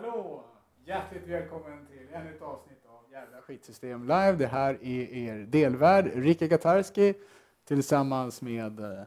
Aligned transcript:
Hallå! 0.00 0.44
Hjärtligt 0.84 1.28
välkommen 1.28 1.86
till 1.86 2.14
ännu 2.14 2.30
ett 2.30 2.42
avsnitt 2.42 2.86
av 2.86 3.12
Jävla 3.12 3.42
skitsystem 3.42 4.02
live. 4.02 4.32
Det 4.32 4.46
här 4.46 4.78
är 4.82 5.12
er 5.12 5.36
delvärd 5.36 6.10
Rika 6.14 6.48
Katarski 6.48 7.14
tillsammans 7.68 8.42
med 8.42 8.80
eh, 8.80 9.02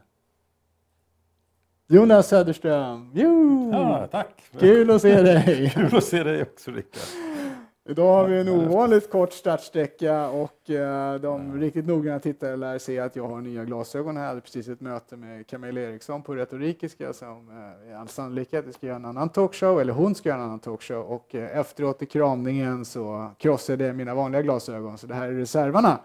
Jonas 1.88 2.28
Söderström. 2.28 3.12
Jo! 3.14 3.70
Ja, 3.74 4.08
tack! 4.12 4.44
Kul 4.60 4.92
att 4.92 5.02
se 5.02 5.22
dig! 5.22 5.70
Kul 5.76 5.96
att 5.98 6.04
se 6.04 6.24
dig 6.24 6.42
också 6.42 6.72
Rickard. 6.72 7.31
Idag 7.92 8.14
har 8.14 8.28
vi 8.28 8.40
en 8.40 8.50
ovanligt 8.50 9.10
kort 9.10 9.34
startsträcka 9.34 10.30
och 10.30 10.70
eh, 10.70 11.16
de 11.16 11.60
riktigt 11.60 11.86
noggranna 11.86 12.20
tittare 12.20 12.56
lär 12.56 12.78
se 12.78 13.00
att 13.00 13.16
jag 13.16 13.28
har 13.28 13.42
nya 13.42 13.66
glasögon 13.66 14.18
här. 14.18 14.24
Jag 14.24 14.30
hade 14.30 14.42
precis 14.42 14.68
ett 14.68 14.82
möte 14.82 15.18
med 15.18 15.48
Camilla 15.48 15.82
Eriksson 15.82 16.24
på 16.24 16.36
Retorikiska 16.36 17.14
som 17.14 17.50
eh, 17.50 17.92
i 17.92 17.94
all 17.94 18.08
sannolikhet 18.08 18.74
ska 18.74 18.88
göra 18.88 18.96
en 18.96 19.06
annan 19.06 19.30
talkshow, 19.30 19.82
eller 19.82 19.94
hon 19.94 20.16
ska 20.16 20.30
göra 20.30 20.40
en 20.40 20.46
annan 20.46 20.60
talkshow 20.60 21.02
och 21.02 21.36
eh, 21.36 21.58
efteråt 21.58 22.02
i 22.02 22.06
kramningen 22.06 22.86
så 22.86 23.32
krossade 23.38 23.86
jag 23.86 23.96
mina 23.96 24.16
vanliga 24.16 24.42
glasögon 24.42 24.98
så 24.98 25.08
det 25.08 25.16
här 25.16 25.28
är 25.28 25.34
reservarna. 25.34 26.00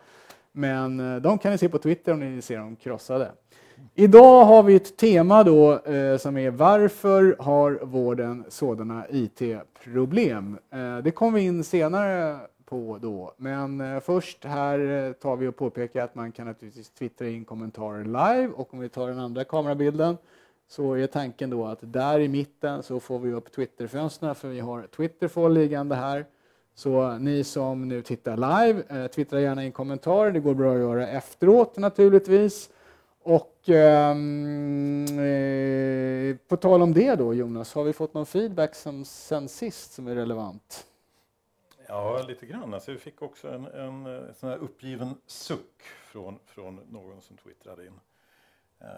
Men 0.53 1.23
de 1.23 1.39
kan 1.39 1.53
ni 1.53 1.59
se 1.59 1.69
på 1.69 1.79
Twitter 1.79 2.13
om 2.13 2.21
ni 2.21 2.27
vill 2.27 2.43
se 2.43 2.57
dem 2.57 2.77
krossade. 2.77 3.31
Idag 3.95 4.45
har 4.45 4.63
vi 4.63 4.77
ett 4.77 4.97
tema 4.97 5.45
då 5.45 5.73
eh, 5.73 6.17
som 6.17 6.37
är 6.37 6.51
varför 6.51 7.37
har 7.39 7.81
vården 7.83 8.45
sådana 8.49 9.07
IT-problem? 9.11 10.59
Eh, 10.71 10.99
det 10.99 11.11
kommer 11.11 11.39
vi 11.39 11.45
in 11.45 11.65
senare 11.65 12.39
på 12.65 12.99
då, 13.03 13.35
men 13.37 13.81
eh, 13.81 14.01
först 14.01 14.45
här 14.45 14.79
eh, 14.79 15.13
tar 15.13 15.37
vi 15.37 15.47
och 15.47 15.57
påpekar 15.57 16.05
att 16.05 16.15
man 16.15 16.33
kan 16.33 16.47
naturligtvis 16.47 16.91
twittra 16.91 17.29
in 17.29 17.45
kommentarer 17.45 18.05
live 18.05 18.49
och 18.57 18.75
om 18.75 18.81
vi 18.81 18.89
tar 18.89 19.09
den 19.09 19.19
andra 19.19 19.45
kamerabilden 19.45 20.17
så 20.69 20.95
är 20.95 21.07
tanken 21.07 21.51
då 21.51 21.67
att 21.67 21.79
där 21.81 22.21
i 22.21 22.29
mitten 22.29 22.83
så 22.83 23.01
får 23.01 23.19
vi 23.19 23.33
upp 23.33 23.53
Twitterfönstren 23.53 24.35
för 24.35 24.49
vi 24.49 24.61
har 24.61 24.83
Twitterfall 24.83 25.55
liggande 25.55 25.95
här. 25.95 26.25
Så 26.75 27.19
ni 27.19 27.45
som 27.45 27.89
nu 27.89 28.03
tittar 28.03 28.37
live, 28.37 28.83
eh, 28.89 29.07
twittra 29.07 29.41
gärna 29.41 29.65
in 29.65 29.73
kommentarer. 29.73 30.33
Det 30.33 30.41
går 30.41 30.55
bra 30.55 30.73
att 30.73 30.79
göra 30.79 31.09
efteråt 31.09 31.79
naturligtvis. 31.79 32.71
Och 33.27 33.69
ehm, 33.69 35.19
eh, 35.19 36.37
på 36.49 36.57
tal 36.57 36.83
om 36.83 36.93
det 36.93 37.15
då 37.15 37.35
Jonas, 37.35 37.75
har 37.75 37.85
vi 37.85 37.93
fått 37.93 38.15
någon 38.15 38.27
feedback 38.27 38.75
som, 38.75 39.05
sen 39.05 39.49
sist 39.49 39.93
som 39.93 40.07
är 40.07 40.15
relevant? 40.15 40.87
Ja, 41.89 42.23
lite 42.29 42.47
grann. 42.47 42.75
Alltså, 42.75 42.93
vi 42.93 42.99
fick 42.99 43.23
också 43.23 43.49
en, 43.49 43.67
en, 43.67 44.07
en 44.07 44.35
sån 44.35 44.49
här 44.49 44.57
uppgiven 44.57 45.15
suck 45.27 45.83
från, 45.83 46.39
från 46.47 46.81
någon 46.89 47.21
som 47.21 47.37
twittrade 47.37 47.87
in. 47.87 48.01
Eh, 48.81 48.89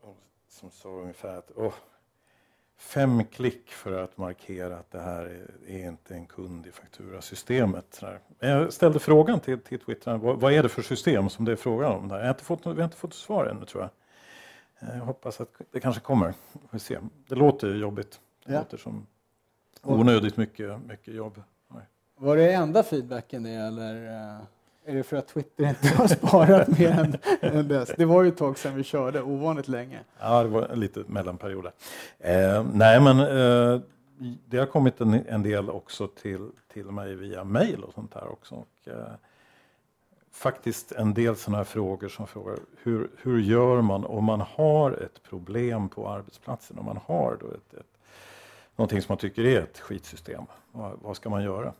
och 0.00 0.16
som 0.48 0.70
sa 0.70 0.88
ungefär 0.88 1.36
att 1.36 1.50
åh, 1.56 1.74
fem 2.82 3.24
klick 3.24 3.70
för 3.70 4.04
att 4.04 4.18
markera 4.18 4.78
att 4.78 4.90
det 4.90 5.00
här 5.00 5.44
är, 5.66 5.88
inte 5.88 6.14
en 6.14 6.26
kund 6.26 6.66
i 6.66 6.70
fakturasystemet. 6.72 8.02
Jag 8.38 8.72
ställde 8.72 8.98
frågan 8.98 9.40
till, 9.40 9.60
till 9.60 9.78
Twitter, 9.78 10.16
vad, 10.16 10.40
vad, 10.40 10.52
är 10.52 10.62
det 10.62 10.68
för 10.68 10.82
system 10.82 11.28
som 11.28 11.44
det 11.44 11.52
är 11.52 11.56
frågan 11.56 11.92
om? 11.92 12.08
Där. 12.08 12.16
Jag 12.16 12.24
har 12.24 12.30
inte 12.30 12.44
fått, 12.44 12.66
vi 12.66 12.70
har 12.70 12.84
inte 12.84 12.96
fått 12.96 13.14
svar 13.14 13.46
ännu 13.46 13.64
tror 13.64 13.82
jag. 13.82 13.90
Eh, 14.88 14.98
jag 14.98 15.04
hoppas 15.04 15.40
att 15.40 15.60
det 15.70 15.80
kanske 15.80 16.00
kommer. 16.00 16.34
Vi 16.70 16.78
se. 16.78 16.98
Det 17.28 17.34
låter 17.34 17.74
jobbigt. 17.74 18.20
Det 18.46 18.52
Ja. 18.52 18.58
låter 18.58 18.76
som 18.76 19.06
onödigt 19.82 20.36
mycket, 20.36 20.84
mycket 20.86 21.14
jobb. 21.14 21.42
Var 22.16 22.36
det 22.36 22.52
enda 22.52 22.82
feedbacken 22.82 23.42
det 23.42 23.50
eller 23.50 24.06
eh, 24.06 24.40
är 24.84 24.94
det 24.94 25.02
för 25.02 25.16
att 25.16 25.28
Twitter 25.28 25.68
inte 25.68 25.88
har 25.88 26.06
sparat 26.06 26.78
mer 26.78 26.90
än, 26.90 27.16
än 27.40 27.68
dess? 27.68 27.92
Det 27.96 28.04
var 28.04 28.22
ju 28.22 28.28
ett 28.28 28.36
tag 28.36 28.58
sedan 28.58 28.76
vi 28.76 28.84
körde, 28.84 29.22
ovanligt 29.22 29.68
länge. 29.68 30.00
Ja, 30.20 30.42
det 30.42 30.48
var 30.48 30.62
en 30.62 30.80
liten 30.80 31.04
mellanperiod. 31.06 31.64
där. 32.18 32.56
Eh, 32.58 32.66
nej, 32.72 33.00
men 33.00 33.18
eh, 33.18 33.80
det 34.46 34.58
har 34.58 34.66
kommit 34.66 35.00
en, 35.00 35.14
en 35.14 35.42
del 35.42 35.70
också 35.70 36.06
till, 36.06 36.50
till 36.72 36.84
mig 36.84 37.14
via 37.14 37.44
mail 37.44 37.84
och 37.84 37.94
sånt 37.94 38.12
där 38.12 38.32
också. 38.32 38.54
Och, 38.54 38.88
eh, 38.88 39.12
faktiskt 40.32 40.92
en 40.92 41.14
del 41.14 41.36
sådana 41.36 41.56
här 41.56 41.64
frågor 41.64 42.08
som 42.08 42.26
frågar 42.26 42.58
hur, 42.82 43.10
hur 43.22 43.40
gör 43.40 43.80
man 43.82 44.04
om 44.04 44.24
man 44.24 44.40
har 44.40 44.90
ett 44.92 45.22
problem 45.22 45.88
på 45.88 46.08
arbetsplatsen? 46.08 46.78
Om 46.78 46.84
man 46.84 47.00
har 47.06 47.36
då 47.40 47.46
ett, 47.46 47.74
ett, 47.74 47.98
någonting 48.76 49.02
som 49.02 49.12
man 49.12 49.18
tycker 49.18 49.44
är 49.44 49.60
ett 49.60 49.78
skitsystem. 49.78 50.44
Vad, 50.72 50.98
vad 51.02 51.16
ska 51.16 51.30
man 51.30 51.44
göra? 51.44 51.72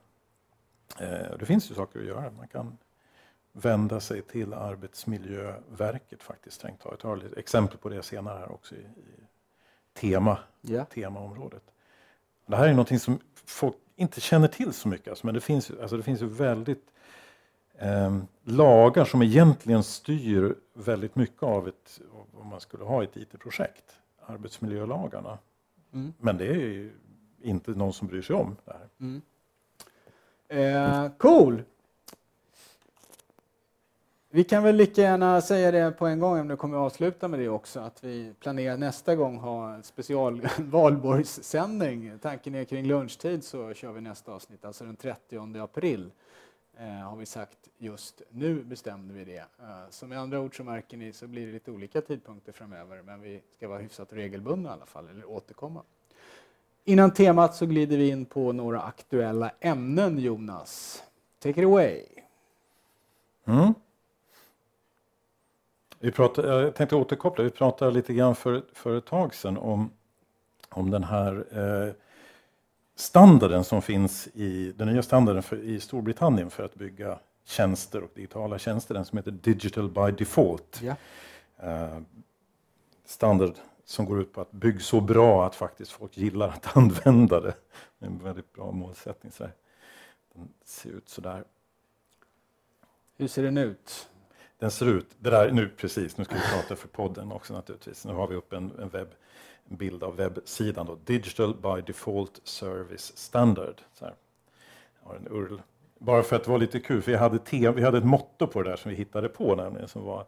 Eh, 0.98 1.36
det 1.38 1.46
finns 1.46 1.70
ju 1.70 1.74
saker 1.74 2.00
att 2.00 2.06
göra. 2.06 2.30
Man 2.38 2.48
kan 2.48 2.78
vända 3.52 4.00
sig 4.00 4.22
till 4.22 4.54
Arbetsmiljöverket 4.54 6.22
faktiskt 6.22 6.56
strängt 6.56 6.80
taget. 6.80 7.00
Jag 7.02 7.10
har 7.10 7.16
lite 7.16 7.40
exempel 7.40 7.78
på 7.78 7.88
det 7.88 8.02
senare 8.02 8.38
här 8.38 8.52
också 8.52 8.74
i, 8.74 8.78
i 8.78 9.24
tema, 9.94 10.38
Ja. 10.60 10.84
temaområdet. 10.84 11.62
Det 12.46 12.56
här 12.56 12.64
är 12.68 12.70
någonting 12.70 12.98
som 12.98 13.18
folk 13.34 13.76
inte 13.96 14.20
känner 14.20 14.48
till 14.48 14.72
så 14.72 14.88
mycket, 14.88 15.08
alltså, 15.08 15.26
men 15.26 15.34
det 15.34 15.40
finns, 15.40 15.70
alltså, 15.70 15.96
det 15.96 16.02
finns 16.02 16.22
ju 16.22 16.26
väldigt 16.26 16.86
eh, 17.78 18.18
lagar 18.42 19.04
som 19.04 19.22
egentligen 19.22 19.82
styr 19.82 20.54
väldigt 20.74 21.16
mycket 21.16 21.42
av 21.42 21.68
ett, 21.68 22.00
om 22.34 22.46
man 22.46 22.60
skulle 22.60 22.84
ha 22.84 23.02
ett 23.02 23.16
IT-projekt. 23.16 23.84
Arbetsmiljölagarna. 24.26 25.38
Mm. 25.92 26.14
Men 26.18 26.36
det 26.36 26.46
är 26.46 26.54
ju 26.54 26.92
inte 27.42 27.70
någon 27.70 27.92
som 27.92 28.08
bryr 28.08 28.22
sig 28.22 28.36
om 28.36 28.56
det 28.64 28.72
här. 28.72 28.88
Mm. 29.00 29.22
Eh, 30.48 31.10
cool! 31.18 31.62
Vi 34.34 34.44
kan 34.44 34.62
väl 34.62 34.76
lika 34.76 35.02
gärna 35.02 35.40
säga 35.40 35.70
det 35.70 35.92
på 35.98 36.06
en 36.06 36.18
gång, 36.18 36.40
om 36.40 36.48
du 36.48 36.56
kommer 36.56 36.76
att 36.76 36.92
avsluta 36.92 37.28
med 37.28 37.40
det 37.40 37.48
också, 37.48 37.80
att 37.80 38.04
vi 38.04 38.34
planerar 38.40 38.76
nästa 38.76 39.16
gång 39.16 39.38
ha 39.38 39.74
en 39.74 39.82
special 39.82 40.48
valborgssändning. 40.58 42.18
Tanken 42.22 42.54
är 42.54 42.64
kring 42.64 42.86
lunchtid 42.86 43.44
så 43.44 43.74
kör 43.74 43.92
vi 43.92 44.00
nästa 44.00 44.32
avsnitt, 44.32 44.64
alltså 44.64 44.84
den 44.84 44.96
30 44.96 45.58
april. 45.58 46.10
Eh, 46.76 46.86
har 46.86 47.16
vi 47.16 47.26
sagt 47.26 47.58
just 47.78 48.22
nu 48.30 48.64
bestämde 48.64 49.14
vi 49.14 49.24
det. 49.24 49.38
Eh, 49.38 49.88
så 49.90 50.06
med 50.06 50.18
andra 50.18 50.40
ord 50.40 50.56
så 50.56 50.64
märker 50.64 50.96
ni 50.96 51.12
så 51.12 51.26
blir 51.26 51.46
det 51.46 51.52
lite 51.52 51.70
olika 51.70 52.00
tidpunkter 52.00 52.52
framöver, 52.52 53.02
men 53.02 53.20
vi 53.20 53.42
ska 53.56 53.68
vara 53.68 53.78
hyfsat 53.78 54.12
regelbundna 54.12 54.68
i 54.68 54.72
alla 54.72 54.86
fall, 54.86 55.08
eller 55.08 55.30
återkomma. 55.30 55.82
Innan 56.84 57.14
temat 57.14 57.54
så 57.54 57.66
glider 57.66 57.96
vi 57.96 58.08
in 58.08 58.24
på 58.24 58.52
några 58.52 58.82
aktuella 58.82 59.50
ämnen, 59.60 60.18
Jonas. 60.18 61.02
Take 61.38 61.60
it 61.60 61.66
away. 61.66 62.04
Mm. 63.44 63.74
Vi 66.04 66.10
pratar, 66.10 66.62
jag 66.62 66.74
tänkte 66.74 66.96
återkoppla, 66.96 67.44
vi 67.44 67.50
pratade 67.50 67.90
lite 67.90 68.14
grann 68.14 68.34
för, 68.34 68.62
för 68.72 68.98
ett 68.98 69.06
tag 69.06 69.34
sedan 69.34 69.56
om, 69.56 69.90
om 70.68 70.90
den 70.90 71.04
här 71.04 71.44
eh, 71.50 71.94
standarden 72.94 73.64
som 73.64 73.82
finns 73.82 74.28
i 74.34 74.72
den 74.76 74.88
nya 74.88 75.02
standarden 75.02 75.42
för, 75.42 75.56
i 75.56 75.80
Storbritannien 75.80 76.50
för 76.50 76.64
att 76.64 76.74
bygga 76.74 77.18
tjänster 77.44 78.02
och 78.02 78.10
digitala 78.14 78.58
tjänster, 78.58 78.94
den 78.94 79.04
som 79.04 79.18
heter 79.18 79.30
Digital 79.30 79.90
by 79.90 80.10
Default. 80.18 80.82
Ja. 80.82 80.94
Eh, 81.56 81.98
standard 83.04 83.54
som 83.84 84.04
går 84.04 84.20
ut 84.20 84.32
på 84.32 84.40
att 84.40 84.52
bygga 84.52 84.80
så 84.80 85.00
bra 85.00 85.46
att 85.46 85.54
faktiskt 85.54 85.92
folk 85.92 86.16
gillar 86.16 86.48
att 86.48 86.76
använda 86.76 87.40
det. 87.40 87.54
Det 87.98 88.06
är 88.06 88.10
en 88.10 88.18
väldigt 88.18 88.52
bra 88.52 88.72
målsättning. 88.72 89.32
Så 89.32 89.44
här. 89.44 89.52
Den 90.34 90.48
ser 90.64 90.90
ut 90.90 91.08
så 91.08 91.20
där. 91.20 91.44
Hur 93.16 93.28
ser 93.28 93.42
den 93.42 93.58
ut? 93.58 94.08
Den 94.62 94.70
ser 94.70 94.86
ut, 94.86 95.06
det 95.18 95.30
där 95.30 95.50
nu 95.50 95.68
precis, 95.68 96.18
nu 96.18 96.24
ska 96.24 96.34
vi 96.34 96.40
prata 96.40 96.76
för 96.76 96.88
podden 96.88 97.32
också 97.32 97.54
naturligtvis. 97.54 98.04
Nu 98.04 98.12
har 98.12 98.26
vi 98.26 98.34
upp 98.34 98.52
en, 98.52 98.72
en, 98.78 98.88
webb, 98.88 99.08
en 99.68 99.76
bild 99.76 100.02
av 100.02 100.16
webbsidan 100.16 100.86
då. 100.86 100.98
Digital 101.04 101.54
by 101.54 101.82
Default 101.86 102.40
Service 102.44 103.16
Standard. 103.16 103.74
Så 103.94 104.04
här. 104.04 104.14
Jag 105.02 105.08
har 105.08 105.16
en 105.16 105.28
URL. 105.30 105.60
Bara 105.98 106.22
för 106.22 106.36
att 106.36 106.44
det 106.44 106.50
var 106.50 106.58
lite 106.58 106.80
kul, 106.80 107.02
för 107.02 107.12
vi 107.12 107.18
hade, 107.18 107.38
te, 107.38 107.70
vi 107.70 107.82
hade 107.82 107.98
ett 107.98 108.04
motto 108.04 108.46
på 108.46 108.62
det 108.62 108.70
där 108.70 108.76
som 108.76 108.90
vi 108.90 108.96
hittade 108.96 109.28
på 109.28 109.54
nämligen 109.54 109.88
som 109.88 110.04
var 110.04 110.26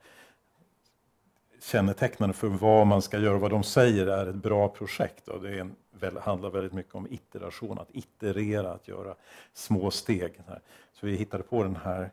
kännetecknande 1.62 2.34
för 2.34 2.49
vad 2.49 2.86
man 2.86 3.03
ska 3.03 3.19
göra, 3.19 3.39
vad 3.39 3.51
de 3.51 3.63
säger 3.63 4.07
är 4.07 4.27
ett 4.27 4.34
bra 4.34 4.69
projekt. 4.69 5.28
Och 5.28 5.42
det 5.42 5.59
en, 5.59 5.77
väl, 5.91 6.16
handlar 6.16 6.51
väldigt 6.51 6.72
mycket 6.72 6.95
om 6.95 7.07
iteration, 7.10 7.78
att 7.78 7.91
iterera, 7.91 8.72
att 8.72 8.89
göra 8.89 9.15
små 9.53 9.91
steg. 9.91 10.41
Så, 10.47 10.53
här. 10.53 10.60
så 10.92 11.07
vi 11.07 11.16
hittade 11.16 11.42
på 11.42 11.63
den 11.63 11.77
här 11.77 12.10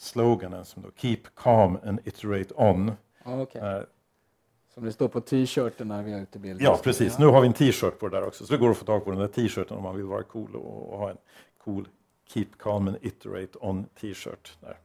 sloganen 0.00 0.64
som 0.64 0.82
då 0.82 0.88
Keep 0.96 1.20
calm 1.34 1.78
and 1.84 2.00
iterate 2.04 2.54
on. 2.54 2.92
Okej. 3.24 3.62
Eh, 3.62 3.82
Som 4.74 4.84
det 4.84 4.92
står 4.92 5.08
på 5.08 5.20
t-shirten 5.20 5.88
när 5.88 6.02
vi 6.02 6.12
är 6.12 6.22
ute 6.22 6.38
i. 6.38 6.56
Ja, 6.60 6.80
precis. 6.82 7.18
Nu 7.18 7.26
har 7.26 7.40
vi 7.40 7.46
en 7.46 7.52
t-shirt 7.52 7.98
på 7.98 8.08
det 8.08 8.16
där 8.16 8.26
också, 8.26 8.46
så 8.46 8.52
det 8.52 8.58
går 8.58 8.70
att 8.70 8.76
få 8.76 8.84
tag 8.84 9.04
på 9.04 9.10
den 9.10 9.20
där 9.20 9.28
t-shirten 9.28 9.76
om 9.76 9.82
man 9.82 9.96
vill 9.96 10.04
vara 10.04 10.22
cool 10.22 10.56
och, 10.56 10.92
och 10.92 10.98
ha 10.98 11.10
en 11.10 11.18
cool 11.58 11.88
Keep 12.28 12.46
calm 12.58 12.88
and 12.88 12.96
iterate 13.02 13.58
on 13.60 13.84
t-shirt. 14.00 14.56
Där. 14.60 14.78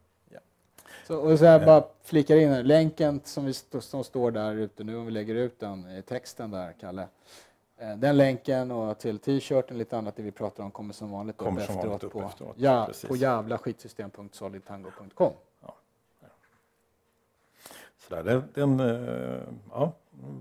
Så, 1.07 1.17
och 1.17 1.39
så 1.39 1.45
här 1.45 1.65
bara 1.65 1.83
flikar 2.03 2.37
in 2.37 2.49
här. 2.49 2.63
länken 2.63 3.21
som, 3.23 3.45
vi 3.45 3.53
som 3.79 4.03
står 4.03 4.31
där 4.31 4.55
ute 4.55 4.83
nu, 4.83 4.97
om 4.97 5.05
vi 5.05 5.11
lägger 5.11 5.35
ut 5.35 5.59
den 5.59 5.97
i 5.97 6.01
texten 6.01 6.51
där, 6.51 6.73
Kalle. 6.79 7.07
Eh, 7.77 7.97
Den 7.97 8.17
länken 8.17 8.71
och 8.71 8.99
till 8.99 9.19
t-shirten, 9.19 9.77
lite 9.77 9.97
annat 9.97 10.15
det 10.15 10.23
vi 10.23 10.31
pratar 10.31 10.63
om 10.63 10.71
kommer 10.71 10.93
som 10.93 11.11
vanligt 11.11 11.35
upp 11.35 11.47
Kommer 11.47 11.61
som 11.61 11.75
efteråt, 11.75 12.03
upp 12.03 12.13
på, 12.13 12.21
efteråt, 12.21 12.55
ja, 12.57 12.85
precis. 12.87 13.09
på 13.09 13.15
jävlaskitsystem.solidtango.com. 13.15 15.33
Så 17.97 18.15
där, 18.15 18.23
det, 18.23 18.43
den, 18.53 18.79
eh, 18.79 19.41
ja, 19.71 19.93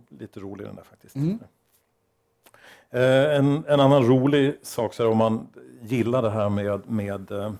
lite 0.08 0.40
rolig 0.40 0.66
den 0.66 0.76
där 0.76 0.82
faktiskt. 0.82 1.16
Mm. 1.16 1.38
Eh, 2.90 3.36
en, 3.36 3.64
en, 3.69 3.81
annan 3.81 4.06
rolig 4.06 4.58
sak, 4.62 4.94
så 4.94 5.02
här, 5.02 5.10
om 5.10 5.19
man 5.19 5.48
gillar 5.82 6.22
det 6.22 6.31
här 6.31 6.48
med, 6.48 6.90
med 6.90 7.31
eh, 7.31 7.52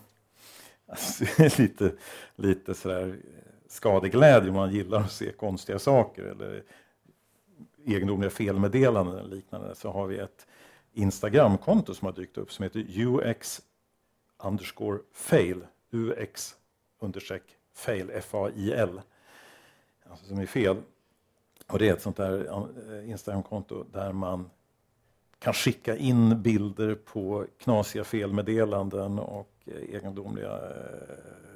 lite, 1.58 1.92
lite 2.36 2.74
sådär 2.74 3.16
skadeglädje, 3.68 4.50
om 4.50 4.56
man 4.56 4.70
gillar 4.70 5.00
att 5.00 5.12
se 5.12 5.32
konstiga 5.32 5.78
saker 5.78 6.22
eller 6.22 6.62
egendomliga 7.86 8.31
felmeddelanden 8.31 9.19
eller 9.19 9.36
liknande, 9.36 9.75
så 9.75 9.90
har 9.90 10.06
vi 10.06 10.19
ett 10.19 10.46
Instagramkonto 10.92 11.94
som 11.94 12.06
har 12.06 12.12
dykt 12.12 12.38
upp 12.38 12.52
som 12.52 12.62
heter 12.62 12.86
UX 12.98 13.62
underscore 14.38 14.98
fail, 15.12 15.66
UX 15.90 16.56
understreck 16.98 17.42
fail, 17.75 18.10
F-A-I-L, 18.14 19.00
alltså 20.10 20.26
som 20.26 20.38
är 20.38 20.46
fel. 20.46 20.76
Och 21.66 21.78
det 21.78 21.88
är 21.88 21.92
ett 21.92 22.02
sånt 22.02 22.16
där 22.16 22.46
eh, 22.90 23.10
Instagramkonto 23.10 23.84
där 23.92 24.12
man 24.12 24.50
kan 25.38 25.54
skicka 25.54 25.96
in 25.96 26.42
bilder 26.42 26.94
på 26.94 27.46
knasiga 27.58 28.04
felmeddelanden 28.04 29.19
och 29.19 29.52
eh, 29.66 29.94
egendomliga 29.94 30.52
eh, 30.52 31.53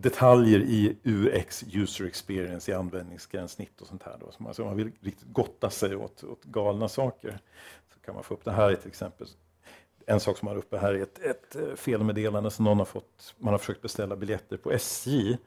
detaljer 0.00 0.60
i 0.60 0.96
UX, 1.04 1.64
user 1.72 2.04
experience, 2.04 2.70
i 2.70 2.74
användningsgränssnitt 2.74 3.80
och 3.80 3.86
sånt 3.86 4.02
här. 4.02 4.16
Då. 4.20 4.32
Så 4.32 4.42
man, 4.42 4.54
så 4.54 4.64
man 4.64 4.76
vill 4.76 4.92
riktigt 5.00 5.32
gotta 5.32 5.70
sig 5.70 5.96
åt, 5.96 6.24
åt 6.24 6.44
galna 6.44 6.88
saker 6.88 7.38
så 7.94 8.00
kan 8.00 8.14
man 8.14 8.24
få 8.24 8.34
upp 8.34 8.44
det 8.44 8.52
här 8.52 8.74
till 8.74 8.88
exempel. 8.88 9.26
En 10.06 10.20
sak 10.20 10.38
som 10.38 10.46
man 10.46 10.54
har 10.54 10.58
uppe 10.58 10.78
här 10.78 10.94
är 10.94 11.02
ett, 11.02 11.18
ett 11.18 11.56
eh, 11.56 11.74
felmeddelande 11.76 12.50
som 12.50 12.64
någon 12.64 12.78
har 12.78 12.84
fått. 12.84 13.34
Man 13.38 13.54
har 13.54 13.58
försökt 13.58 13.82
beställa 13.82 14.16
biljetter 14.16 14.56
på 14.56 14.72
SJ 14.72 15.38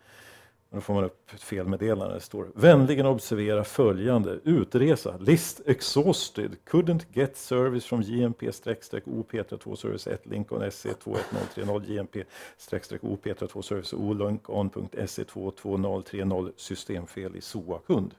då 0.74 0.82
får 0.82 0.94
man 0.94 1.04
upp 1.04 1.34
ett 1.34 1.42
felmeddelande. 1.42 2.16
Det 2.16 2.22
står 2.22 2.48
vänligen 2.56 3.06
observera 3.06 3.64
följande. 3.64 4.40
Utresa. 4.44 5.18
List 5.18 5.62
exhausted. 5.66 6.56
Couldn't 6.70 7.06
get 7.14 7.38
service 7.38 7.86
from 7.86 8.02
JMP-OP32 8.02 9.76
service 9.76 10.08
1 10.08 10.26
Lincoln 10.26 10.72
SC 10.72 10.86
21030 11.04 12.24
JMP-OP32 12.58 13.62
service 13.62 13.94
O 13.94 14.14
Lincoln.SC 14.14 15.20
22030 15.34 16.52
systemfel 16.58 17.36
i 17.36 17.42
SOA-kund. 17.42 18.14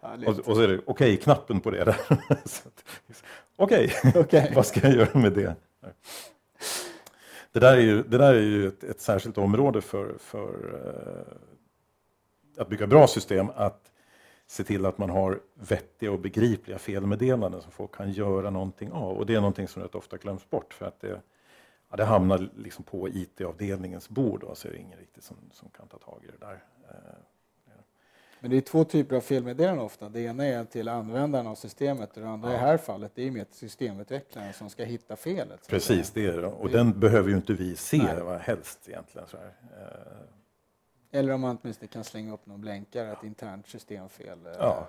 Och, 0.00 0.38
och, 0.38 0.56
så 0.56 0.60
är 0.60 0.68
det 0.68 0.80
okej-knappen 0.86 1.56
okay 1.56 1.62
på 1.62 1.70
det 1.70 1.84
där. 1.84 1.96
okej, 3.56 3.92
okay. 4.04 4.22
okay. 4.22 4.54
vad 4.54 4.66
ska 4.66 4.80
jag 4.80 4.96
göra 4.96 5.18
med 5.18 5.32
det? 5.32 5.54
Det 7.52 7.60
där 7.60 7.76
är 7.76 7.80
ju, 7.80 8.02
det 8.02 8.18
där 8.18 8.34
är 8.34 8.40
ju 8.40 8.68
ett, 8.68 8.84
ett 8.84 9.00
särskilt 9.00 9.38
område 9.38 9.80
för, 9.80 10.14
för 10.18 10.74
uh, 10.74 11.55
att 12.58 12.68
bygga 12.68 12.86
bra 12.86 13.06
system 13.06 13.50
att 13.54 13.92
se 14.46 14.64
till 14.64 14.86
att 14.86 14.98
man 14.98 15.10
har 15.10 15.40
vettiga 15.54 16.12
och 16.12 16.20
begripliga 16.20 16.78
felmeddelanden 16.78 17.62
som 17.62 17.72
folk 17.72 17.94
kan 17.94 18.10
göra 18.10 18.50
någonting 18.50 18.92
av. 18.92 19.16
Och 19.16 19.26
det 19.26 19.34
är 19.34 19.40
någonting 19.40 19.68
som 19.68 19.82
rätt 19.82 19.94
ofta 19.94 20.16
glöms 20.16 20.50
bort 20.50 20.74
för 20.74 20.86
att 20.86 21.00
det, 21.00 21.20
ja, 21.90 21.96
det 21.96 22.04
hamnar 22.04 22.48
liksom 22.56 22.84
på 22.84 23.08
IT-avdelningens 23.08 24.08
bord 24.08 24.42
och 24.42 24.58
så 24.58 24.68
är 24.68 24.72
det 24.72 24.78
ingen 24.78 24.98
riktigt 24.98 25.24
som, 25.24 25.36
som 25.52 25.68
kan 25.68 25.88
ta 25.88 25.98
tag 25.98 26.20
i 26.24 26.26
det 26.26 26.46
där. 26.46 26.62
Eh, 26.88 26.94
Men 28.40 28.50
det 28.50 28.56
är 28.56 28.60
två 28.60 28.84
typer 28.84 29.16
av 29.16 29.20
felmeddelanden 29.20 29.84
ofta. 29.84 30.08
Det 30.08 30.20
ena 30.20 30.44
är 30.44 30.64
till 30.64 30.88
användaren 30.88 31.46
av 31.46 31.54
systemet 31.54 32.16
och 32.16 32.22
det 32.22 32.28
andra 32.28 32.48
i 32.48 32.52
det 32.52 32.58
här 32.58 32.76
fallet 32.76 33.12
det 33.14 33.26
är 33.26 33.30
med 33.30 33.46
systemutvecklaren 33.50 34.52
som 34.52 34.70
ska 34.70 34.84
hitta 34.84 35.16
felet. 35.16 35.68
Precis, 35.68 36.10
det 36.10 36.26
är 36.26 36.40
det. 36.42 36.46
Och 36.46 36.70
den 36.70 37.00
behöver 37.00 37.28
ju 37.30 37.36
inte 37.36 37.52
vi 37.52 37.76
se 37.76 37.98
Nej. 37.98 38.38
helst 38.40 38.88
egentligen. 38.88 39.28
Så 39.28 39.36
här. 39.36 39.52
Eller 41.10 41.32
om 41.32 41.40
man 41.40 41.58
åtminstone 41.62 41.88
kan 41.88 42.04
slänga 42.04 42.32
upp 42.32 42.46
någon 42.46 42.60
blänkare, 42.60 43.12
ett 43.12 43.24
internt 43.24 43.68
systemfel. 43.68 44.46
Eh, 44.46 44.52
ja. 44.58 44.88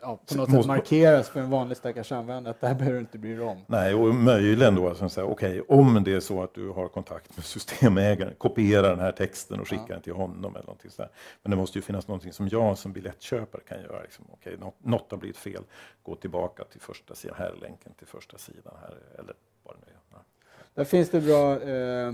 Ja, 0.00 0.18
på 0.28 0.36
något 0.36 0.50
sätt 0.50 0.66
markeras 0.66 1.28
för 1.28 1.40
en 1.40 1.50
vanlig 1.50 1.76
stackars 1.76 2.12
användare 2.12 2.50
att 2.50 2.60
det 2.60 2.66
här 2.66 2.74
behöver 2.74 2.94
du 2.94 3.00
inte 3.00 3.18
bry 3.18 3.34
dig 3.34 3.44
om. 3.44 3.64
Nej, 3.66 3.94
och 3.94 4.14
möjligen 4.14 4.74
då, 4.74 4.88
alltså, 4.88 5.22
okej, 5.22 5.60
okay, 5.60 5.78
om 5.78 6.04
det 6.04 6.12
är 6.12 6.20
så 6.20 6.42
att 6.42 6.54
du 6.54 6.68
har 6.68 6.88
kontakt 6.88 7.36
med 7.36 7.44
systemägaren, 7.44 8.34
kopiera 8.38 8.88
den 8.88 9.00
här 9.00 9.12
texten 9.12 9.60
och 9.60 9.68
skicka 9.68 9.84
ja. 9.88 9.94
den 9.94 10.02
till 10.02 10.12
honom 10.12 10.56
eller 10.56 10.66
någonting 10.66 10.90
sådär. 10.90 11.10
Men 11.42 11.50
det 11.50 11.56
måste 11.56 11.78
ju 11.78 11.82
finnas 11.82 12.08
någonting 12.08 12.32
som 12.32 12.48
jag 12.48 12.78
som 12.78 12.92
biljettköpare 12.92 13.62
kan 13.68 13.80
göra. 13.80 14.02
Liksom, 14.02 14.24
okay, 14.32 14.56
något, 14.56 14.84
något 14.84 15.10
har 15.10 15.18
blivit 15.18 15.36
fel, 15.36 15.62
gå 16.02 16.14
tillbaka 16.16 16.64
till 16.64 16.80
första 16.80 17.14
sidan, 17.14 17.36
här 17.38 17.50
är 17.50 17.56
länken 17.56 17.92
till 17.98 18.06
första 18.06 18.38
sidan, 18.38 18.74
här, 18.80 18.98
eller 19.18 19.34
vad 19.62 19.74
det 19.74 19.80
nu 19.86 19.92
är. 19.92 20.04
Där 20.74 20.84
finns 20.84 21.10
det 21.10 21.20
bra 21.20 21.60
eh, 21.60 22.12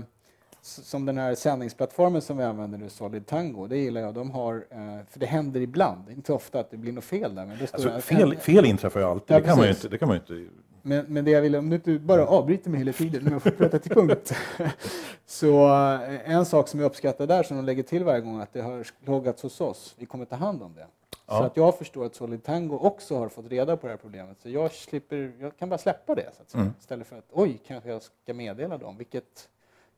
som 0.61 1.05
den 1.05 1.17
här 1.17 1.35
sändningsplattformen 1.35 2.21
som 2.21 2.37
vi 2.37 2.43
använder 2.43 2.77
nu, 2.77 2.89
Solid 2.89 3.25
Tango, 3.25 3.67
det 3.67 3.77
gillar 3.77 4.01
jag. 4.01 4.13
De 4.13 4.31
har, 4.31 4.55
eh, 4.69 5.05
för 5.09 5.19
det 5.19 5.25
händer 5.25 5.61
ibland, 5.61 6.09
inte 6.09 6.33
ofta 6.33 6.59
att 6.59 6.71
det 6.71 6.77
blir 6.77 6.91
något 6.91 7.03
fel 7.03 7.35
där. 7.35 7.45
Men 7.45 7.57
det 7.57 7.73
alltså, 7.73 7.99
fel, 8.01 8.37
fel 8.37 8.65
inträffar 8.65 8.99
ju 8.99 9.05
alltid, 9.05 9.35
ja, 9.35 9.39
det, 9.39 9.45
kan 9.45 9.57
man 9.57 9.65
ju 9.65 9.71
inte, 9.71 9.87
det 9.87 9.97
kan 9.97 10.07
man 10.07 10.17
inte 10.17 10.47
men, 10.81 11.05
men 11.07 11.25
det 11.25 11.31
jag 11.31 11.41
vill, 11.41 11.55
om 11.55 11.69
du 11.69 11.75
inte 11.75 11.99
bara 11.99 12.27
avbryter 12.27 12.69
mig 12.69 12.79
hela 12.79 12.93
tiden, 12.93 13.23
när 13.23 13.31
jag 13.31 13.43
får 13.43 13.51
prata 13.51 13.79
till 13.79 13.91
punkt. 13.91 14.33
så 15.25 15.67
eh, 15.67 16.31
en 16.31 16.45
sak 16.45 16.67
som 16.67 16.79
jag 16.79 16.87
uppskattar 16.87 17.27
där, 17.27 17.43
som 17.43 17.57
de 17.57 17.65
lägger 17.65 17.83
till 17.83 18.03
varje 18.03 18.21
gång, 18.21 18.39
att 18.39 18.53
det 18.53 18.61
har 18.61 18.87
loggats 19.05 19.43
hos 19.43 19.61
oss. 19.61 19.95
Vi 19.97 20.05
kommer 20.05 20.25
ta 20.25 20.35
hand 20.35 20.63
om 20.63 20.73
det. 20.75 20.87
Ja. 21.27 21.37
Så 21.37 21.43
att 21.43 21.57
jag 21.57 21.77
förstår 21.77 22.05
att 22.05 22.15
Solid 22.15 22.43
Tango 22.43 22.77
också 22.77 23.17
har 23.17 23.29
fått 23.29 23.47
reda 23.47 23.77
på 23.77 23.87
det 23.87 23.93
här 23.93 23.97
problemet. 23.97 24.37
Så 24.41 24.49
jag, 24.49 24.71
slipper, 24.71 25.31
jag 25.39 25.57
kan 25.57 25.69
bara 25.69 25.77
släppa 25.77 26.15
det, 26.15 26.29
så 26.35 26.41
att 26.41 26.49
säga. 26.49 26.61
Mm. 26.61 26.73
istället 26.79 27.07
för 27.07 27.17
att 27.17 27.27
oj, 27.31 27.61
kanske 27.67 27.89
jag 27.89 28.01
ska 28.01 28.33
meddela 28.33 28.77
dem. 28.77 28.97
Vilket 28.97 29.49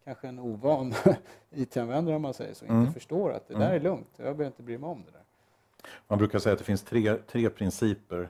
kanske 0.03 0.27
en 0.27 0.39
ovan 0.39 0.94
IT-användare 1.51 2.15
om 2.15 2.21
man 2.21 2.33
säger 2.33 2.53
så, 2.53 2.65
inte 2.65 2.73
mm. 2.73 2.94
förstår 2.94 3.33
att 3.33 3.47
det 3.47 3.53
där 3.53 3.65
mm. 3.65 3.75
är 3.75 3.79
lugnt, 3.79 4.09
jag 4.15 4.23
behöver 4.23 4.45
inte 4.45 4.63
bry 4.63 4.77
mig 4.77 4.89
om 4.89 5.03
det 5.05 5.11
där. 5.11 5.23
Man 6.07 6.17
brukar 6.17 6.39
säga 6.39 6.53
att 6.53 6.59
det 6.59 6.65
finns 6.65 6.83
tre, 6.83 7.15
tre 7.15 7.50
principer 7.50 8.29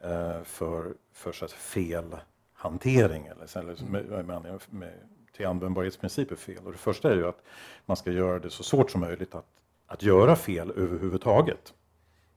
eh, 0.00 0.42
för, 0.42 0.94
för 1.12 1.32
så 1.32 1.44
att 1.44 1.52
felhantering, 1.52 3.26
eller, 3.26 3.58
eller 3.58 4.22
med, 4.22 4.42
med, 4.42 4.60
med, 4.70 4.92
till 5.32 5.46
användbarhetsprinciper 5.46 6.36
fel. 6.36 6.66
Och 6.66 6.72
det 6.72 6.78
första 6.78 7.10
är 7.10 7.16
ju 7.16 7.28
att 7.28 7.42
man 7.86 7.96
ska 7.96 8.10
göra 8.10 8.38
det 8.38 8.50
så 8.50 8.62
svårt 8.62 8.90
som 8.90 9.00
möjligt 9.00 9.34
att, 9.34 9.46
att 9.86 10.02
göra 10.02 10.36
fel 10.36 10.70
överhuvudtaget. 10.70 11.74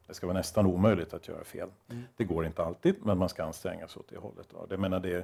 Det 0.08 0.14
ska 0.14 0.28
vara 0.28 0.38
nästan 0.38 0.66
omöjligt 0.66 1.14
att 1.14 1.28
göra 1.28 1.44
fel. 1.44 1.70
Mm. 1.90 2.04
Det 2.18 2.24
går 2.24 2.46
inte 2.46 2.64
alltid, 2.64 2.96
men 3.06 3.18
man 3.18 3.30
ska 3.30 3.44
anstränga 3.44 3.88
sig 3.88 4.00
åt 4.00 4.10
det 4.10 4.18
hållet. 4.18 4.48
Det, 4.70 4.78
menar 4.78 5.00
det, 5.00 5.18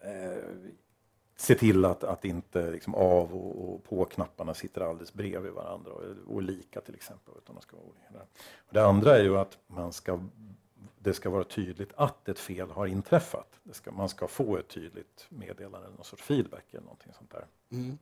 eh, 0.00 0.44
se 1.40 1.54
till 1.54 1.84
att, 1.84 2.04
att 2.04 2.24
inte 2.24 2.70
liksom 2.70 2.94
av 2.94 3.34
och, 3.34 3.74
och 3.74 3.84
på-knapparna 3.84 4.54
sitter 4.54 4.80
alldeles 4.80 5.12
bredvid 5.12 5.52
varandra 5.52 5.92
och, 5.92 6.34
och 6.34 6.42
lika 6.42 6.80
till 6.80 6.94
exempel. 6.94 7.34
Utan 7.38 7.54
de 7.54 7.62
ska 7.62 7.76
vara 7.76 7.86
olika. 7.86 8.26
Det 8.70 8.84
andra 8.84 9.18
är 9.18 9.22
ju 9.22 9.38
att 9.38 9.58
man 9.66 9.92
ska, 9.92 10.20
det 10.98 11.14
ska 11.14 11.30
vara 11.30 11.44
tydligt 11.44 11.92
att 11.96 12.28
ett 12.28 12.38
fel 12.38 12.70
har 12.70 12.86
inträffat. 12.86 13.60
Ska, 13.72 13.92
man 13.92 14.08
ska 14.08 14.28
få 14.28 14.56
ett 14.56 14.68
tydligt 14.68 15.26
meddelande, 15.28 15.88
någon 15.88 16.04
sorts 16.04 16.22
feedback 16.22 16.64
eller 16.70 16.82
någonting 16.82 17.12
sånt 17.18 17.30
där. 17.30 17.46
Mm. 17.70 17.98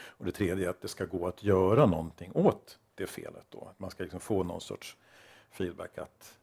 Och 0.00 0.24
det 0.24 0.32
tredje 0.32 0.66
är 0.66 0.70
att 0.70 0.80
det 0.80 0.88
ska 0.88 1.04
gå 1.04 1.28
att 1.28 1.42
göra 1.42 1.86
någonting 1.86 2.32
åt 2.34 2.78
det 2.94 3.06
felet. 3.06 3.46
Då. 3.48 3.68
Att 3.70 3.78
man 3.78 3.90
ska 3.90 4.02
liksom 4.02 4.20
få 4.20 4.42
någon 4.42 4.60
sorts 4.60 4.96
feedback 5.50 5.98
att 5.98 6.38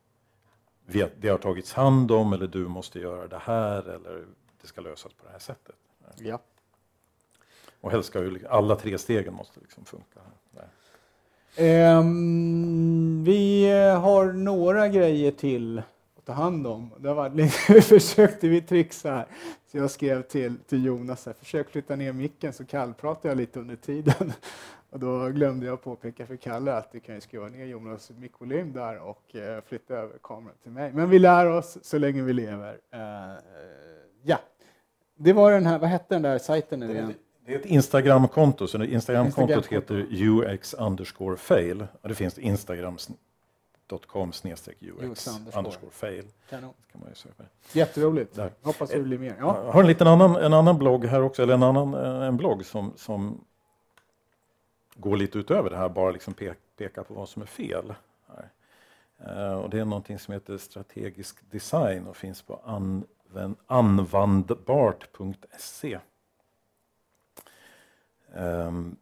det 1.18 1.30
har 1.30 1.38
tagits 1.38 1.74
hand 1.74 2.12
om 2.12 2.34
eller 2.34 2.48
du 2.48 2.68
måste 2.68 3.00
göra 3.00 3.28
det 3.28 3.40
här 3.40 3.90
eller 3.90 4.26
det 4.62 4.68
ska 4.68 4.82
lösas 4.82 5.14
på 5.14 5.26
det 5.26 5.32
här 5.32 5.40
sättet. 5.40 5.76
Ja. 6.18 6.40
Och 7.82 7.92
helst 7.92 8.10
ska 8.10 8.20
ju 8.20 8.48
alla 8.50 8.76
tre 8.76 8.98
stegen 8.98 9.34
måste 9.34 9.60
liksom 9.60 9.86
funka. 9.86 10.20
Um, 11.58 13.24
vi 13.24 13.72
har 14.02 14.34
några 14.34 14.88
grejer 14.88 15.32
till 15.32 15.82
att 16.18 16.26
ta 16.26 16.34
hand 16.34 16.68
om. 16.68 16.92
Det 16.98 17.08
har 17.08 17.16
varit 17.16 17.36
lite, 17.36 17.82
försökte 17.82 18.48
vi 18.48 18.62
trixa 18.62 19.12
här. 19.12 19.26
Så 19.72 19.78
jag 19.78 19.92
skrev 19.92 20.22
till, 20.22 20.58
till 20.68 20.86
Jonas, 20.86 21.26
här, 21.26 21.34
försök 21.34 21.70
flytta 21.70 21.96
ner 21.96 22.14
micken 22.14 22.54
så 22.54 22.66
kallpratar 22.66 23.30
jag 23.30 23.38
lite 23.38 23.60
under 23.60 23.76
tiden. 23.76 24.34
Och 24.90 25.00
då 25.00 25.30
glömde 25.30 25.66
jag 25.66 25.84
påpeka 25.84 26.26
för 26.26 26.36
Kalle 26.36 26.74
att 26.74 26.92
du 26.92 27.00
kan 27.00 27.16
ju 27.16 27.22
skruva 27.22 27.48
ner 27.48 27.66
Jonas 27.66 28.12
mickvolym 28.18 28.74
där 28.74 29.00
och 29.00 29.36
uh, 29.36 29.42
flytta 29.66 29.94
över 29.94 30.18
kameran 30.24 30.56
till 30.64 30.72
mig. 30.72 30.94
Men 30.94 31.10
vi 31.10 31.20
lär 31.20 31.46
oss 31.46 31.78
så 31.82 31.98
länge 31.98 32.22
vi 32.22 32.34
lever. 32.34 32.74
Uh, 32.74 33.40
ja, 34.24 34.40
det 35.16 35.34
var 35.34 35.52
den 35.52 35.66
här, 35.66 35.80
vad 35.80 35.90
hette 35.90 36.16
den 36.16 36.22
där 36.22 36.38
sajten 36.38 36.80
nu 36.80 36.92
igen? 36.92 37.14
Det 37.46 37.54
är 37.54 37.60
ett 37.60 37.66
Instagramkonto, 37.66 38.68
så 38.68 38.84
Instagramkontot 38.84 39.58
Instagram 39.58 39.82
heter 39.82 40.08
ux 40.54 40.74
underscore 40.74 41.38
fail. 41.38 41.88
Och 42.02 42.10
det 42.10 42.16
finns 42.16 42.38
instagram.com 42.38 44.34
snedstreck 44.34 44.78
ux 44.82 45.28
underscore 45.28 45.92
fail. 45.92 46.26
Kanon. 46.50 46.74
Kan 46.92 47.02
man 47.02 47.10
ju 47.10 47.16
söka. 47.16 47.44
Jätteroligt. 47.72 48.36
Där. 48.36 48.52
Hoppas 48.62 48.90
det 48.90 49.00
blir 49.00 49.18
mer. 49.18 49.36
Ja. 49.40 49.64
Jag 49.66 49.72
har 49.72 49.82
en 49.82 49.88
liten 49.88 50.08
annan, 50.08 50.36
en 50.36 50.54
annan 50.54 50.78
blogg 50.78 51.06
här 51.06 51.22
också, 51.22 51.44
eller 51.44 51.54
en 51.54 51.64
annan 51.64 51.94
en 52.24 52.38
blogg 52.38 52.66
som, 52.66 52.94
som 52.96 53.42
går 54.96 55.18
lite 55.18 55.40
utöver 55.40 55.70
det 55.70 55.78
här, 55.78 55.90
bara 55.90 56.12
liksom 56.12 56.34
peka 56.78 57.04
på 57.04 57.14
vad 57.14 57.30
som 57.30 57.42
är 57.42 57.46
fel. 57.46 57.94
Uh, 59.28 59.54
och 59.54 59.70
det 59.70 59.80
är 59.80 59.86
någonting 59.86 60.20
som 60.20 60.34
heter 60.34 60.58
strategisk 60.58 61.52
design 61.52 62.08
och 62.08 62.18
finns 62.18 62.42
på 62.42 62.62
an, 62.66 63.04
anvandbart.se. 63.68 66.00
Um, 68.34 68.44
ehm, 68.44 68.96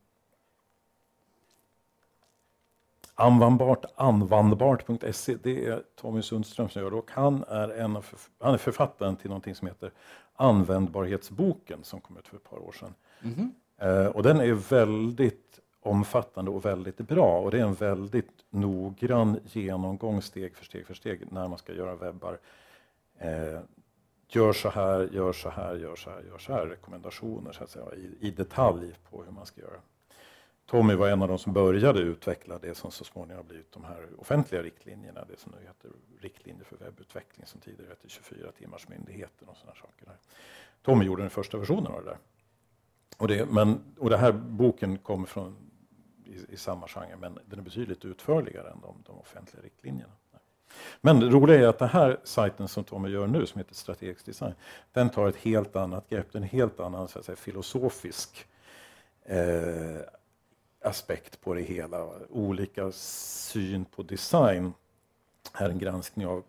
Användbart, 3.16 3.86
användbart.se, 3.96 5.38
det 5.44 5.66
är 5.66 5.84
Tommy 5.96 6.22
Sundström 6.22 6.70
som 6.70 6.82
gör 6.82 6.92
det 6.92 6.98
och 6.98 7.12
han 7.12 7.44
är, 7.48 7.70
en 7.70 7.98
han 8.40 8.54
är 8.54 8.58
författaren 8.58 9.16
till 9.16 9.30
någonting 9.30 9.56
som 9.56 9.68
heter 9.68 9.92
Användbarhetsboken 10.36 11.84
som 11.84 12.02
kom 12.02 12.18
ut 12.18 12.28
för 12.28 12.38
ett 12.38 12.50
par 12.50 12.58
år 12.58 12.72
sedan. 12.72 12.94
Mm. 13.24 13.52
Eh, 13.78 14.08
och 14.08 14.24
den 14.24 14.40
är 14.40 14.54
väldigt 14.54 15.60
omfattande 15.82 16.52
och 16.52 16.66
väldigt 16.66 16.98
bra 16.98 17.40
och 17.40 17.52
det 17.52 17.60
är 17.60 17.64
en 17.64 17.74
väldigt 17.74 18.46
noggrann 18.50 19.40
genomgång 19.46 20.22
steg 20.22 20.56
för 20.56 20.66
steg 20.66 20.88
för 20.88 20.94
steg 20.94 21.32
när 21.32 21.48
man 21.48 21.58
ska 21.58 21.74
göra 21.74 21.96
webbar. 21.96 22.40
Eh, 23.18 23.60
gör 24.28 24.54
så 24.54 24.70
här, 24.70 25.10
gör 25.12 25.34
så 25.34 25.50
här, 25.50 25.76
gör 25.76 25.96
så 25.96 26.10
här, 26.10 26.22
gör 26.22 26.38
så 26.38 26.54
här, 26.54 26.66
rekommendationer 26.66 27.52
så 27.52 27.64
att 27.64 27.70
säga, 27.70 27.96
i, 27.96 28.28
i 28.28 28.32
detalj 28.32 28.94
på 29.10 29.24
hur 29.24 29.32
man 29.32 29.46
ska 29.46 29.62
göra. 29.62 29.82
Tommy 30.66 30.96
var 30.96 31.10
en 31.10 31.22
av 31.22 31.28
de 31.28 31.40
som 31.40 31.54
började 31.54 32.00
utveckla 32.00 32.60
det 32.60 32.76
som 32.76 32.92
så 32.92 33.04
småningom 33.04 33.38
har 33.38 33.44
blivit 33.44 33.72
de 33.72 33.84
här 33.84 34.08
offentliga 34.18 34.64
riktlinjerna, 34.64 35.26
det 35.30 35.40
som 35.40 35.52
nu 35.52 35.68
heter 35.68 35.92
riktlinjer 36.20 36.64
för 36.64 36.78
webbutveckling 36.78 37.46
som 37.46 37.62
tidigare 37.62 37.90
hette 37.90 38.10
24 38.10 38.52
timmars 38.52 38.88
myndigheten 38.88 39.48
och 39.48 39.58
sådana 39.58 39.76
saker. 39.76 40.06
Där. 40.06 40.18
Tommy 40.82 41.06
gjorde 41.06 41.24
den 41.24 41.30
första 41.30 41.58
versionen 41.58 41.88
av 41.88 42.04
det 42.04 42.10
där. 42.10 42.18
Och 43.18 43.28
det, 43.28 43.46
men, 43.46 43.96
och 44.00 44.10
det 44.10 44.18
här 44.18 44.32
boken 44.32 44.98
kommer 44.98 45.26
från 45.26 45.56
i, 46.26 46.54
i 46.54 46.58
samma 46.58 46.88
genre 46.88 47.18
men 47.18 47.40
den 47.46 47.60
är 47.60 47.64
betydligt 47.64 48.06
utförligare 48.06 48.70
än 48.70 48.82
de, 48.82 49.04
de 49.06 49.20
offentliga 49.20 49.64
riktlinjerna. 49.64 50.14
Men 51.02 51.20
det 51.20 51.30
roliga 51.30 51.60
är 51.60 51.68
att 51.68 51.80
den 51.80 51.90
här 51.90 52.18
sajten 52.24 52.68
som 52.68 52.84
Tommy 52.84 53.10
gör 53.10 53.28
nu, 53.28 53.46
som 53.46 53.60
heter 53.60 53.76
Strategisk 53.76 54.26
design, 54.26 54.54
den 54.92 55.10
tar 55.10 55.28
ett 55.28 55.36
helt 55.36 55.76
annat 55.76 56.10
grepp, 56.10 56.36
en 56.36 56.44
helt 56.44 56.80
annan 56.80 57.08
så 57.08 57.20
att 57.20 57.26
säga, 57.26 57.36
filosofisk 57.36 58.48
eh, 59.26 60.02
aspekt 60.82 61.42
på 61.42 61.54
det 61.54 61.62
hela. 61.62 62.10
Olika 62.30 62.92
syn 62.92 63.86
på 63.86 64.04
design. 64.04 64.74
Här 65.54 65.66
är 65.66 65.70
en 65.70 65.80
granskning 65.80 66.28
av 66.28 66.44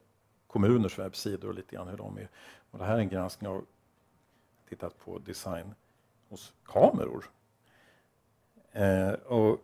kommuners 0.47 0.99
webbsidor 0.99 1.49
och 1.49 1.55
lite 1.55 1.77
grann 1.77 1.89
hur 1.89 1.97
de 1.97 2.19
är. 2.19 2.29
Och 2.71 2.79
det 2.79 2.85
här 2.85 2.95
är 2.95 2.99
en 2.99 3.09
granskning 3.09 3.51
av, 3.51 3.65
tittat 4.69 4.99
på 4.99 5.19
design 5.19 5.75
hos 6.29 6.53
kameror. 6.65 7.31
Eh, 8.73 9.13
och 9.13 9.61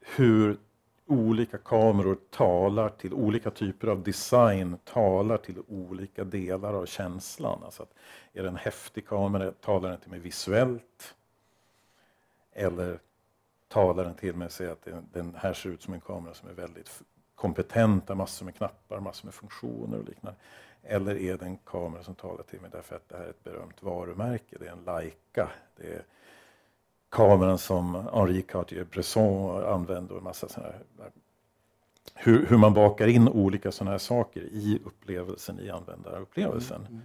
hur 0.00 0.58
olika 1.06 1.58
kameror 1.58 2.18
talar 2.30 2.88
till 2.88 3.14
olika 3.14 3.50
typer 3.50 3.88
av 3.88 4.02
design, 4.02 4.78
talar 4.84 5.36
till 5.36 5.62
olika 5.68 6.24
delar 6.24 6.74
av 6.74 6.86
känslan. 6.86 7.62
Alltså 7.64 7.82
att 7.82 7.94
är 8.32 8.42
det 8.42 8.48
en 8.48 8.56
häftig 8.56 9.08
kamera, 9.08 9.52
talar 9.52 9.90
den 9.90 9.98
till 10.00 10.10
mig 10.10 10.20
visuellt? 10.20 11.14
Eller 12.52 12.98
talar 13.68 14.04
den 14.04 14.14
till 14.14 14.34
mig 14.34 14.46
och 14.46 14.52
säger 14.52 14.72
att 14.72 14.88
den 15.12 15.34
här 15.34 15.52
ser 15.52 15.70
ut 15.70 15.82
som 15.82 15.94
en 15.94 16.00
kamera 16.00 16.34
som 16.34 16.48
är 16.48 16.52
väldigt 16.52 17.02
kompetent, 17.34 18.08
har 18.08 18.16
massor 18.16 18.44
med 18.44 18.54
knappar, 18.54 19.00
massor 19.00 19.26
med 19.26 19.34
funktioner 19.34 19.98
och 19.98 20.04
liknande. 20.04 20.38
Eller 20.82 21.16
är 21.16 21.38
det 21.38 21.44
en 21.44 21.56
kamera 21.56 22.02
som 22.02 22.14
talar 22.14 22.42
till 22.42 22.60
mig 22.60 22.70
därför 22.72 22.96
att 22.96 23.08
det 23.08 23.16
här 23.16 23.24
är 23.24 23.30
ett 23.30 23.44
berömt 23.44 23.82
varumärke, 23.82 24.56
det 24.60 24.66
är 24.66 24.72
en 24.72 24.84
Leica. 24.84 25.50
Det 25.76 25.94
är 25.94 26.04
kameran 27.16 27.58
som 27.58 28.08
Henri 28.12 28.42
Cartier-Bresson 28.42 29.64
använde 29.64 30.12
och 30.12 30.18
en 30.18 30.24
massa 30.24 30.48
sådana 30.48 30.72
här 30.72 30.82
hur, 32.14 32.46
hur, 32.46 32.56
man 32.56 32.74
bakar 32.74 33.06
in 33.06 33.28
olika 33.28 33.72
sådana 33.72 33.90
här 33.90 33.98
saker 33.98 34.40
i 34.40 34.80
upplevelsen, 34.84 35.60
i 35.60 35.70
användarupplevelsen. 35.70 36.80
Mm, 36.80 36.92
mm. 36.92 37.02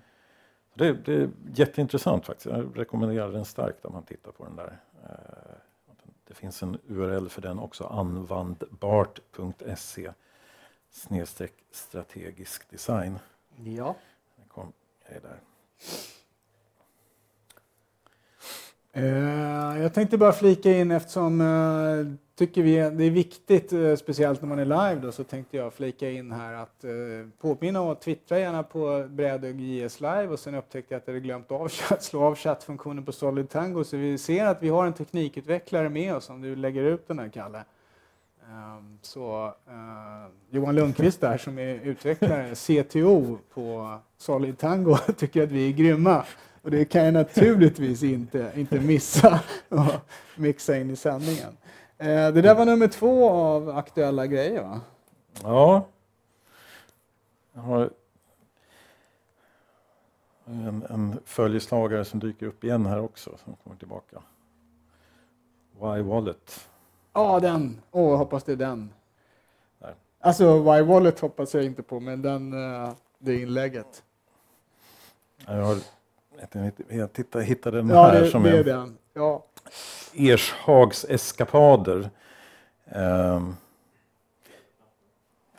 Det, 0.74 0.94
det, 0.94 1.14
är 1.14 1.30
jätteintressant 1.54 2.26
faktiskt. 2.26 2.46
Jag 2.46 2.80
rekommenderar 2.80 3.32
den 3.32 3.46
starkt 3.46 3.86
om 3.86 3.94
man 3.94 4.04
tittar 4.04 4.32
på 4.32 4.44
den 4.44 4.56
där. 4.56 4.80
Eh, 5.04 5.10
det 6.28 6.34
finns 6.34 6.64
en 6.64 6.78
URL 6.88 7.30
för 7.30 7.42
den 7.42 7.60
också, 7.60 7.84
anvandbart.se 7.84 10.12
snedstreck 10.90 11.54
strategisk 11.72 12.70
design. 12.70 13.20
Ja. 13.58 13.96
Den 14.36 14.48
kom, 14.48 14.74
är 15.06 15.20
där. 15.20 15.40
Eh, 18.94 19.82
jag 19.82 19.94
tänkte 19.94 20.18
bara 20.18 20.32
flika 20.32 20.72
in 20.72 20.92
eftersom 20.92 21.42
eh, 21.42 22.18
tycker 22.36 22.64
vi 22.64 22.76
det 22.76 23.04
är 23.04 23.12
viktigt, 23.12 23.74
eh, 23.74 23.96
speciellt 23.96 24.42
när 24.42 24.50
man 24.50 24.60
är 24.60 24.66
live, 24.66 25.02
då, 25.02 25.12
så 25.12 25.24
tänkte 25.24 25.58
jag 25.58 25.74
flika 25.74 26.12
in 26.12 26.32
här 26.32 26.54
att 26.54 26.86
påminna 27.42 27.82
om 27.82 27.90
att 27.90 28.02
twittra 28.02 28.40
gärna 28.40 28.64
på 28.64 29.08
Brädög 29.10 29.62
JS 29.62 30.02
live 30.02 30.28
och 30.28 30.40
sen 30.40 30.56
upptäckte 30.56 30.94
jag 30.94 31.00
att 31.00 31.08
jag 31.08 31.14
hade 31.14 31.26
glömt 31.26 31.52
av 31.52 31.70
chatt, 31.70 32.04
slå 32.04 32.24
av 32.24 32.36
chattfunktionen 32.36 33.06
på 33.06 33.12
Solid 33.12 33.50
Tango 33.50 33.84
så 33.84 33.98
vi 33.98 34.18
ser 34.18 34.46
att 34.46 34.64
vi 34.64 34.70
har 34.70 34.86
en 34.86 34.94
teknikutvecklare 34.94 35.90
med 35.90 36.16
oss 36.16 36.30
om 36.30 36.42
du 36.42 36.56
lägger 36.56 36.84
ut 36.84 37.08
den 37.08 37.20
här 37.20 37.30
Kalle. 37.30 37.64
Ehm, 38.50 38.98
så 39.02 39.54
Johan 40.50 40.76
Lundqvist 40.76 41.22
där 41.22 41.38
som 41.38 41.60
är 41.60 41.80
utvecklare, 41.84 42.56
CTO 42.56 43.38
på 43.54 43.98
Solid 44.18 44.58
Tango, 44.58 44.98
tycker 45.18 45.44
att 45.44 45.52
vi 45.52 45.70
är 45.70 45.74
grymma. 45.74 46.26
Och 46.62 46.72
det 46.72 46.86
kan 46.86 47.06
jag 47.06 47.14
naturligtvis 47.14 48.04
inte, 48.04 48.52
inte 48.56 48.80
missa 48.80 49.40
att 49.70 50.10
mixa 50.36 50.78
in 50.78 50.90
i 50.90 50.96
sändningen. 50.96 51.58
Eh, 51.98 52.08
det 52.08 52.42
där 52.42 52.56
var 52.56 52.66
nummer 52.66 52.88
två 52.88 53.30
av 53.30 53.70
aktuella 53.70 54.28
grejer 54.28 54.64
va? 54.64 54.82
Ja. 55.44 55.88
Jag 57.54 57.62
har 57.62 57.90
en, 60.46 60.86
en 60.90 61.20
följeslagare 61.26 62.06
som 62.06 62.20
dyker 62.20 62.46
upp 62.46 62.64
igen 62.64 62.86
här 62.86 63.00
också, 63.00 63.38
som 63.44 63.56
kommer 63.64 63.78
tillbaka. 63.78 64.22
Y-Wallet. 65.82 66.68
Ja, 67.14 67.40
den. 67.40 67.82
Åh, 67.92 68.14
oh, 68.14 68.18
hoppas 68.18 68.44
det 68.44 68.52
är 68.52 68.56
den. 68.56 68.94
Nej. 69.80 69.94
Alltså, 70.20 70.44
Y-Wallet 70.44 71.20
hoppas 71.20 71.54
jag 71.54 71.64
inte 71.64 71.84
på, 71.84 72.00
men 72.00 72.22
den, 72.22 72.54
eh, 72.54 72.94
det 73.20 73.36
inlägget. 73.36 74.04
Jag 75.46 75.64
har 75.64 75.78
jag 76.88 77.14
tittade, 77.14 77.46
hittade 77.46 77.78
den 77.78 77.90
ja, 77.90 78.04
här 78.04 78.22
det, 78.22 78.30
som 78.30 78.44
det 78.44 78.58
är 78.58 78.64
den. 78.64 78.98
Ja. 79.14 79.46
Ershags 80.14 81.06
eskapader. 81.10 82.10
Um. 82.96 83.56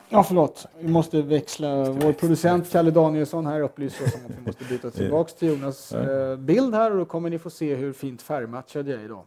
Ja, 0.09 0.23
förlåt. 0.23 0.67
Vi 0.79 0.87
måste 0.87 1.21
växla. 1.21 1.91
Vår 1.91 2.13
producent 2.13 2.71
Kalle 2.71 2.91
Danielsson 2.91 3.45
här 3.45 3.61
upplyser 3.61 4.05
oss 4.05 4.15
om 4.15 4.21
att 4.25 4.37
vi 4.39 4.45
måste 4.45 4.63
byta 4.63 4.91
tillbaka 4.91 5.33
till 5.33 5.47
Jonas 5.47 5.91
eh, 5.91 6.37
bild 6.37 6.75
här 6.75 6.91
och 6.91 6.97
då 6.97 7.05
kommer 7.05 7.29
ni 7.29 7.39
få 7.39 7.49
se 7.49 7.75
hur 7.75 7.93
fint 7.93 8.21
färgmatchad 8.21 8.87
jag 8.87 8.99
är 8.99 9.05
idag. 9.05 9.25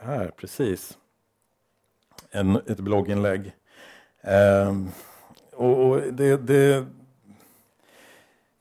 Här, 0.00 0.32
precis. 0.36 0.98
En, 2.30 2.56
ett 2.56 2.80
blogginlägg. 2.80 3.54
Um, 4.68 4.90
och, 5.52 5.86
och 5.86 6.00
det, 6.12 6.36
det 6.36 6.86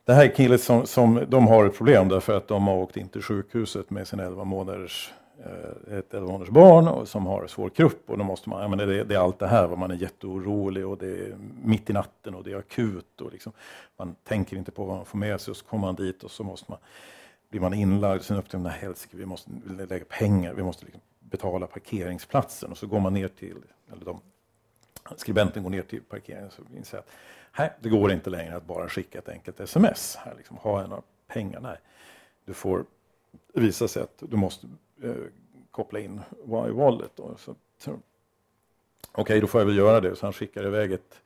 det 0.06 0.14
här 0.14 0.26
är 0.26 0.36
killar 0.36 0.58
som, 0.58 0.86
som 0.86 1.26
de 1.28 1.48
har 1.48 1.66
ett 1.66 1.78
problem 1.78 2.10
därför 2.10 2.38
att 2.38 2.48
de 2.48 2.68
har 2.68 2.76
åkt 2.76 2.98
in 2.98 3.10
till 3.10 3.22
sjukhuset 3.22 3.90
med 3.90 4.08
sin 4.08 4.20
11 4.20 4.44
månaders, 4.44 5.14
eh, 5.46 5.98
ett 5.98 6.14
11 6.14 6.28
månaders 6.28 6.50
barn 6.50 6.88
och 6.88 7.08
som 7.08 7.26
har 7.26 7.48
svår 7.48 7.70
krupp 7.70 8.10
och 8.10 8.18
då 8.18 8.24
måste 8.24 8.50
man, 8.50 8.70
menar, 8.70 8.86
det, 8.86 9.04
det 9.04 9.16
är 9.16 9.20
allt 9.20 9.40
det 9.40 9.48
här, 9.48 9.68
man 9.68 9.92
är 9.92 9.96
jätteorolig 9.96 10.88
och 10.88 10.98
det 10.98 11.08
är 11.08 11.38
mitt 11.64 11.90
i 11.90 11.94
natten 11.94 12.36
och 12.36 12.44
det 12.44 12.52
är 12.52 12.58
akut 12.58 13.22
och 13.22 13.32
liksom, 13.32 13.54
man 13.98 14.16
tänker 14.24 14.58
inte 14.58 14.72
på 14.72 14.86
vad 14.86 14.96
man 14.96 15.06
får 15.06 15.18
med 15.18 15.42
sig 15.42 15.52
och 15.52 15.58
så 15.58 15.66
kommer 15.66 15.88
man 15.88 15.96
dit 15.96 16.24
och 16.24 16.32
så 16.32 16.44
måste 16.44 16.72
man, 16.72 16.80
blir 17.50 17.62
man 17.62 17.74
inlagd, 17.74 18.24
sen 18.24 18.38
upptäcker 18.38 18.58
man 18.58 18.72
helsike, 18.72 19.18
vi 19.18 19.26
måste 19.26 19.52
lägga 19.66 20.06
pengar, 20.06 20.54
vi 20.54 20.64
måste 20.64 20.86
liksom 20.86 21.02
betala 21.20 21.68
parkeringsplatsen. 21.68 22.72
Och 22.72 22.78
så 22.78 22.88
går 22.88 23.00
man 23.00 23.14
ner 23.14 23.28
till, 23.28 23.58
eller 23.92 24.06
de, 24.06 24.20
skribenten 25.16 25.64
går 25.64 25.70
ner 25.70 25.82
till 25.82 26.02
parkeringen 26.02 26.52
och 26.58 26.78
inser 26.78 26.98
att 26.98 27.10
Nej, 27.58 27.74
det 27.80 27.90
går 27.90 28.12
inte 28.12 28.30
längre 28.30 28.56
att 28.56 28.66
bara 28.66 28.90
skicka 28.90 29.20
ett 29.20 29.30
enkelt 29.30 29.60
sms. 29.60 30.16
Här, 30.16 30.36
liksom, 30.38 30.58
ha 30.58 30.88
några 30.88 31.02
pengar. 31.28 31.60
Nej. 31.60 31.78
Du 32.46 32.54
får 32.54 32.86
visa 33.54 33.88
sig 33.88 34.04
att 34.04 34.24
du 34.30 34.38
måste 34.38 34.68
eh, 35.04 35.16
koppla 35.72 36.00
in 36.00 36.22
Y-wallet. 36.46 37.20
Okej, 37.20 37.98
okay, 39.18 39.40
då 39.40 39.48
får 39.48 39.62
jag 39.62 39.66
väl 39.66 39.78
göra 39.78 40.02
det. 40.02 40.16
Så 40.16 40.26
han 40.26 40.34
skickar 40.34 40.66
iväg 40.66 40.92
ett 40.92 41.22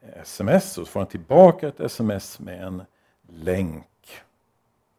eh, 0.00 0.22
sms 0.22 0.78
och 0.78 0.86
så 0.86 0.92
får 0.92 1.00
han 1.00 1.06
tillbaka 1.06 1.68
ett 1.68 1.80
sms 1.80 2.40
med 2.40 2.64
en 2.64 2.82
länk. 3.28 4.22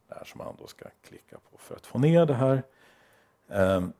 Där 0.08 0.24
som 0.24 0.40
han 0.40 0.56
då 0.58 0.66
ska 0.66 0.84
klicka 1.08 1.36
på 1.50 1.58
för 1.58 1.76
att 1.76 1.86
få 1.86 1.98
ner 1.98 2.26
det 2.26 2.34
här. 2.34 2.62
Um, 3.46 3.92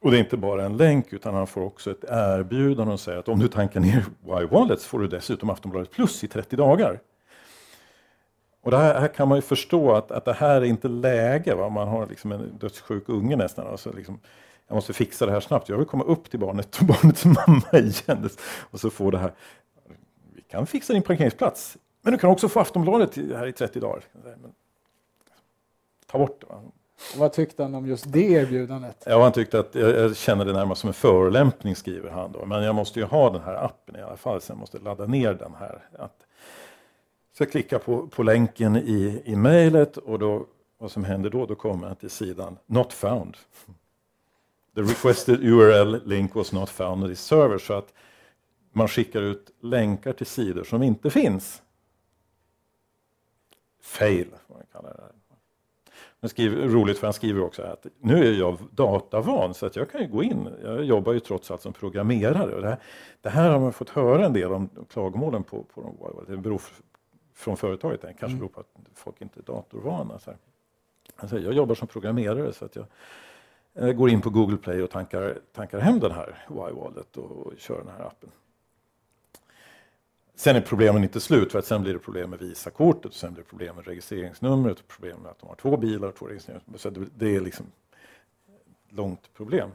och 0.00 0.10
det 0.10 0.16
är 0.16 0.18
inte 0.18 0.36
bara 0.36 0.64
en 0.64 0.76
länk 0.76 1.12
utan 1.12 1.34
han 1.34 1.46
får 1.46 1.60
också 1.60 1.90
ett 1.90 2.04
erbjudande 2.08 2.92
och 2.92 3.00
säger 3.00 3.18
att 3.18 3.28
om 3.28 3.38
du 3.38 3.48
tankar 3.48 3.80
ner 3.80 4.04
Y-Wallet 4.42 4.82
får 4.82 4.98
du 4.98 5.08
dessutom 5.08 5.50
Aftonbladet 5.50 5.90
Plus 5.90 6.24
i 6.24 6.28
30 6.28 6.56
dagar. 6.56 7.00
Och 8.60 8.70
det 8.70 8.76
här, 8.76 9.00
här, 9.00 9.08
kan 9.08 9.28
man 9.28 9.38
ju 9.38 9.42
förstå 9.42 9.94
att, 9.94 10.10
att 10.10 10.24
det 10.24 10.32
här 10.32 10.60
är 10.60 10.64
inte 10.64 10.88
läge. 10.88 11.54
Va? 11.54 11.68
Man 11.68 11.88
har 11.88 12.06
liksom 12.06 12.32
en 12.32 12.58
dödssjuk 12.58 13.08
unge 13.08 13.36
nästan. 13.36 13.66
Alltså 13.66 13.92
liksom, 13.92 14.20
jag 14.66 14.74
måste 14.74 14.92
fixa 14.92 15.26
det 15.26 15.32
här 15.32 15.40
snabbt. 15.40 15.68
Jag 15.68 15.76
vill 15.76 15.86
komma 15.86 16.04
upp 16.04 16.30
till 16.30 16.38
barnet 16.38 16.78
och 16.80 16.86
barnets 17.02 17.24
mamma 17.24 17.72
igen. 17.72 18.28
Och 18.70 18.80
så 18.80 18.90
får 18.90 19.12
det 19.12 19.18
här. 19.18 19.32
Vi 20.34 20.42
kan 20.42 20.66
fixa 20.66 20.92
din 20.92 21.02
parkeringsplats. 21.02 21.76
Men 22.02 22.12
du 22.12 22.18
kan 22.18 22.30
också 22.30 22.48
få 22.48 22.60
Aftonbladet 22.60 23.16
här 23.16 23.46
i 23.46 23.52
30 23.52 23.80
dagar. 23.80 24.04
Men, 24.12 24.52
ta 26.06 26.18
bort 26.18 26.40
det. 26.40 26.46
Va? 26.46 26.62
Vad 27.16 27.32
tyckte 27.32 27.62
han 27.62 27.74
om 27.74 27.86
just 27.86 28.12
det 28.12 28.24
erbjudandet? 28.24 29.02
Ja, 29.06 29.22
han 29.22 29.32
tyckte 29.32 29.58
att 29.60 29.74
jag, 29.74 29.96
jag 29.96 30.16
känner 30.16 30.44
det 30.44 30.52
närmast 30.52 30.80
som 30.80 30.88
en 30.88 30.94
förolämpning, 30.94 31.76
skriver 31.76 32.10
han 32.10 32.32
då. 32.32 32.44
Men 32.44 32.62
jag 32.62 32.74
måste 32.74 33.00
ju 33.00 33.04
ha 33.04 33.30
den 33.30 33.42
här 33.42 33.64
appen 33.64 33.96
i 33.96 34.02
alla 34.02 34.16
fall, 34.16 34.40
så 34.40 34.52
jag 34.52 34.58
måste 34.58 34.78
ladda 34.78 35.06
ner 35.06 35.34
den 35.34 35.54
här. 35.54 35.88
Att, 35.98 36.26
så 37.36 37.42
jag 37.42 37.50
klickar 37.50 37.78
på, 37.78 38.06
på 38.06 38.22
länken 38.22 38.76
i, 38.76 39.22
i 39.24 39.36
mejlet 39.36 39.96
och 39.96 40.18
då, 40.18 40.46
vad 40.78 40.90
som 40.90 41.04
händer 41.04 41.30
då, 41.30 41.46
då 41.46 41.54
kommer 41.54 41.88
jag 41.88 41.98
till 41.98 42.10
sidan 42.10 42.58
Not 42.66 42.92
found. 42.92 43.36
The 44.74 44.82
requested 44.82 45.44
URL 45.44 46.00
link 46.04 46.34
was 46.34 46.52
not 46.52 46.70
found 46.70 47.04
on 47.04 47.10
this 47.10 47.20
server. 47.20 47.58
Så 47.58 47.74
att 47.74 47.92
man 48.72 48.88
skickar 48.88 49.22
ut 49.22 49.50
länkar 49.60 50.12
till 50.12 50.26
sidor 50.26 50.64
som 50.64 50.82
inte 50.82 51.10
finns. 51.10 51.62
Fail, 53.80 54.28
får 54.46 54.54
man 54.54 54.64
kalla 54.72 54.88
det. 54.88 55.17
Men 56.20 56.28
skriver, 56.28 56.68
roligt 56.68 56.98
för 56.98 57.06
han 57.06 57.14
skriver 57.14 57.42
också 57.42 57.62
att 57.62 57.86
nu 58.00 58.26
är 58.26 58.32
jag 58.32 58.58
datavan 58.70 59.54
så 59.54 59.66
att 59.66 59.76
jag 59.76 59.90
kan 59.90 60.00
ju 60.00 60.08
gå 60.08 60.22
in. 60.22 60.48
Jag 60.62 60.84
jobbar 60.84 61.12
ju 61.12 61.20
trots 61.20 61.50
allt 61.50 61.62
som 61.62 61.72
programmerare. 61.72 62.54
Och 62.54 62.62
det, 62.62 62.68
här, 62.68 62.78
det 63.20 63.28
här 63.28 63.50
har 63.50 63.60
man 63.60 63.72
fått 63.72 63.88
höra 63.88 64.26
en 64.26 64.32
del 64.32 64.52
om 64.52 64.68
klagomålen 64.88 65.42
på. 65.42 65.62
på 65.62 65.82
de, 66.26 66.34
det 66.34 66.42
beror 66.42 66.62
från 67.34 67.56
företaget, 67.56 68.02
det 68.02 68.06
kanske 68.06 68.26
mm. 68.26 68.38
beror 68.38 68.48
på 68.48 68.60
att 68.60 68.66
folk 68.94 69.20
inte 69.20 69.40
är 69.40 69.42
datorvana. 69.42 70.18
Så 70.18 70.30
här. 70.30 70.38
Alltså, 71.16 71.38
jag 71.38 71.52
jobbar 71.52 71.74
som 71.74 71.88
programmerare 71.88 72.52
så 72.52 72.64
att 72.64 72.76
jag 72.76 72.86
eh, 73.74 73.92
går 73.92 74.10
in 74.10 74.20
på 74.20 74.30
Google 74.30 74.56
Play 74.56 74.82
och 74.82 74.90
tankar, 74.90 75.38
tankar 75.52 75.78
hem 75.78 76.00
den 76.00 76.12
här 76.12 76.44
Y-wallet 76.50 77.16
och, 77.16 77.30
och 77.30 77.52
kör 77.58 77.78
den 77.78 77.88
här 77.98 78.06
appen. 78.06 78.30
Sen 80.38 80.56
är 80.56 80.60
problemen 80.60 81.02
inte 81.02 81.20
slut, 81.20 81.52
för 81.52 81.58
att 81.58 81.64
sen 81.64 81.82
blir 81.82 81.92
det 81.92 81.98
problem 81.98 82.30
med 82.30 82.38
Visakortet, 82.38 83.14
sen 83.14 83.32
blir 83.32 83.42
det 83.42 83.48
problem 83.48 83.76
med 83.76 83.86
registreringsnumret, 83.86 84.80
och 84.80 84.88
problem 84.88 85.20
med 85.20 85.30
att 85.30 85.38
de 85.38 85.48
har 85.48 85.56
två 85.56 85.76
bilar 85.76 86.08
och 86.08 86.14
två 86.14 86.26
registreringsnummer. 86.26 86.78
Så 86.78 86.90
det, 87.16 87.36
är 87.36 87.40
liksom 87.40 87.66
ett 88.86 88.92
långt 88.92 89.34
problem. 89.34 89.70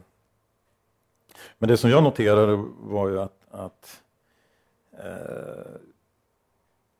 Men 1.58 1.68
det 1.68 1.76
som 1.76 1.90
jag 1.90 2.02
noterade 2.02 2.56
var 2.78 3.08
ju 3.08 3.20
att, 3.20 3.44
att 3.50 4.02
eh, 4.92 5.80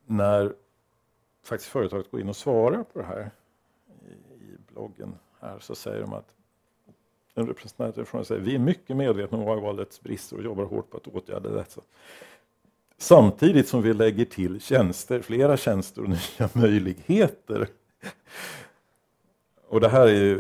när 0.06 0.54
faktiskt 1.42 1.70
företaget 1.70 2.10
går 2.10 2.20
in 2.20 2.28
och 2.28 2.36
svarar 2.36 2.82
på 2.82 2.98
det 2.98 3.04
här 3.04 3.30
i, 4.08 4.12
i 4.44 4.56
bloggen 4.72 5.14
här 5.40 5.58
så 5.58 5.74
säger 5.74 6.00
de 6.00 6.12
att 6.12 6.34
en 7.34 7.46
representant 7.46 8.08
från 8.08 8.24
säger 8.24 8.40
vi 8.40 8.54
är 8.54 8.58
mycket 8.58 8.96
medvetna 8.96 9.38
om 9.38 9.58
Y-wallets 9.58 10.02
brister 10.02 10.36
och 10.36 10.42
jobbar 10.42 10.64
hårt 10.64 10.90
på 10.90 10.96
att 10.96 11.06
åtgärda 11.06 11.48
detta. 11.48 11.80
Samtidigt 13.04 13.68
som 13.68 13.82
vi 13.82 13.94
lägger 13.94 14.24
till 14.24 14.60
tjänster, 14.60 15.20
flera 15.20 15.56
tjänster 15.56 16.02
och 16.02 16.08
nya 16.08 16.50
möjligheter. 16.52 17.68
Och 19.68 19.80
det 19.80 19.88
här 19.88 20.06
är 20.06 20.14
ju 20.14 20.34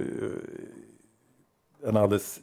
eh, 1.82 1.88
en 1.88 1.96
alldeles 1.96 2.40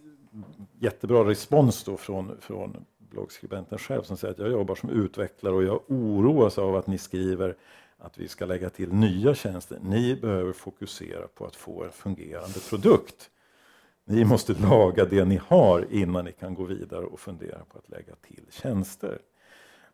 jättebra 0.79 1.23
respons 1.23 1.83
då 1.83 1.97
från, 1.97 2.37
från 2.41 2.85
bloggskribenten 2.97 3.77
själv 3.77 4.03
som 4.03 4.17
säger 4.17 4.33
att 4.33 4.39
jag 4.39 4.51
jobbar 4.51 4.75
som 4.75 4.89
utvecklare 4.89 5.53
och 5.53 5.63
jag 5.63 5.81
oroas 5.87 6.57
av 6.57 6.75
att 6.75 6.87
ni 6.87 6.97
skriver 6.97 7.55
att 7.97 8.17
vi 8.17 8.27
ska 8.27 8.45
lägga 8.45 8.69
till 8.69 8.93
nya 8.93 9.35
tjänster. 9.35 9.79
Ni 9.83 10.15
behöver 10.15 10.53
fokusera 10.53 11.27
på 11.27 11.45
att 11.45 11.55
få 11.55 11.83
en 11.83 11.91
fungerande 11.91 12.59
produkt. 12.69 13.29
Ni 14.05 14.25
måste 14.25 14.53
laga 14.53 15.05
det 15.05 15.25
ni 15.25 15.41
har 15.47 15.85
innan 15.89 16.25
ni 16.25 16.31
kan 16.31 16.53
gå 16.53 16.63
vidare 16.63 17.05
och 17.05 17.19
fundera 17.19 17.59
på 17.69 17.77
att 17.77 17.89
lägga 17.89 18.15
till 18.15 18.45
tjänster. 18.49 19.19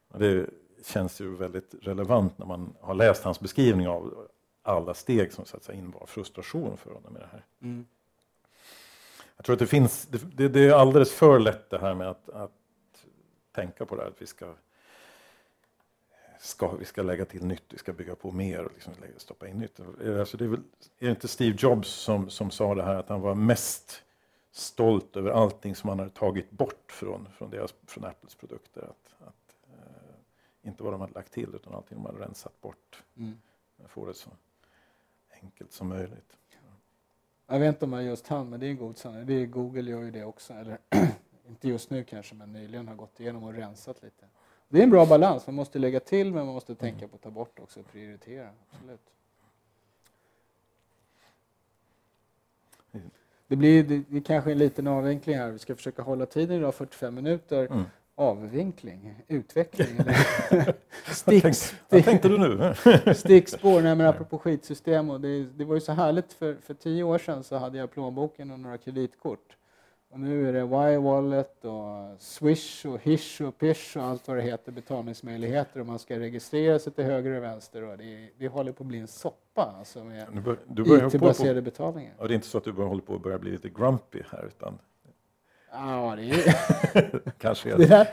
Det 0.07 0.49
känns 0.85 1.21
ju 1.21 1.35
väldigt 1.35 1.75
relevant 1.81 2.37
när 2.37 2.45
man 2.45 2.75
har 2.81 2.93
läst 2.93 3.23
hans 3.23 3.39
beskrivning 3.39 3.87
av 3.87 4.27
alla 4.61 4.93
steg 4.93 5.33
som 5.33 5.45
så 5.45 5.57
att 5.57 5.63
säga 5.63 5.77
innebar 5.77 6.05
frustration 6.05 6.77
för 6.77 6.91
honom 6.93 7.13
med 7.13 7.21
det 7.21 7.29
här. 7.31 7.45
Mm. 7.61 7.85
Jag 9.35 9.45
tror 9.45 9.53
att 9.53 9.59
det 9.59 9.67
finns, 9.67 10.05
det, 10.05 10.47
det, 10.47 10.65
är 10.65 10.73
alldeles 10.73 11.11
för 11.11 11.39
lätt 11.39 11.69
det 11.69 11.79
här 11.79 11.93
med 11.93 12.09
att, 12.09 12.29
att 12.29 12.51
tänka 13.51 13.85
på 13.85 13.95
det 13.95 14.01
här, 14.01 14.09
att 14.09 14.21
vi 14.21 14.25
ska, 14.25 14.53
ska, 16.39 16.75
vi 16.75 16.85
ska 16.85 17.01
lägga 17.01 17.25
till 17.25 17.45
nytt, 17.45 17.63
vi 17.69 17.77
ska 17.77 17.93
bygga 17.93 18.15
på 18.15 18.31
mer 18.31 18.63
och 18.65 18.71
liksom 18.73 18.93
stoppa 19.17 19.47
in 19.47 19.57
nytt. 19.57 19.79
Alltså 20.19 20.37
det 20.37 20.45
är, 20.45 20.49
väl, 20.49 20.59
är 20.99 21.05
det 21.05 21.09
inte 21.09 21.27
Steve 21.27 21.57
Jobs 21.59 21.89
som, 21.89 22.29
som 22.29 22.51
sa 22.51 22.75
det 22.75 22.83
här 22.83 22.95
att 22.95 23.09
han 23.09 23.21
var 23.21 23.35
mest 23.35 24.03
stolt 24.51 25.15
över 25.15 25.31
allting 25.31 25.75
som 25.75 25.89
han 25.89 25.99
hade 25.99 26.11
tagit 26.11 26.51
bort 26.51 26.91
från, 26.91 27.27
från, 27.37 27.49
deras, 27.49 27.73
från 27.87 28.05
Apples 28.05 28.35
produkter. 28.35 28.81
Att, 28.81 29.27
att 29.27 29.46
inte 30.67 30.83
vad 30.83 30.93
de 30.93 31.01
hade 31.01 31.13
lagt 31.13 31.31
till 31.31 31.55
utan 31.55 31.73
allting 31.73 31.97
de 31.97 32.05
hade 32.05 32.19
rensat 32.19 32.61
bort. 32.61 33.03
Mm. 33.17 33.39
Få 33.87 34.05
det 34.05 34.13
så 34.13 34.29
enkelt 35.41 35.71
som 35.71 35.87
möjligt. 35.87 36.37
Jag 37.47 37.59
vet 37.59 37.75
inte 37.75 37.85
om 37.85 37.91
det 37.91 37.97
är 37.97 38.01
just 38.01 38.27
han, 38.27 38.49
men 38.49 38.59
det 38.59 38.65
är 38.65 38.69
en 38.69 38.77
god 38.77 38.97
sanning. 38.97 39.25
Det 39.25 39.33
är 39.33 39.45
Google 39.45 39.91
gör 39.91 40.01
ju 40.01 40.11
det 40.11 40.23
också. 40.23 40.53
Eller 40.53 40.77
inte 41.47 41.67
just 41.67 41.89
nu 41.89 42.03
kanske, 42.03 42.35
men 42.35 42.53
nyligen 42.53 42.87
har 42.87 42.95
gått 42.95 43.19
igenom 43.19 43.43
och 43.43 43.53
rensat 43.53 44.03
lite. 44.03 44.25
Det 44.69 44.79
är 44.79 44.83
en 44.83 44.89
bra 44.89 45.05
balans. 45.05 45.47
Man 45.47 45.55
måste 45.55 45.79
lägga 45.79 45.99
till, 45.99 46.33
men 46.33 46.45
man 46.45 46.53
måste 46.53 46.75
tänka 46.75 46.97
mm. 46.97 47.09
på 47.09 47.15
att 47.15 47.21
ta 47.21 47.29
bort 47.29 47.59
också 47.59 47.79
och 47.79 47.91
prioritera. 47.91 48.49
Absolut. 48.71 49.13
Det 53.47 53.55
blir 53.55 53.83
det, 53.83 54.03
det 54.07 54.21
kanske 54.21 54.51
en 54.51 54.57
liten 54.57 54.87
avvinkling 54.87 55.37
här. 55.37 55.51
Vi 55.51 55.59
ska 55.59 55.75
försöka 55.75 56.01
hålla 56.01 56.25
tiden 56.25 56.57
idag, 56.57 56.75
45 56.75 57.15
minuter. 57.15 57.65
Mm 57.65 57.83
avvinkling, 58.17 59.15
utveckling. 59.27 59.87
Stick, 61.05 61.45
vad 61.89 62.03
tänkte 62.03 62.29
du 62.29 62.37
nu? 62.37 62.73
stickspår, 63.13 63.81
nej 63.81 63.95
men 63.95 64.07
apropå 64.07 64.37
skitsystem. 64.37 65.09
Och 65.09 65.21
det, 65.21 65.43
det 65.43 65.65
var 65.65 65.75
ju 65.75 65.81
så 65.81 65.91
härligt, 65.91 66.33
för, 66.33 66.55
för 66.61 66.73
tio 66.73 67.03
år 67.03 67.17
sedan 67.17 67.43
så 67.43 67.57
hade 67.57 67.77
jag 67.77 67.91
plånboken 67.91 68.51
och 68.51 68.59
några 68.59 68.77
kreditkort. 68.77 69.57
Och 70.09 70.19
nu 70.19 70.49
är 70.49 70.53
det 70.53 70.59
Y-wallet 70.59 71.65
och 71.65 72.21
Swish 72.21 72.85
och 72.85 72.99
Hish 73.03 73.41
och 73.41 73.57
Pish 73.57 73.97
och 73.97 74.03
allt 74.03 74.27
vad 74.27 74.37
det 74.37 74.43
heter, 74.43 74.71
betalningsmöjligheter 74.71 75.79
och 75.79 75.85
man 75.85 75.99
ska 75.99 76.19
registrera 76.19 76.79
sig 76.79 76.93
till 76.93 77.03
höger 77.03 77.31
och 77.31 77.43
vänster. 77.43 77.83
Och 77.83 77.97
det, 77.97 78.29
det 78.37 78.47
håller 78.47 78.71
på 78.71 78.83
att 78.83 78.87
bli 78.87 78.99
en 78.99 79.07
soppa 79.07 79.75
alltså 79.79 80.03
med 80.03 80.27
IT-baserade 81.13 81.61
betalningar. 81.61 82.13
Och 82.17 82.27
det 82.27 82.33
är 82.33 82.35
inte 82.35 82.47
så 82.47 82.57
att 82.57 82.63
du 82.63 82.71
håller 82.71 83.01
på 83.01 83.15
att 83.15 83.23
börja 83.23 83.39
bli 83.39 83.51
lite 83.51 83.69
grumpy 83.69 84.21
här 84.31 84.45
utan 84.47 84.79
Ja, 85.71 86.15
det 86.17 86.23
är... 86.23 87.31
Kanske 87.37 87.73
är 87.73 87.77
det. 87.77 87.83
det, 87.83 87.89
där, 87.89 88.07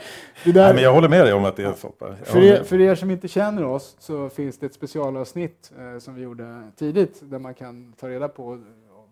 det 0.44 0.52
där... 0.52 0.64
Nej, 0.64 0.74
men 0.74 0.82
jag 0.82 0.92
håller 0.92 1.08
med 1.08 1.24
dig 1.26 1.32
om 1.32 1.44
att 1.44 1.56
det 1.56 1.64
är 1.64 1.72
soppa. 1.72 2.16
För 2.22 2.42
er, 2.42 2.62
för 2.62 2.80
er 2.80 2.94
som 2.94 3.10
inte 3.10 3.28
känner 3.28 3.64
oss 3.64 3.96
så 3.98 4.28
finns 4.28 4.58
det 4.58 4.66
ett 4.66 4.74
specialavsnitt 4.74 5.72
eh, 5.78 5.98
som 5.98 6.14
vi 6.14 6.22
gjorde 6.22 6.70
tidigt 6.76 7.20
där 7.22 7.38
man 7.38 7.54
kan 7.54 7.92
ta 7.92 8.08
reda 8.08 8.28
på 8.28 8.60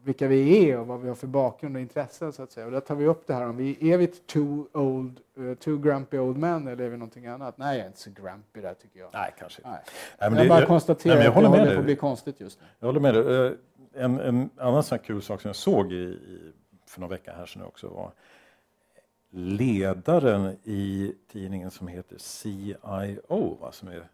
vilka 0.04 0.28
vi 0.28 0.70
är 0.70 0.78
och 0.78 0.86
vad 0.86 1.00
vi 1.00 1.08
har 1.08 1.14
för 1.14 1.26
bakgrund 1.26 1.76
och 1.76 1.82
intressen. 1.82 2.32
Så 2.32 2.42
att 2.42 2.52
säga. 2.52 2.66
Och 2.66 2.72
där 2.72 2.80
tar 2.80 2.94
vi 2.94 3.06
upp 3.06 3.26
det 3.26 3.34
här 3.34 3.48
om 3.48 3.56
vi 3.56 3.92
är 3.92 3.98
vi 3.98 4.06
two, 4.06 4.64
old, 4.72 5.20
uh, 5.38 5.54
two 5.54 5.76
grumpy 5.82 6.18
old 6.18 6.36
men 6.36 6.68
eller 6.68 6.84
är 6.84 6.88
vi 6.88 6.96
någonting 6.96 7.26
annat? 7.26 7.58
Nej, 7.58 7.76
jag 7.76 7.82
är 7.82 7.86
inte 7.86 8.00
så 8.00 8.10
grumpy 8.10 8.60
där 8.60 8.74
tycker 8.74 9.00
jag. 9.00 9.10
Nej, 9.12 9.34
kanske 9.38 9.62
nej. 9.64 9.78
nej 10.20 10.30
men 10.30 10.34
jag 10.38 10.44
det, 10.44 10.48
bara 10.48 10.66
konstaterar 10.66 11.16
att 11.16 11.22
det 11.22 11.28
håller 11.28 11.74
på 11.74 11.78
att 11.78 11.84
bli 11.84 11.96
konstigt 11.96 12.40
just 12.40 12.60
nu. 12.60 12.66
Jag 12.78 12.86
håller 12.86 13.00
med 13.00 13.14
dig. 13.14 13.46
Eh, 13.46 13.52
en, 13.94 14.20
en 14.20 14.50
annan 14.56 14.82
sån 14.82 14.98
kul 14.98 15.22
sak 15.22 15.40
som 15.40 15.48
jag 15.48 15.56
såg 15.56 15.92
i, 15.92 15.96
i, 15.96 16.52
för 16.92 17.00
några 17.00 17.16
veckor 17.16 17.32
här 17.32 17.46
sedan 17.46 17.62
också 17.62 17.88
var 17.88 18.12
ledaren 19.30 20.56
i 20.64 21.14
tidningen 21.28 21.70
som 21.70 21.88
heter 21.88 22.18
CIO, 22.18 23.54
va, 23.60 23.72
som 23.72 23.88
är 23.88 24.08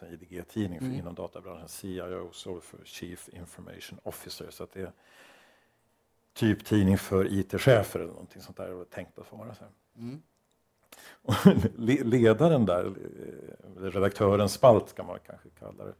en 0.00 0.12
IDG-tidning 0.12 0.78
mm. 0.78 0.94
inom 0.94 1.14
databranschen. 1.14 1.68
CIO 1.68 2.32
står 2.32 2.60
för 2.60 2.78
Chief 2.84 3.28
Information 3.28 3.98
Officer. 4.02 4.50
Så 4.50 4.66
det 4.72 4.80
är 4.80 4.92
typ 6.32 6.64
tidning 6.64 6.98
för 6.98 7.32
IT-chefer 7.32 8.00
eller 8.00 8.12
någonting 8.12 8.42
sånt 8.42 8.56
där. 8.56 8.72
Och 8.72 8.90
tänkt 8.90 9.18
att 9.18 9.32
vara 9.32 9.54
så 9.54 9.64
mm. 9.96 10.22
ledaren 12.04 12.66
där, 12.66 12.84
eh, 12.84 13.82
redaktören 13.82 14.48
spalt 14.48 14.94
kan 14.94 15.06
man 15.06 15.18
kanske 15.26 15.48
kalla 15.58 15.84
det, 15.84 15.94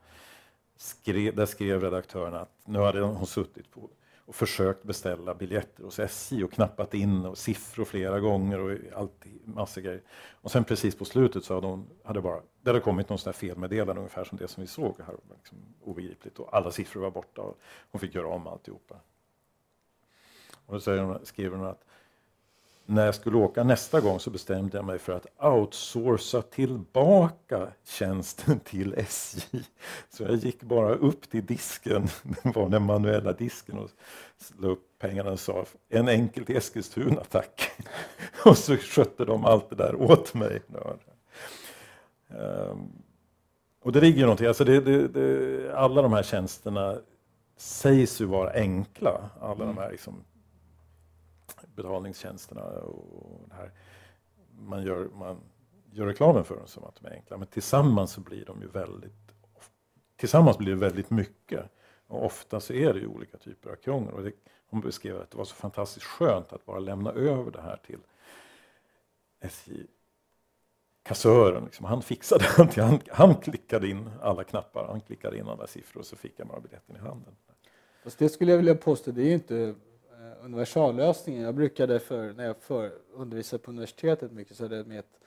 skrev, 0.76 1.36
där 1.36 1.46
skrev 1.46 1.80
redaktören 1.80 2.34
att 2.34 2.50
nu 2.64 2.78
hade 2.78 3.00
hon 3.00 3.26
suttit 3.26 3.70
på 3.70 3.90
och 4.28 4.34
försökt 4.34 4.82
beställa 4.82 5.34
biljetter 5.34 5.84
hos 5.84 5.98
SJ 5.98 6.44
och 6.44 6.52
knappat 6.52 6.94
in 6.94 7.26
och 7.26 7.38
siffror 7.38 7.84
flera 7.84 8.20
gånger 8.20 8.58
och 8.58 8.78
allt, 8.94 9.24
massa 9.44 9.80
grejer. 9.80 10.02
Och 10.40 10.50
sen 10.50 10.64
precis 10.64 10.96
på 10.96 11.04
slutet 11.04 11.44
så 11.44 11.54
hade, 11.54 11.66
hon, 11.66 11.88
hade 12.04 12.20
bara, 12.20 12.42
det 12.60 12.70
hade 12.70 12.80
kommit 12.80 13.08
någon 13.08 13.18
sån 13.18 13.32
felmeddelande 13.32 14.00
ungefär 14.00 14.24
som 14.24 14.38
det 14.38 14.48
som 14.48 14.60
vi 14.60 14.66
såg 14.66 14.94
här. 15.06 15.16
Liksom 15.36 15.58
obegripligt 15.80 16.38
och 16.38 16.56
alla 16.56 16.70
siffror 16.70 17.00
var 17.00 17.10
borta 17.10 17.42
och 17.42 17.58
hon 17.90 18.00
fick 18.00 18.14
göra 18.14 18.26
om 18.26 18.46
alltihopa. 18.46 18.96
Och 20.66 20.74
då 20.74 20.80
säger 20.80 21.02
hon, 21.02 21.26
skriver 21.26 21.56
hon 21.56 21.66
att 21.66 21.84
när 22.90 23.04
jag 23.04 23.14
skulle 23.14 23.36
åka 23.36 23.64
nästa 23.64 24.00
gång 24.00 24.20
så 24.20 24.30
bestämde 24.30 24.78
jag 24.78 24.84
mig 24.84 24.98
för 24.98 25.12
att 25.12 25.26
outsourca 25.44 26.42
tillbaka 26.42 27.68
tjänsten 27.84 28.60
till 28.64 28.94
SJ. 28.96 29.62
Så 30.10 30.22
jag 30.22 30.34
gick 30.34 30.62
bara 30.62 30.94
upp 30.94 31.30
till 31.30 31.46
disken, 31.46 32.08
det 32.42 32.56
var 32.56 32.68
den 32.68 32.82
manuella 32.82 33.32
disken 33.32 33.78
och 33.78 33.90
la 34.58 34.68
upp 34.68 34.82
pengarna 34.98 35.30
och 35.30 35.40
sa 35.40 35.64
en 35.88 36.08
enkel 36.08 36.44
till 36.44 36.56
Eskilstuna 36.56 37.24
tack. 37.24 37.70
Och 38.44 38.58
så 38.58 38.76
skötte 38.76 39.24
de 39.24 39.44
allt 39.44 39.70
det 39.70 39.76
där 39.76 39.94
åt 39.94 40.34
mig. 40.34 40.60
Um, 42.28 42.92
och 43.82 43.92
det 43.92 44.00
ligger 44.00 44.18
ju 44.18 44.22
någonting, 44.22 44.46
alltså 44.46 44.64
det, 44.64 44.80
det, 44.80 45.08
det, 45.08 45.74
alla 45.74 46.02
de 46.02 46.12
här 46.12 46.22
tjänsterna 46.22 46.98
sägs 47.56 48.20
ju 48.20 48.24
vara 48.24 48.50
enkla, 48.50 49.30
alla 49.40 49.64
mm. 49.64 49.66
de 49.66 49.78
här 49.78 49.90
liksom, 49.90 50.24
betalningstjänsterna 51.82 52.62
och 52.62 53.48
det 53.48 53.54
här. 53.54 53.72
Man 54.58 54.82
gör, 54.82 55.08
man 55.14 55.40
gör 55.92 56.06
reklamen 56.06 56.44
för 56.44 56.56
dem 56.56 56.66
som 56.66 56.84
att 56.84 56.96
de 57.00 57.06
är 57.06 57.12
enkla, 57.12 57.36
men 57.36 57.46
tillsammans 57.46 58.12
så 58.12 58.20
blir 58.20 58.44
de 58.44 58.60
ju 58.60 58.68
väldigt 58.68 59.28
Tillsammans 60.16 60.58
blir 60.58 60.70
det 60.70 60.78
väldigt 60.78 61.10
mycket. 61.10 61.64
Och 62.06 62.24
ofta 62.24 62.60
så 62.60 62.72
är 62.72 62.94
det 62.94 63.00
ju 63.00 63.06
olika 63.06 63.36
typer 63.38 63.70
av 63.70 63.74
krångel. 63.74 64.14
Och 64.14 64.22
det, 64.22 64.32
hon 64.66 64.80
beskrev 64.80 65.20
att 65.20 65.30
det 65.30 65.36
var 65.38 65.44
så 65.44 65.54
fantastiskt 65.54 66.06
skönt 66.06 66.52
att 66.52 66.66
bara 66.66 66.78
lämna 66.78 67.12
över 67.12 67.50
det 67.50 67.60
här 67.60 67.76
till 67.86 67.98
SJ 69.40 69.86
kassören, 71.02 71.64
liksom, 71.64 71.86
han 71.86 72.02
fixade 72.02 72.44
allting. 72.58 72.84
Han, 72.84 73.00
han 73.10 73.34
klickade 73.34 73.88
in 73.88 74.10
alla 74.22 74.44
knappar, 74.44 74.86
han 74.86 75.00
klickade 75.00 75.38
in 75.38 75.48
alla 75.48 75.66
siffror 75.66 76.00
och 76.00 76.06
så 76.06 76.16
fick 76.16 76.32
jag 76.36 76.46
bara 76.46 76.60
biljetten 76.60 76.96
i 76.96 76.98
handen. 76.98 77.36
Fast 78.04 78.18
det 78.18 78.28
skulle 78.28 78.50
jag 78.50 78.58
vilja 78.58 78.74
påstå, 78.74 79.10
det 79.10 79.22
är 79.22 79.26
ju 79.26 79.34
inte 79.34 79.74
universallösningen. 80.42 81.42
Jag 81.42 81.54
brukade 81.54 82.00
för, 82.00 82.32
när 82.32 82.44
jag 82.44 82.56
för, 82.56 82.92
undervisade 83.14 83.62
på 83.62 83.70
universitetet 83.70 84.32
mycket 84.32 84.56
så 84.56 84.64
hade 84.64 84.84
med 84.84 84.98
ett, 84.98 85.20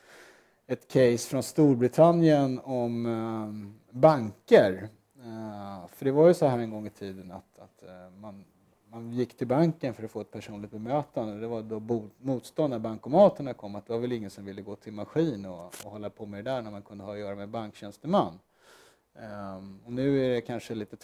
ett 0.68 0.88
case 0.88 1.30
från 1.30 1.44
Storbritannien 1.44 2.60
om 2.64 3.06
eh, 3.06 4.00
banker. 4.00 4.90
Eh, 5.24 5.88
för 5.88 6.06
det 6.06 6.12
var 6.12 6.28
ju 6.28 6.34
så 6.34 6.46
här 6.46 6.58
en 6.58 6.70
gång 6.70 6.88
i 6.88 6.90
tiden 6.90 7.32
att, 7.32 7.60
att 7.60 7.84
eh, 7.84 8.20
man 8.20 8.44
man 8.92 9.14
gick 9.14 9.38
till 9.38 9.48
banken 9.48 9.94
för 9.94 10.04
att 10.04 10.12
få 10.12 10.22
ett 10.22 10.32
personligt 10.32 10.72
bemötande. 10.72 11.40
Det 11.40 11.48
var 11.48 11.62
då 11.62 12.08
motstånd 12.18 12.70
när 12.70 12.80
bankomaterna 12.80 13.54
kom, 13.54 13.76
att 13.76 13.86
det 13.86 13.94
var 13.94 14.00
väl 14.00 14.12
ingen 14.12 14.30
som 14.30 14.46
ville 14.46 14.62
gå 14.62 14.76
till 14.76 14.94
maskin 14.94 15.46
och, 15.46 15.66
och 15.66 15.92
hålla 15.92 16.10
på 16.10 16.26
med 16.26 16.46
det 16.46 16.52
där 16.52 16.62
när 16.62 16.72
man 16.72 16.82
kunde 16.82 17.04
ha 17.04 17.14
att 17.14 17.20
göra 17.20 17.36
med 17.36 17.50
banktjänsteman. 17.50 18.40
Um, 19.58 19.80
och 19.86 19.92
nu 19.92 20.26
är 20.26 20.30
det 20.30 20.42
kanske 20.42 20.76
lite 20.76 20.98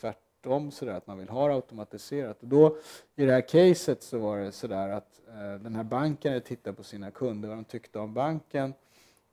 tvärtom 0.47 0.71
sådär 0.71 0.93
att 0.93 1.07
man 1.07 1.17
vill 1.17 1.29
ha 1.29 1.47
det 1.47 1.53
automatiserat. 1.53 2.41
Och 2.41 2.47
då 2.47 2.77
i 3.15 3.25
det 3.25 3.31
här 3.31 3.41
caset 3.41 4.03
så 4.03 4.17
var 4.17 4.37
det 4.37 4.51
sådär 4.51 4.89
att 4.89 5.21
eh, 5.27 5.61
den 5.61 5.75
här 5.75 5.83
banken 5.83 6.31
hade 6.31 6.45
tittat 6.45 6.77
på 6.77 6.83
sina 6.83 7.11
kunder, 7.11 7.49
vad 7.49 7.57
de 7.57 7.63
tyckte 7.63 7.99
om 7.99 8.13
banken 8.13 8.73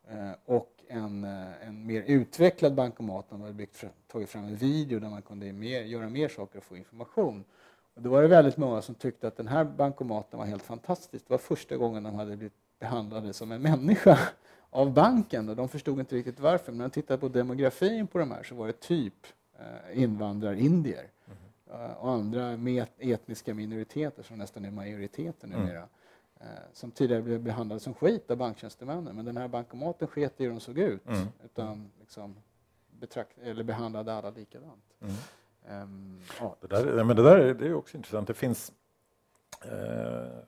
eh, 0.08 0.32
och 0.44 0.70
en, 0.88 1.24
eh, 1.24 1.68
en 1.68 1.86
mer 1.86 2.02
utvecklad 2.06 2.74
bankomat, 2.74 3.26
de 3.30 3.40
hade 3.40 3.52
byggt, 3.52 3.84
tagit 4.06 4.28
fram 4.28 4.44
en 4.44 4.56
video 4.56 5.00
där 5.00 5.08
man 5.08 5.22
kunde 5.22 5.52
mer, 5.52 5.82
göra 5.82 6.08
mer 6.08 6.28
saker 6.28 6.58
och 6.58 6.64
få 6.64 6.76
information. 6.76 7.44
Och 7.94 8.02
då 8.02 8.10
var 8.10 8.22
det 8.22 8.28
väldigt 8.28 8.56
många 8.56 8.82
som 8.82 8.94
tyckte 8.94 9.28
att 9.28 9.36
den 9.36 9.48
här 9.48 9.64
bankomaten 9.64 10.38
var 10.38 10.46
helt 10.46 10.62
fantastisk. 10.62 11.24
Det 11.28 11.34
var 11.34 11.38
första 11.38 11.76
gången 11.76 12.02
de 12.02 12.14
hade 12.14 12.36
blivit 12.36 12.52
behandlade 12.78 13.32
som 13.32 13.52
en 13.52 13.62
människa 13.62 14.18
av 14.70 14.92
banken. 14.92 15.48
Och 15.48 15.56
de 15.56 15.68
förstod 15.68 16.00
inte 16.00 16.16
riktigt 16.16 16.40
varför. 16.40 16.72
Men 16.72 16.78
när 16.78 16.84
de 16.84 16.90
tittade 16.90 17.20
på 17.20 17.28
demografin 17.28 18.06
på 18.06 18.18
de 18.18 18.30
här 18.30 18.42
så 18.42 18.54
var 18.54 18.66
det 18.66 18.80
typ 18.80 19.26
invandrarindier 19.92 21.10
mm. 21.26 21.90
och 21.94 22.10
andra 22.10 22.58
etniska 22.98 23.54
minoriteter 23.54 24.22
som 24.22 24.38
nästan 24.38 24.64
är 24.64 24.70
majoriteten 24.70 25.52
mm. 25.52 25.66
numera. 25.66 25.88
Mm. 26.40 26.56
som 26.72 26.90
tidigare 26.90 27.22
blev 27.22 27.40
behandlade 27.40 27.80
som 27.80 27.94
skit 27.94 28.30
av 28.30 28.36
banktjänstemännen. 28.36 29.16
Men 29.16 29.24
den 29.24 29.36
här 29.36 29.48
bankomaten 29.48 30.08
sket 30.08 30.40
i 30.40 30.44
hur 30.44 30.50
de 30.50 30.60
såg 30.60 30.78
ut. 30.78 31.08
Mm. 31.08 31.26
Utan 31.44 31.90
liksom 32.00 32.36
betrakt, 33.00 33.38
eller 33.38 33.64
behandlade 33.64 34.14
alla 34.14 34.30
likadant. 34.30 34.84
Mm. 35.00 35.14
Um, 35.82 36.20
ja. 36.40 36.56
det, 36.60 36.66
där, 36.66 37.04
men 37.04 37.16
det 37.16 37.22
där 37.22 37.36
är, 37.36 37.54
det 37.54 37.66
är 37.66 37.74
också 37.74 37.96
intressant. 37.96 38.28
Det 38.28 38.34
finns, 38.34 38.72
eh, 39.62 40.38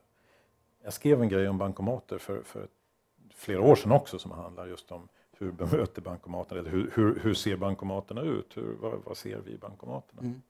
jag 0.82 0.92
skrev 0.92 1.22
en 1.22 1.28
grej 1.28 1.48
om 1.48 1.58
bankomater 1.58 2.18
för, 2.18 2.42
för 2.42 2.68
flera 3.34 3.60
år 3.60 3.76
sedan 3.76 3.92
också 3.92 4.18
som 4.18 4.30
handlar 4.30 4.66
just 4.66 4.92
om 4.92 5.08
hur 5.38 5.52
bemöter 5.52 6.02
bankomaterna, 6.02 6.60
eller 6.60 6.70
hur, 6.70 6.90
hur, 6.94 7.18
hur 7.20 7.34
ser 7.34 7.56
bankomaterna 7.56 8.20
ut? 8.20 8.56
Hur, 8.56 8.76
vad, 8.80 9.04
vad 9.04 9.16
ser 9.16 9.38
vi 9.38 9.52
i 9.52 9.58
bankomaterna? 9.58 10.22
Mm. 10.22 10.42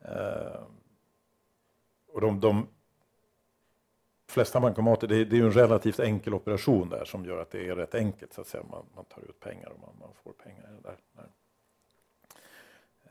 Eh, 0.00 0.62
och 2.06 2.20
de, 2.20 2.40
de 2.40 2.66
flesta 4.26 4.60
bankomater, 4.60 5.08
det 5.08 5.16
är, 5.16 5.24
det 5.24 5.38
är 5.38 5.42
en 5.42 5.52
relativt 5.52 6.00
enkel 6.00 6.34
operation 6.34 6.88
där 6.88 7.04
som 7.04 7.24
gör 7.24 7.42
att 7.42 7.50
det 7.50 7.68
är 7.68 7.76
rätt 7.76 7.94
enkelt. 7.94 8.32
Så 8.32 8.40
att 8.40 8.46
säga. 8.46 8.64
Man, 8.70 8.86
man 8.94 9.04
tar 9.04 9.22
ut 9.22 9.40
pengar 9.40 9.68
och 9.68 9.80
man, 9.80 9.90
man 10.00 10.14
får 10.14 10.32
pengar. 10.32 10.80
Där, 10.82 10.96
där. 11.12 11.28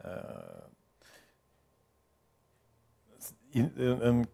Eh, 0.03 0.63
en 4.07 4.27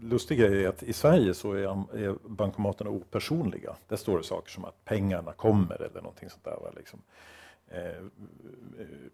lustig 0.00 0.38
grej 0.38 0.64
är 0.64 0.68
att 0.68 0.82
i 0.82 0.92
Sverige 0.92 1.34
så 1.34 1.52
är, 1.52 2.28
bankomaterna 2.28 2.90
opersonliga. 2.90 3.76
Där 3.88 3.96
står 3.96 4.18
det 4.18 4.24
saker 4.24 4.50
som 4.50 4.64
att 4.64 4.84
pengarna 4.84 5.32
kommer 5.32 5.82
eller 5.82 6.00
någonting 6.00 6.30
sånt 6.30 6.44
där. 6.44 6.72
Liksom. 6.76 7.02
Eh, 7.68 8.04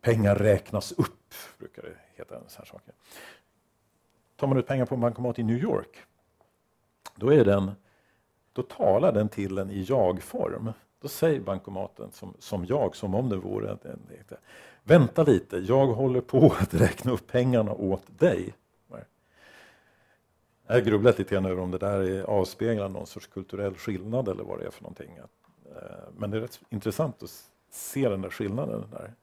pengar 0.01 0.35
räknas 0.35 0.93
upp, 0.93 1.35
brukar 1.59 1.83
det 1.83 1.95
heta. 2.15 2.49
Så 2.49 2.59
här 2.59 2.67
saker. 2.67 2.95
Tar 4.37 4.47
man 4.47 4.59
ut 4.59 4.67
pengar 4.67 4.87
på 4.87 4.95
en 4.95 5.01
bankomat 5.01 5.39
i 5.39 5.43
New 5.43 5.59
York, 5.59 5.99
då, 7.15 7.33
är 7.33 7.45
den, 7.45 7.71
då 8.53 8.63
talar 8.63 9.13
den 9.13 9.29
till 9.29 9.59
en 9.59 9.71
i 9.71 9.83
jag-form. 9.83 10.73
Då 11.01 11.09
säger 11.09 11.41
bankomaten 11.41 12.13
som, 12.13 12.35
som 12.39 12.65
jag, 12.65 12.97
som 12.97 13.15
om 13.15 13.29
det 13.29 13.37
vore 13.37 13.71
en, 13.71 13.79
en, 13.83 14.01
Vänta 14.85 15.23
lite, 15.23 15.57
jag 15.57 15.87
håller 15.87 16.21
på 16.21 16.55
att 16.59 16.75
räkna 16.75 17.13
upp 17.13 17.27
pengarna 17.27 17.73
åt 17.73 18.19
dig. 18.19 18.55
Jag 20.73 20.77
har 20.81 20.85
grubblat 20.85 21.19
lite 21.19 21.35
grann 21.35 21.47
över 21.47 21.63
om 21.63 21.71
det 21.71 21.79
där 21.79 22.23
avspeglar 22.23 22.89
någon 22.89 23.07
sorts 23.07 23.27
kulturell 23.27 23.75
skillnad 23.75 24.29
eller 24.29 24.45
vad 24.45 24.59
det 24.59 24.67
är 24.67 24.71
för 24.71 24.83
någonting. 24.83 25.11
Eh, 25.17 25.83
men 26.17 26.31
det 26.31 26.37
är 26.37 26.41
rätt 26.41 26.61
intressant 26.71 27.23
att 27.23 27.31
se 27.71 28.09
den 28.09 28.23
där 28.23 28.31
skillnaden. 28.31 28.85
Där. 28.91 29.15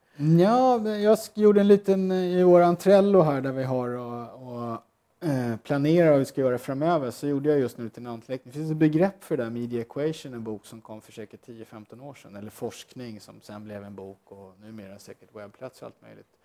Ja, 0.44 0.88
jag 0.88 1.18
gjorde 1.34 1.60
en 1.60 1.68
liten 1.68 2.10
eh, 2.10 2.18
i 2.18 2.42
våran 2.42 2.76
Trello 2.76 3.20
här 3.20 3.40
där 3.40 3.52
vi 3.52 3.64
har 3.64 3.88
och, 3.88 4.52
och 4.52 4.72
eh, 4.72 4.78
planerar 5.20 5.56
planera 5.56 6.10
vad 6.10 6.18
vi 6.18 6.24
ska 6.24 6.40
göra 6.40 6.58
framöver 6.58 7.10
så 7.10 7.26
gjorde 7.26 7.48
jag 7.48 7.58
just 7.58 7.78
nu 7.78 7.90
en 7.94 8.06
anteckning. 8.06 8.52
Det 8.52 8.58
finns 8.58 8.70
ett 8.70 8.76
begrepp 8.76 9.24
för 9.24 9.36
det 9.36 9.42
där, 9.42 9.50
Media 9.50 9.80
Equation, 9.80 10.34
en 10.34 10.44
bok 10.44 10.66
som 10.66 10.80
kom 10.80 11.00
för 11.00 11.12
säkert 11.12 11.46
10-15 11.46 12.02
år 12.02 12.14
sedan, 12.14 12.36
eller 12.36 12.50
forskning 12.50 13.20
som 13.20 13.40
sen 13.40 13.64
blev 13.64 13.84
en 13.84 13.94
bok 13.94 14.20
och 14.24 14.54
numera 14.60 14.98
säkert 14.98 15.36
webbplats 15.36 15.82
och 15.82 15.86
allt 15.86 16.02
möjligt 16.02 16.39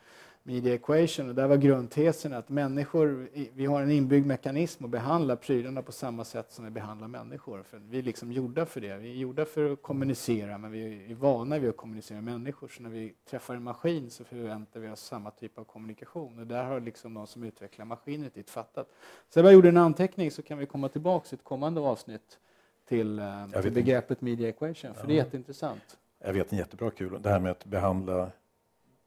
media 0.47 0.73
equation. 0.73 1.29
Och 1.29 1.35
där 1.35 1.47
var 1.47 1.57
grundtesen 1.57 2.33
att 2.33 2.49
människor, 2.49 3.29
vi 3.53 3.65
har 3.65 3.81
en 3.81 3.91
inbyggd 3.91 4.25
mekanism 4.25 4.85
att 4.85 4.91
behandla 4.91 5.35
prylarna 5.35 5.81
på 5.81 5.91
samma 5.91 6.23
sätt 6.23 6.51
som 6.51 6.65
vi 6.65 6.71
behandlar 6.71 7.07
människor. 7.07 7.63
För 7.63 7.77
vi 7.77 7.99
är 7.99 8.03
liksom 8.03 8.31
gjorda 8.31 8.65
för 8.65 8.81
det. 8.81 8.97
Vi 8.97 9.11
är 9.11 9.15
gjorda 9.15 9.45
för 9.45 9.73
att 9.73 9.81
kommunicera, 9.81 10.57
men 10.57 10.71
vi 10.71 11.11
är 11.11 11.15
vana 11.15 11.59
vid 11.59 11.69
att 11.69 11.77
kommunicera 11.77 12.21
med 12.21 12.33
människor. 12.33 12.67
Så 12.67 12.83
när 12.83 12.89
vi 12.89 13.13
träffar 13.29 13.55
en 13.55 13.63
maskin 13.63 14.09
så 14.09 14.23
förväntar 14.23 14.79
vi 14.79 14.89
oss 14.89 15.01
samma 15.01 15.31
typ 15.31 15.57
av 15.57 15.63
kommunikation. 15.63 16.39
Och 16.39 16.47
där 16.47 16.63
har 16.63 16.79
liksom 16.79 17.13
de 17.13 17.27
som 17.27 17.43
utvecklar 17.43 17.85
maskinen 17.85 18.31
inte 18.35 18.51
fattat. 18.51 18.87
Så 19.29 19.39
jag 19.39 19.53
gjorde 19.53 19.69
en 19.69 19.77
anteckning 19.77 20.31
så 20.31 20.41
kan 20.41 20.57
vi 20.57 20.65
komma 20.65 20.89
tillbaka 20.89 21.27
i 21.31 21.35
ett 21.35 21.43
kommande 21.43 21.81
avsnitt 21.81 22.39
till, 22.87 23.19
eh, 23.19 23.61
till 23.61 23.73
begreppet 23.73 24.21
media 24.21 24.49
equation, 24.49 24.93
för 24.93 25.01
ja. 25.01 25.07
det 25.07 25.13
är 25.13 25.15
jätteintressant. 25.15 25.97
Jag 26.19 26.33
vet 26.33 26.51
en 26.51 26.57
jättebra 26.57 26.91
kul, 26.91 27.21
det 27.21 27.29
här 27.29 27.39
med 27.39 27.51
att 27.51 27.65
behandla 27.65 28.31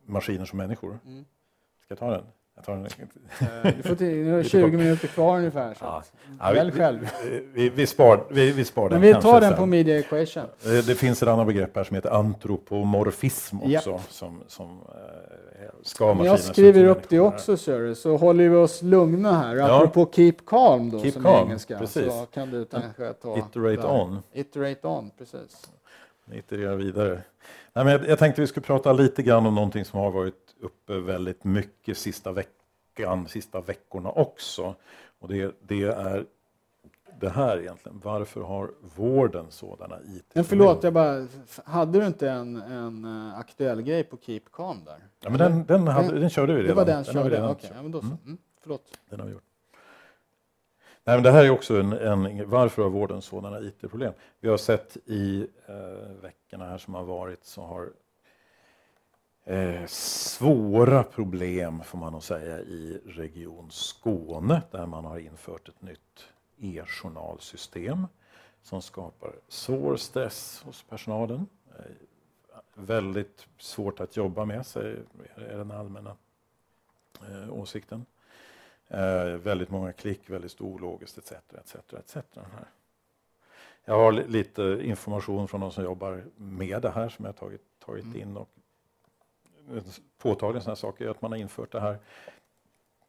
maskiner 0.08 0.44
som 0.44 0.56
människor. 0.56 0.98
Mm. 1.06 1.24
Ska 1.84 1.92
jag 1.92 1.98
ta 1.98 2.10
den? 2.10 2.24
Jag 2.58 2.64
tar 2.64 2.72
den. 2.72 2.86
Eh, 3.64 3.76
du 3.76 3.82
får 3.82 3.94
till, 3.94 4.16
nu 4.16 4.32
har 4.32 4.42
20 4.42 4.76
minuter 4.76 5.08
kvar 5.08 5.38
ungefär. 5.38 5.74
Så 5.74 5.84
ja. 5.84 6.02
Ja, 6.40 6.52
Välj 6.52 6.72
själv. 6.72 7.08
Vi, 7.52 7.68
vi, 7.68 7.86
spar, 7.86 8.24
vi, 8.30 8.52
vi 8.52 8.64
spar 8.64 8.88
den. 8.88 9.00
Men 9.00 9.14
vi 9.14 9.22
tar 9.22 9.40
den 9.40 9.56
på 9.56 9.66
media 9.66 9.98
equation. 9.98 10.44
Det, 10.62 10.86
det, 10.86 10.94
finns 10.94 11.22
ett 11.22 11.28
annat 11.28 11.46
begrepp 11.46 11.76
här 11.76 11.84
som 11.84 11.94
heter 11.94 12.10
antropomorfism 12.10 13.56
också. 13.56 13.90
Yep. 13.90 14.00
Som, 14.08 14.42
som 14.46 14.68
eh, 14.68 15.68
ska 15.82 16.14
Men 16.14 16.26
jag 16.26 16.40
skriver 16.40 16.84
upp 16.84 17.08
det 17.08 17.20
också, 17.20 17.56
sir, 17.56 17.94
så 17.94 18.16
håller 18.16 18.48
vi 18.48 18.56
oss 18.56 18.82
lugna 18.82 19.32
här. 19.38 19.56
Ja. 19.56 19.76
Apropå 19.76 20.12
keep 20.12 20.36
calm 20.46 20.90
då, 20.90 21.00
keep 21.00 21.12
som 21.12 21.22
calm, 21.22 21.46
engelska. 21.46 21.78
Precis. 21.78 22.12
Så 22.12 22.26
kan 22.26 22.50
du 22.50 22.64
kanske 22.64 23.12
ta 23.12 23.38
Iterate 23.38 23.82
där. 23.82 24.00
on. 24.00 24.22
Iterate 24.32 24.88
on, 24.88 25.10
precis. 25.18 25.70
Iterera 26.32 26.74
vidare. 26.74 27.22
Nej, 27.78 27.84
men 27.84 27.92
jag, 27.92 28.08
jag 28.08 28.18
tänkte 28.18 28.40
vi 28.40 28.46
skulle 28.46 28.66
prata 28.66 28.92
lite 28.92 29.22
grann 29.22 29.46
om 29.46 29.54
någonting 29.54 29.84
som 29.84 30.00
har 30.00 30.10
varit 30.10 30.54
uppe 30.60 30.98
väldigt 30.98 31.44
mycket 31.44 31.98
sista 31.98 32.32
veckan, 32.32 33.28
sista 33.28 33.60
veckorna 33.60 34.10
också. 34.10 34.74
Och 35.18 35.28
det, 35.28 35.54
det 35.60 35.82
är 35.82 36.26
det 37.20 37.28
här 37.28 37.58
egentligen. 37.58 38.00
Varför 38.04 38.40
har 38.40 38.70
vården 38.96 39.46
sådana 39.50 39.96
IT? 40.06 40.24
Men 40.34 40.44
förlåt, 40.44 40.82
jag 40.82 40.92
bara, 40.92 41.26
hade 41.64 42.00
du 42.00 42.06
inte 42.06 42.30
en, 42.30 42.56
en 42.56 43.04
uh, 43.04 43.38
aktuell 43.38 43.82
grej 43.82 44.04
på 44.04 44.16
Keep 44.16 44.42
Calm 44.52 44.84
där? 44.84 44.98
Ja, 45.20 45.30
men 45.30 45.38
den, 45.38 45.64
den, 45.66 45.88
hade, 45.88 46.08
den, 46.08 46.20
den 46.20 46.30
körde 46.30 46.54
vi 46.54 46.62
redan. 46.62 46.68
Det 46.68 46.74
var 46.74 46.84
den, 46.84 47.04
den 47.04 47.14
körde, 47.14 47.42
okej. 47.42 47.50
Okay, 47.50 47.70
ja, 47.76 47.82
men 47.82 47.92
då 47.92 48.00
så. 48.00 48.06
Mm. 48.06 48.18
Mm, 48.26 48.38
förlåt. 48.60 48.82
Den 49.10 49.20
har 49.20 49.26
vi 49.26 49.32
gjort. 49.32 49.47
Nej, 51.04 51.16
men 51.16 51.22
det 51.22 51.30
här 51.30 51.44
är 51.44 51.50
också 51.50 51.80
en, 51.80 51.92
en 51.92 52.50
varför 52.50 52.82
har 52.82 52.90
vården 52.90 53.22
sådana 53.22 53.60
IT-problem? 53.60 54.12
Vi 54.40 54.48
har 54.48 54.56
sett 54.56 54.96
i 55.06 55.46
eh, 55.66 56.22
veckorna 56.22 56.64
här 56.64 56.78
som 56.78 56.94
har 56.94 57.04
varit 57.04 57.44
så 57.44 57.62
har 57.62 57.90
eh, 59.44 59.86
svåra 59.86 61.02
problem 61.02 61.82
får 61.84 61.98
man 61.98 62.12
nog 62.12 62.22
säga 62.22 62.60
i 62.60 63.00
Region 63.06 63.70
Skåne 63.70 64.62
där 64.70 64.86
man 64.86 65.04
har 65.04 65.18
infört 65.18 65.68
ett 65.68 65.82
nytt 65.82 66.28
e-journalsystem 66.58 68.06
som 68.62 68.82
skapar 68.82 69.32
svår 69.48 69.96
stress 69.96 70.62
hos 70.64 70.82
personalen. 70.82 71.46
Eh, 71.78 71.84
väldigt 72.74 73.46
svårt 73.58 74.00
att 74.00 74.16
jobba 74.16 74.44
med, 74.44 74.66
sig, 74.66 74.96
är 75.36 75.56
den 75.56 75.70
allmänna 75.70 76.16
eh, 77.28 77.52
åsikten. 77.52 78.06
Eh, 78.88 79.24
väldigt 79.24 79.70
många 79.70 79.92
klick, 79.92 80.30
väldigt 80.30 80.52
stor 80.52 80.74
ologiskt 80.74 81.18
etc. 81.18 81.32
etc, 81.32 81.74
etc. 81.92 82.16
Här. 82.34 82.68
Jag 83.84 83.94
har 83.94 84.12
lite 84.12 84.62
information 84.82 85.48
från 85.48 85.60
de 85.60 85.72
som 85.72 85.84
jobbar 85.84 86.24
med 86.36 86.82
det 86.82 86.90
här 86.90 87.08
som 87.08 87.24
jag 87.24 87.36
tagit, 87.36 87.62
tagit 87.78 88.04
mm. 88.04 88.20
in. 88.20 88.36
Och 88.36 88.48
påtaglig 90.18 90.62
sådana 90.62 90.76
saker 90.76 91.06
är 91.06 91.10
att 91.10 91.22
man 91.22 91.32
har 91.32 91.38
infört 91.38 91.72
det 91.72 91.80
här 91.80 91.98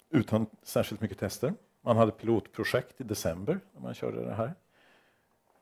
utan 0.09 0.45
särskilt 0.63 1.01
mycket 1.01 1.19
tester. 1.19 1.53
Man 1.81 1.97
hade 1.97 2.11
pilotprojekt 2.11 3.01
i 3.01 3.03
december 3.03 3.59
när 3.73 3.81
man 3.81 3.93
körde 3.93 4.25
det 4.25 4.33
här. 4.33 4.53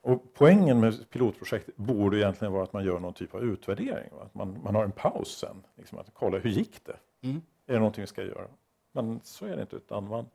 Och 0.01 0.33
poängen 0.33 0.79
med 0.79 1.09
pilotprojekt 1.09 1.69
borde 1.75 2.17
egentligen 2.17 2.51
vara 2.51 2.63
att 2.63 2.73
man 2.73 2.85
gör 2.85 2.99
någon 2.99 3.13
typ 3.13 3.35
av 3.35 3.43
utvärdering. 3.43 4.09
Att 4.21 4.33
man, 4.33 4.59
man 4.63 4.75
har 4.75 4.83
en 4.83 4.91
paus 4.91 5.37
sen. 5.37 5.63
Liksom 5.75 5.97
att 5.97 6.09
kolla, 6.13 6.37
hur 6.37 6.49
gick 6.49 6.85
det? 6.85 6.97
Mm. 7.21 7.41
Är 7.65 7.73
det 7.73 7.79
någonting 7.79 8.01
vi 8.01 8.07
ska 8.07 8.23
göra? 8.23 8.47
Men 9.05 9.19
så 9.23 9.45
är 9.45 9.55
det 9.55 9.61
inte. 9.61 9.75
Utan 9.75 10.07
man, 10.07 10.25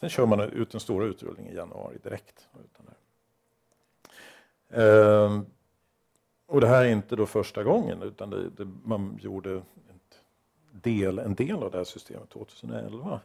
sen 0.00 0.08
kör 0.08 0.26
man 0.26 0.40
ut 0.40 0.70
den 0.70 0.80
stora 0.80 1.06
utrullningen 1.06 1.52
i 1.52 1.56
januari 1.56 1.98
direkt. 2.02 2.48
Utan 2.64 2.86
det. 2.86 2.94
Ehm, 4.70 5.46
och 6.46 6.60
det 6.60 6.68
här 6.68 6.84
är 6.84 6.88
inte 6.88 7.16
då 7.16 7.26
första 7.26 7.64
gången 7.64 8.02
utan 8.02 8.30
det, 8.30 8.50
det, 8.50 8.68
man 8.84 9.18
gjorde 9.22 9.50
en 9.54 10.00
del, 10.72 11.18
en 11.18 11.34
del 11.34 11.62
av 11.62 11.70
det 11.70 11.76
här 11.76 11.84
systemet 11.84 12.28
2011. 12.30 13.20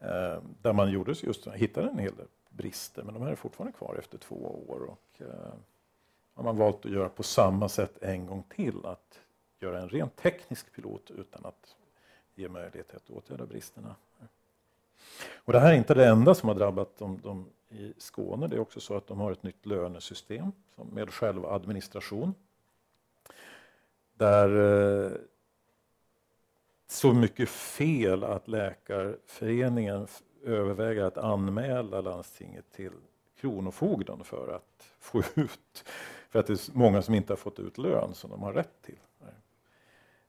Ehm, 0.00 0.54
där 0.62 0.72
man 0.72 0.90
gjorde 0.90 1.14
just, 1.22 1.46
hittade 1.46 1.88
en 1.88 1.98
hel 1.98 2.16
del 2.16 2.26
brister 2.48 3.02
men 3.02 3.14
de 3.14 3.22
här 3.22 3.30
är 3.30 3.36
fortfarande 3.36 3.78
kvar 3.78 3.96
efter 3.98 4.18
två 4.18 4.64
år. 4.68 4.82
Och, 4.82 5.22
eh, 5.22 5.54
har 6.34 6.44
man 6.44 6.56
valt 6.56 6.84
att 6.84 6.92
göra 6.92 7.08
på 7.08 7.22
samma 7.22 7.68
sätt 7.68 8.02
en 8.02 8.26
gång 8.26 8.42
till. 8.48 8.86
Att 8.86 9.20
göra 9.60 9.80
en 9.80 9.88
rent 9.88 10.16
teknisk 10.16 10.72
pilot 10.72 11.10
utan 11.10 11.44
att 11.44 11.76
ger 12.34 12.48
möjlighet 12.48 12.94
att 12.94 13.10
åtgärda 13.10 13.46
bristerna. 13.46 13.94
Och 15.34 15.52
det 15.52 15.60
här 15.60 15.72
är 15.72 15.76
inte 15.76 15.94
det 15.94 16.06
enda 16.06 16.34
som 16.34 16.48
har 16.48 16.56
drabbat 16.56 16.98
dem, 16.98 17.20
dem 17.20 17.50
i 17.68 17.94
Skåne. 17.98 18.46
Det 18.46 18.56
är 18.56 18.60
också 18.60 18.80
så 18.80 18.96
att 18.96 19.06
de 19.06 19.20
har 19.20 19.32
ett 19.32 19.42
nytt 19.42 19.66
lönesystem 19.66 20.52
med 20.92 21.10
självadministration. 21.10 22.34
Där 24.14 24.48
eh, 25.04 25.12
så 26.86 27.12
mycket 27.12 27.48
fel 27.48 28.24
att 28.24 28.48
Läkarföreningen 28.48 30.06
överväger 30.44 31.02
att 31.02 31.18
anmäla 31.18 32.00
landstinget 32.00 32.64
till 32.72 32.92
Kronofogden 33.40 34.24
för 34.24 34.48
att 34.56 34.92
få 34.98 35.22
ut, 35.34 35.84
för 36.30 36.38
att 36.38 36.46
det 36.46 36.52
är 36.52 36.78
många 36.78 37.02
som 37.02 37.14
inte 37.14 37.32
har 37.32 37.36
fått 37.36 37.58
ut 37.58 37.78
lön 37.78 38.14
som 38.14 38.30
de 38.30 38.42
har 38.42 38.52
rätt 38.52 38.82
till. 38.82 38.98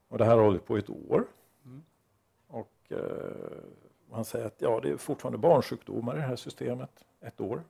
Och 0.08 0.18
det 0.18 0.26
här 0.26 0.36
har 0.36 0.44
hållit 0.44 0.66
på 0.66 0.78
ett 0.78 0.90
år. 0.90 1.26
Eh, 2.90 3.00
man 4.10 4.26
säger 4.26 4.46
att 4.46 4.62
ja, 4.62 4.80
det 4.80 4.90
är 4.90 4.98
fortfarande 4.98 5.38
barnsjukdomar 5.38 6.16
i 6.16 6.20
det 6.20 6.26
här 6.26 6.36
systemet, 6.36 7.06
ett 7.22 7.42
år. 7.42 7.64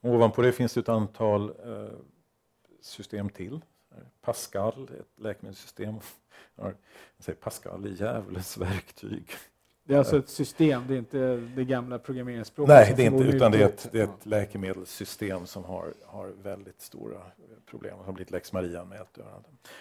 Ovanpå 0.00 0.42
det 0.42 0.52
finns 0.52 0.74
det 0.74 0.80
ett 0.80 0.88
antal 0.88 1.50
eh, 1.50 1.98
system 2.80 3.28
till. 3.30 3.60
Pascal, 4.20 4.90
ett 5.00 5.20
läkemedelssystem. 5.20 5.94
Jag 6.54 6.74
säger 7.18 7.38
Pascal 7.38 7.84
är 7.84 7.88
djävulens 7.88 8.58
verktyg. 8.58 9.30
Det 9.84 9.94
är 9.94 9.98
alltså 9.98 10.18
ett 10.18 10.28
system, 10.28 10.82
det 10.88 10.94
är 10.94 10.98
inte 10.98 11.36
det 11.36 11.64
gamla 11.64 11.98
programmeringsspråket? 11.98 12.68
Nej, 12.68 12.94
det 12.96 13.02
är 13.02 13.06
inte, 13.06 13.24
utan 13.24 13.52
det 13.52 13.62
är, 13.62 13.66
ett, 13.66 13.88
det 13.92 14.00
är 14.00 14.04
ett 14.04 14.26
läkemedelssystem 14.26 15.46
som 15.46 15.64
har, 15.64 15.94
har 16.06 16.32
väldigt 16.42 16.80
stora 16.80 17.20
problem 17.66 17.98
och 17.98 18.04
har 18.04 18.12
blivit 18.12 18.30
lex 18.30 18.52
Maria-anmält. 18.52 19.18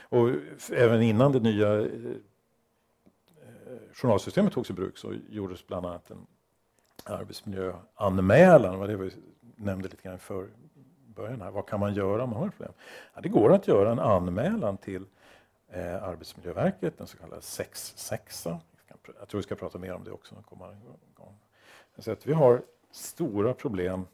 Och 0.02 0.30
även 0.72 1.02
innan 1.02 1.32
det 1.32 1.40
nya 1.40 1.82
eh, 1.82 1.88
journalsystemet 3.94 4.54
togs 4.54 4.70
i 4.70 4.74
bruk 4.74 4.98
så 4.98 5.14
gjordes 5.30 5.68
bland 5.68 5.86
annat 5.86 6.12
en 6.12 6.28
arbetsmiljöanmälan, 7.04 8.80
vad 8.80 8.90
det 8.90 8.96
vi 8.96 9.12
nämnde 9.56 9.90
lite 9.90 10.04
grann 10.04 10.20
för 10.20 10.48
början 11.06 11.42
här. 11.42 11.52
Vad 11.52 11.68
kan 11.68 11.80
man 11.80 11.94
göra 11.94 12.24
om 12.24 12.30
man 12.30 12.40
har 12.40 12.50
problem? 12.50 12.74
Ja, 13.14 13.22
det 13.22 13.30
går 13.30 13.54
att 13.54 13.68
göra 13.68 13.92
en 13.92 14.00
anmälan 14.00 14.78
till 14.78 15.06
eh, 15.70 16.04
Arbetsmiljöverket, 16.04 16.98
den 16.98 17.08
så 17.08 17.18
kallade 17.18 17.42
6 17.42 17.94
jag 19.20 19.28
tror 19.28 19.40
vi 19.40 19.44
ska 19.44 19.56
prata 19.56 19.78
mer 19.78 19.94
om 19.94 20.04
det 20.04 20.12
också. 20.12 20.36
Så 21.98 22.12
att 22.12 22.28
vi 22.28 22.34
har 22.34 22.62
stora 22.92 23.54
problem 23.54 24.06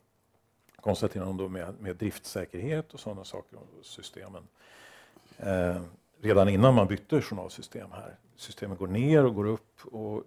konstaterar 0.82 1.34
de 1.34 1.54
med, 1.54 1.74
med 1.80 1.96
driftsäkerhet 1.96 2.94
och 2.94 3.00
sådana 3.00 3.24
saker 3.24 3.58
och 3.58 3.86
systemen. 3.86 4.48
Eh, 5.38 5.82
redan 6.22 6.50
innan 6.50 6.76
man 6.76 6.88
bytte 6.88 7.22
journalsystem 7.22 7.92
här. 7.92 8.16
Systemen 8.36 8.78
går 8.78 8.88
ner 8.88 9.26
och 9.26 9.36
går 9.36 9.46
upp 9.46 9.86
och 9.86 10.24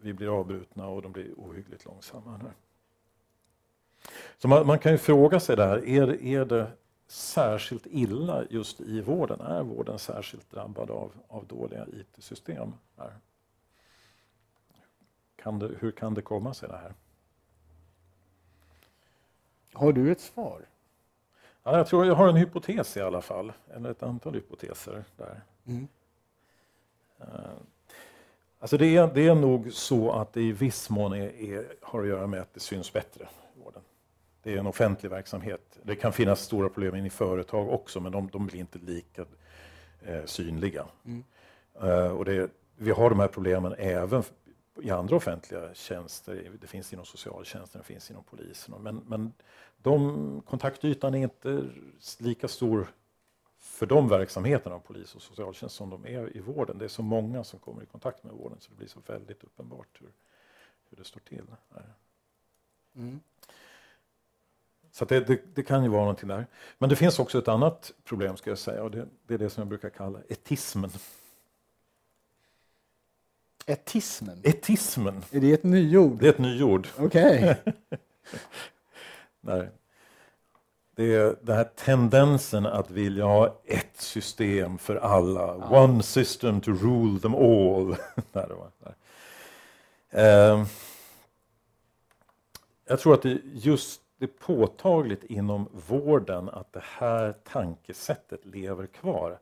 vi 0.00 0.12
blir 0.12 0.40
avbrutna 0.40 0.88
och 0.88 1.02
de 1.02 1.12
blir 1.12 1.32
ohyggligt 1.36 1.84
långsamma. 1.84 2.36
Här. 2.36 2.52
Så 4.38 4.48
man, 4.48 4.66
man, 4.66 4.78
kan 4.78 4.92
ju 4.92 4.98
fråga 4.98 5.40
sig 5.40 5.56
där, 5.56 5.88
är, 5.88 6.22
är 6.22 6.44
det 6.44 6.66
särskilt 7.06 7.86
illa 7.86 8.44
just 8.50 8.80
i 8.80 9.00
vården? 9.00 9.40
Är 9.40 9.62
vården 9.62 9.98
särskilt 9.98 10.50
drabbad 10.50 10.90
av, 10.90 11.12
av 11.28 11.46
dåliga 11.46 11.86
IT-system? 11.86 12.72
Här? 12.96 13.12
Kan 15.42 15.58
det, 15.58 15.70
hur 15.80 15.90
kan 15.90 16.14
det 16.14 16.22
komma 16.22 16.54
sig 16.54 16.68
det 16.68 16.76
här? 16.76 16.94
Har 19.72 19.92
du 19.92 20.12
ett 20.12 20.20
svar? 20.20 20.66
Ja, 21.62 21.76
jag 21.76 21.86
tror 21.86 22.06
jag 22.06 22.14
har 22.14 22.28
en 22.28 22.36
hypotes 22.36 22.96
i 22.96 23.00
alla 23.00 23.22
fall, 23.22 23.52
eller 23.74 23.90
ett 23.90 24.02
antal 24.02 24.34
hypoteser 24.34 25.04
där. 25.16 25.40
Mm. 25.66 25.88
Uh, 27.20 27.26
alltså 28.58 28.76
det, 28.76 28.96
är, 28.96 29.14
det 29.14 29.26
är 29.26 29.34
nog 29.34 29.72
så 29.72 30.12
att 30.12 30.32
det 30.32 30.42
i 30.42 30.52
viss 30.52 30.90
mån 30.90 31.12
är, 31.12 31.40
är, 31.40 31.74
har 31.82 32.02
att 32.02 32.08
göra 32.08 32.26
med 32.26 32.40
att 32.40 32.54
det 32.54 32.60
syns 32.60 32.92
bättre 32.92 33.28
i 33.56 33.60
vården. 33.64 33.82
Det 34.42 34.54
är 34.54 34.58
en 34.58 34.66
offentlig 34.66 35.10
verksamhet. 35.10 35.78
Det 35.82 35.94
kan 35.94 36.12
finnas 36.12 36.40
stora 36.40 36.68
problem 36.68 37.06
i 37.06 37.10
företag 37.10 37.68
också, 37.68 38.00
men 38.00 38.12
de, 38.12 38.28
de 38.28 38.46
blir 38.46 38.60
inte 38.60 38.78
lika 38.78 39.24
eh, 40.02 40.24
synliga. 40.24 40.86
Mm. 41.04 41.24
Uh, 41.82 42.12
och 42.12 42.24
det, 42.24 42.50
vi 42.76 42.90
har 42.90 43.10
de 43.10 43.20
här 43.20 43.28
problemen 43.28 43.74
även 43.78 44.22
i 44.82 44.90
andra 44.90 45.16
offentliga 45.16 45.74
tjänster. 45.74 46.52
Det 46.60 46.66
finns 46.66 46.92
inom 46.92 47.04
socialtjänsten, 47.04 47.80
det 47.80 47.86
finns 47.86 48.10
inom 48.10 48.24
polisen. 48.24 48.74
Men, 48.82 48.96
men 48.96 49.32
de, 49.76 50.42
kontaktytan 50.46 51.14
är 51.14 51.22
inte 51.22 51.64
lika 52.18 52.48
stor 52.48 52.86
för 53.58 53.86
de 53.86 54.08
verksamheterna, 54.08 54.78
polis 54.78 55.14
och 55.14 55.22
socialtjänst, 55.22 55.76
som 55.76 55.90
de 55.90 56.06
är 56.06 56.36
i 56.36 56.40
vården. 56.40 56.78
Det 56.78 56.84
är 56.84 56.88
så 56.88 57.02
många 57.02 57.44
som 57.44 57.58
kommer 57.58 57.82
i 57.82 57.86
kontakt 57.86 58.24
med 58.24 58.32
vården 58.32 58.60
så 58.60 58.70
det 58.70 58.76
blir 58.76 58.88
så 58.88 59.00
väldigt 59.06 59.44
uppenbart 59.44 60.00
hur, 60.00 60.12
hur 60.90 60.96
det 60.96 61.04
står 61.04 61.20
till. 61.20 61.44
Mm. 62.94 63.20
Så 64.92 65.04
det, 65.04 65.20
det, 65.20 65.54
det, 65.54 65.62
kan 65.62 65.82
ju 65.82 65.88
vara 65.88 66.00
någonting 66.00 66.28
där. 66.28 66.46
Men 66.78 66.90
det 66.90 66.96
finns 66.96 67.18
också 67.18 67.38
ett 67.38 67.48
annat 67.48 67.92
problem 68.04 68.36
ska 68.36 68.50
jag 68.50 68.58
säga 68.58 68.82
och 68.82 68.90
det, 68.90 69.08
det 69.26 69.34
är 69.34 69.38
det 69.38 69.50
som 69.50 69.60
jag 69.60 69.68
brukar 69.68 69.90
kalla 69.90 70.20
etismen. 70.28 70.90
Etismen? 73.70 74.40
Etismen. 74.42 75.22
Är 75.30 75.40
det 75.40 75.52
ett 75.52 75.64
nyord? 75.64 76.18
Det 76.18 76.26
är 76.26 76.30
ett 76.30 76.38
nyord. 76.38 76.88
Okej. 76.98 77.56
Okay. 79.42 79.66
Det 80.94 81.14
är 81.14 81.36
den 81.42 81.56
här 81.56 81.64
tendensen 81.64 82.66
att 82.66 82.90
vilja 82.90 83.24
ha 83.24 83.60
ett 83.64 83.96
system 84.00 84.78
för 84.78 84.96
alla. 84.96 85.40
Ja. 85.40 85.84
One 85.84 86.02
system 86.02 86.60
to 86.60 86.70
rule 86.72 87.20
them 87.20 87.34
all. 87.34 87.90
uh, 90.14 90.66
jag 92.86 93.00
tror 93.00 93.14
att 93.14 93.22
det 93.22 93.40
just 93.52 94.00
det 94.18 94.24
är 94.24 94.28
påtagligt 94.28 95.24
inom 95.24 95.68
vården 95.88 96.48
att 96.48 96.72
det 96.72 96.84
här 96.84 97.34
tankesättet 97.44 98.46
lever 98.46 98.86
kvar. 98.86 99.38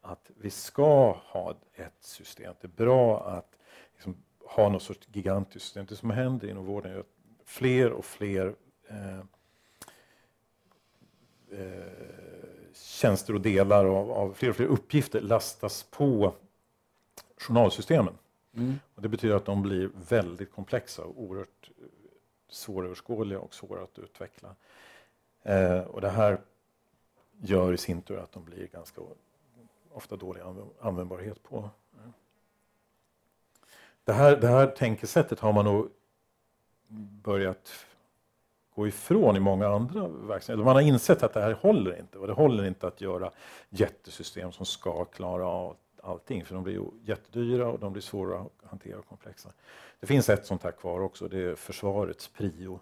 Att 0.00 0.30
vi 0.40 0.50
ska 0.50 1.16
ha 1.26 1.54
ett 1.74 1.92
system. 2.00 2.54
Det 2.60 2.66
är 2.66 2.84
bra 2.84 3.26
att 3.26 3.56
ha 4.56 4.68
något 4.68 4.82
sorts 4.82 5.08
gigantiskt 5.12 5.64
system. 5.64 5.86
Det 5.88 5.96
som 5.96 6.10
händer 6.10 6.48
inom 6.48 6.64
vården 6.64 6.92
är 6.92 6.98
att 6.98 7.06
fler 7.44 7.92
och 7.92 8.04
fler 8.04 8.54
eh, 8.88 9.18
eh, 11.50 12.02
tjänster 12.74 13.34
och 13.34 13.40
delar 13.40 13.84
av, 13.84 14.10
av, 14.10 14.32
fler 14.32 14.50
och 14.50 14.56
fler 14.56 14.66
uppgifter 14.66 15.20
lastas 15.20 15.82
på 15.90 16.34
journalsystemen. 17.36 18.14
Mm. 18.54 18.78
Och 18.94 19.02
det 19.02 19.08
betyder 19.08 19.34
att 19.34 19.44
de 19.44 19.62
blir 19.62 19.90
väldigt 20.08 20.52
komplexa 20.52 21.04
och 21.04 21.22
oerhört 21.22 21.70
eh, 21.78 21.84
svåröverskådliga 22.48 23.40
och 23.40 23.54
svåra 23.54 23.82
att 23.82 23.98
utveckla. 23.98 24.54
Eh, 25.42 25.80
och 25.80 26.00
det 26.00 26.10
här 26.10 26.40
gör 27.38 27.72
i 27.72 27.76
sin 27.76 28.02
tur 28.02 28.18
att 28.18 28.32
de 28.32 28.44
blir 28.44 28.66
ganska 28.66 29.00
ofta 29.92 30.16
dålig 30.16 30.42
användbarhet 30.80 31.42
på. 31.42 31.70
Det 34.04 34.12
här, 34.12 34.36
det 34.36 34.48
här 34.48 34.66
tänkesättet 34.66 35.40
har 35.40 35.52
man 35.52 35.64
nog 35.64 35.90
börjat 37.22 37.86
gå 38.74 38.88
ifrån 38.88 39.36
i 39.36 39.40
många 39.40 39.68
andra 39.68 40.08
verksamheter. 40.08 40.64
Man 40.64 40.74
har 40.74 40.82
insett 40.82 41.22
att 41.22 41.32
det 41.32 41.40
här 41.40 41.52
håller 41.52 41.98
inte 41.98 42.18
och 42.18 42.26
det 42.26 42.32
håller 42.32 42.64
inte 42.66 42.86
att 42.86 43.00
göra 43.00 43.30
jättesystem 43.68 44.52
som 44.52 44.66
ska 44.66 45.04
klara 45.04 45.46
av 45.46 45.76
allting 46.02 46.44
för 46.44 46.54
de 46.54 46.64
blir 46.64 46.84
jättedyra 47.04 47.68
och 47.68 47.78
de 47.78 47.92
blir 47.92 48.02
svåra 48.02 48.40
att 48.40 48.70
hantera 48.70 48.98
och 48.98 49.08
komplexa. 49.08 49.52
Det 50.00 50.06
finns 50.06 50.28
ett 50.28 50.46
sånt 50.46 50.62
här 50.62 50.72
kvar 50.72 51.00
också, 51.00 51.28
det 51.28 51.38
är 51.38 51.54
försvarets 51.54 52.28
prio, 52.28 52.80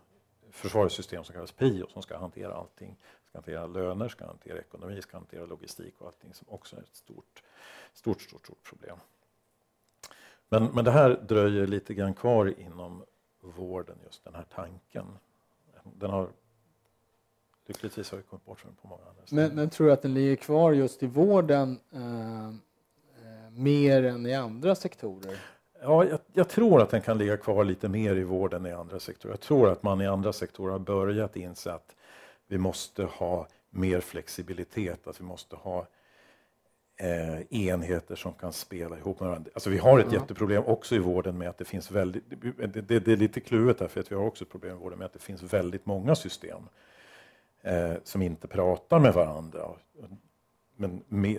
försvarets 0.51 0.95
system 0.95 1.25
som 1.25 1.35
kallas 1.35 1.53
prio 1.53 1.87
som 1.89 2.03
ska 2.03 2.19
hantera 2.19 2.55
allting. 2.55 2.97
Ska 3.29 3.39
hantera 3.39 3.67
löner, 3.67 4.09
ska 4.09 4.27
hantera 4.27 4.59
ekonomi, 4.59 5.03
ska 5.03 5.17
hantera 5.17 5.47
logistik 5.47 5.95
och 5.99 6.07
allting 6.07 6.35
som 6.35 6.47
också 6.51 6.77
är 6.77 6.81
ett 6.81 6.97
stort, 6.97 7.43
stort, 7.93 8.23
stort, 8.23 8.45
stort 8.45 8.63
problem. 8.63 8.97
Men, 10.49 10.65
men 10.65 10.85
det 10.85 10.91
här 10.91 11.21
dröjer 11.29 11.67
lite 11.67 11.95
grann 11.95 12.15
kvar 12.15 12.55
inom 12.61 13.05
vården, 13.41 13.97
just 14.05 14.25
den 14.25 14.35
här 14.35 14.45
tanken. 14.55 15.07
Den 15.85 16.11
har 16.11 16.29
lyckligtvis 17.67 18.11
har 18.11 18.21
kommit 18.21 18.45
bort 18.45 18.61
från 18.61 18.75
på 18.83 18.89
många 18.89 19.03
andra 19.03 19.23
men, 19.31 19.55
men 19.55 19.71
tror 19.71 19.87
du 19.87 19.93
att 19.93 20.03
den 20.03 20.15
ligger 20.15 20.37
kvar 20.37 20.73
just 20.73 21.03
i 21.03 21.07
vården 21.07 21.81
eh, 21.91 22.49
eh, 22.49 23.51
mer 23.51 24.03
än 24.03 24.27
i 24.27 24.35
andra 24.35 24.75
sektorer? 24.75 25.39
Ja, 25.83 26.05
jag, 26.05 26.19
jag, 26.33 26.49
tror 26.49 26.83
att 26.83 26.91
den 26.91 27.01
kan 27.01 27.19
ligga 27.19 27.37
kvar 27.37 27.65
lite 27.65 27.89
mer 27.89 28.17
i 28.17 28.25
vården 28.25 28.67
än 28.67 28.73
i 28.73 28.75
andra 28.75 29.01
sektorer. 29.01 29.33
Jag 29.33 29.41
tror 29.41 29.69
att 29.69 29.83
man 29.83 30.01
i 30.01 30.07
andra 30.07 30.33
sektorer 30.33 30.73
har 30.73 30.79
börjat 30.79 31.37
inse 31.37 31.73
att 31.73 31.97
vi 32.47 32.59
måste 32.59 33.05
ha 33.05 33.47
mer 33.71 34.01
flexibilitet, 34.01 35.07
att 35.07 35.21
vi 35.21 35.25
måste 35.25 35.57
ha 35.57 35.87
eh, 36.99 37.41
enheter 37.51 38.17
som 38.17 38.33
kan 38.33 38.53
spela 38.53 38.99
ihop 38.99 39.21
med 39.21 39.29
varandra. 39.29 39.51
Alltså 39.55 39.71
vi 39.71 39.79
har 39.79 39.99
ett 39.99 40.07
mm. 40.07 40.21
jätteproblem 40.21 40.65
också 40.67 40.95
i 40.95 40.99
vården 40.99 41.39
med 41.39 41.49
att 41.49 41.59
det 41.59 41.65
finns 41.65 41.91
väldigt, 41.91 42.25
det, 42.57 42.81
det, 42.81 43.01
det 43.01 43.13
är 43.13 43.17
lite 43.17 43.41
kluvet 43.41 43.81
här 43.81 43.89
för 43.89 44.01
att 44.01 44.13
vi 44.13 44.17
har 44.17 44.25
också 44.25 44.45
problem 44.45 44.77
i 44.77 44.79
vården 44.79 44.99
med 44.99 45.07
att 45.07 45.13
det 45.13 45.19
finns 45.19 45.43
väldigt 45.43 45.87
många 45.87 46.15
system 46.15 46.63
eh, 47.63 47.95
som 48.05 48.23
inte 48.23 48.49
pratar 48.49 48.99
med 48.99 49.15
varandra. 49.15 49.69
Men 50.77 51.03
med, 51.09 51.39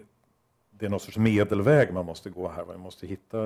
det 0.69 0.85
är 0.85 0.89
någon 0.89 0.99
sorts 0.99 1.17
medelväg 1.17 1.93
man 1.93 2.05
måste 2.05 2.29
gå 2.29 2.49
här. 2.49 2.65
Man 2.65 2.79
måste 2.79 3.07
hitta 3.07 3.43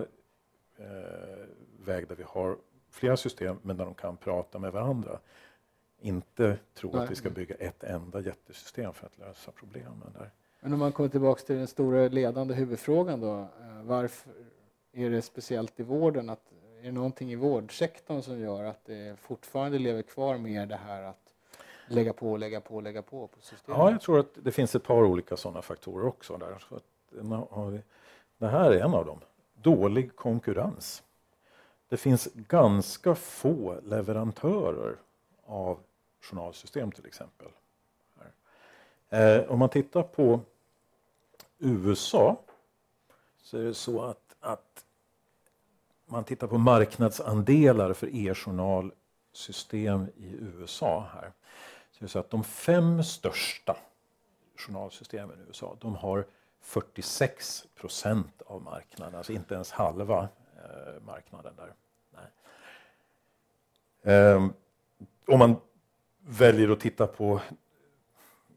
eh, 0.78 1.46
väg 1.86 2.08
där 2.08 2.16
vi 2.16 2.24
har 2.28 2.58
flera 2.90 3.18
system 3.18 3.58
men 3.62 3.78
där 3.78 3.86
de 3.86 3.94
kan 3.94 4.18
prata 4.18 4.60
med 4.60 4.72
varandra. 4.72 5.20
Inte 6.02 6.58
tro 6.74 6.92
Nej. 6.94 7.04
att 7.04 7.12
vi 7.12 7.16
ska 7.16 7.30
bygga 7.30 7.56
ett 7.56 7.84
enda 7.84 8.20
jättesystem 8.20 8.94
för 8.94 9.06
att 9.06 9.18
lösa 9.18 9.52
problemen. 9.52 10.14
där. 10.14 10.32
Men 10.64 10.74
om 10.74 10.80
man 10.80 10.92
kommer 10.92 11.10
tillbaka 11.10 11.42
till 11.42 11.56
den 11.56 11.68
stora 11.68 12.08
ledande 12.08 12.54
huvudfrågan 12.54 13.22
då. 13.22 13.40
Eh, 13.40 13.84
varför 13.84 14.32
är 14.94 15.10
det 15.10 15.22
speciellt 15.22 15.80
i 15.80 15.84
vården? 15.84 16.30
Att, 16.30 16.52
är 16.80 16.86
det 16.86 16.92
någonting 16.92 17.32
i 17.32 17.36
vårdsektorn 17.36 18.22
som 18.22 18.40
gör 18.40 18.64
att 18.64 18.86
det 18.86 19.20
fortfarande 19.20 19.80
lever 19.80 20.02
kvar 20.02 20.38
mer 20.38 20.66
det 20.66 20.76
här 20.76 21.04
att 21.04 21.34
lägga 21.88 22.14
på, 22.14 22.38
lägga 22.38 22.62
på, 22.62 22.82
lägga 22.82 23.02
på 23.02 23.28
på 23.28 23.42
systemet? 23.42 23.80
Ja, 23.80 23.92
jag 23.92 24.02
tror 24.02 24.20
att 24.20 24.38
det 24.44 24.52
finns 24.52 24.76
ett 24.76 24.84
par 24.84 25.04
olika 25.04 25.38
sådana 25.38 25.62
faktorer 25.62 26.08
också. 26.08 26.38
Där. 26.38 26.64
Så 26.70 26.76
eh, 27.18 27.80
det 28.38 28.48
här 28.48 28.72
är 28.72 28.80
en 28.80 28.94
av 28.94 29.06
dem. 29.06 29.20
Dålig 29.54 30.16
konkurrens. 30.16 31.04
Det 31.90 31.98
finns 31.98 32.30
ganska 32.34 33.16
få 33.16 33.80
leverantörer 33.84 34.96
av 35.46 35.80
journalsystem 36.22 36.92
till 36.92 37.06
exempel. 37.06 37.48
Eh, 39.14 39.52
om 39.52 39.60
man 39.60 39.70
tittar 39.70 40.04
på 40.04 40.40
USA 41.64 42.42
så 43.42 43.58
är 43.58 43.64
det 43.64 43.74
så 43.74 44.02
att, 44.02 44.36
att 44.40 44.86
man 46.06 46.24
tittar 46.24 46.48
på 46.48 46.58
marknadsandelar 46.58 47.94
för 47.94 48.16
e-journalsystem 48.16 50.08
i 50.16 50.36
USA 50.40 51.08
här. 51.14 51.32
Så 51.92 52.00
det 52.00 52.06
är 52.06 52.08
så 52.08 52.20
att 52.20 52.30
de 52.30 52.44
fem 52.44 53.04
största 53.04 53.78
journalsystemen 54.56 55.40
i 55.40 55.44
USA, 55.48 55.78
de 55.80 55.96
har 55.96 56.26
46 56.62 57.66
procent 57.76 58.42
av 58.46 58.62
marknaden, 58.62 59.16
alltså 59.16 59.34
inte 59.34 59.54
ens 59.54 59.72
halva 59.72 60.30
eh, 60.56 61.02
marknaden 61.06 61.54
där. 61.56 61.74
Eh, 64.06 64.50
om 65.28 65.40
man 65.40 65.56
väljer 66.20 66.70
att 66.70 66.80
titta 66.80 67.08
på 67.08 67.42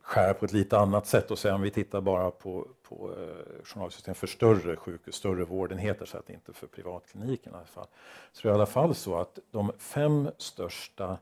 skär 0.07 0.35
på 0.35 0.45
ett 0.45 0.53
lite 0.53 0.79
annat 0.79 1.07
sätt 1.07 1.31
och 1.31 1.39
säga 1.39 1.55
om 1.55 1.63
vi 1.63 1.71
tittar 1.71 2.01
bara 2.01 2.31
på, 2.31 2.69
på 2.83 3.15
eh, 3.19 3.65
journalsystem 3.65 4.15
för 4.15 4.27
större 4.27 4.77
sjukhus, 4.77 5.15
större 5.15 5.45
vårdenheter, 5.45 6.07
så 6.07 6.19
att 6.19 6.31
inte 6.31 6.53
för 6.53 6.67
privatkliniken 6.67 7.53
i 7.53 7.57
alla 7.57 7.65
fall. 7.65 7.87
Så 8.33 8.43
det 8.43 8.49
är 8.49 8.53
i 8.53 8.55
alla 8.55 8.67
fall 8.67 8.95
så 8.95 9.17
att 9.17 9.39
de 9.51 9.73
fem 9.79 10.31
största 10.39 11.19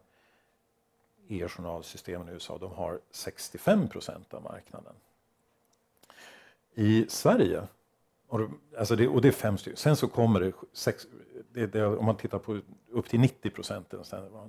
e-journalsystemen 1.29 2.29
i 2.29 2.33
USA, 2.33 2.59
de 2.59 2.73
har 2.73 3.01
65 3.11 3.89
procent 3.89 4.35
av 4.35 4.43
marknaden. 4.43 4.95
I 6.75 7.07
Sverige, 7.09 7.63
och, 8.29 8.41
alltså 8.79 8.97
det, 8.97 9.09
och 9.09 9.23
det 9.23 9.29
är 9.29 9.33
fem 9.33 9.59
stycken, 9.59 9.77
sen 9.77 9.97
så 9.97 10.09
kommer 10.09 10.41
det, 10.41 10.53
sex, 10.73 11.07
det, 11.55 11.67
det, 11.67 11.87
om 11.87 12.05
man 12.05 12.17
tittar 12.17 12.39
på 12.39 12.61
upp 12.91 13.09
till 13.09 13.21
90 13.21 13.51
procent 13.51 13.95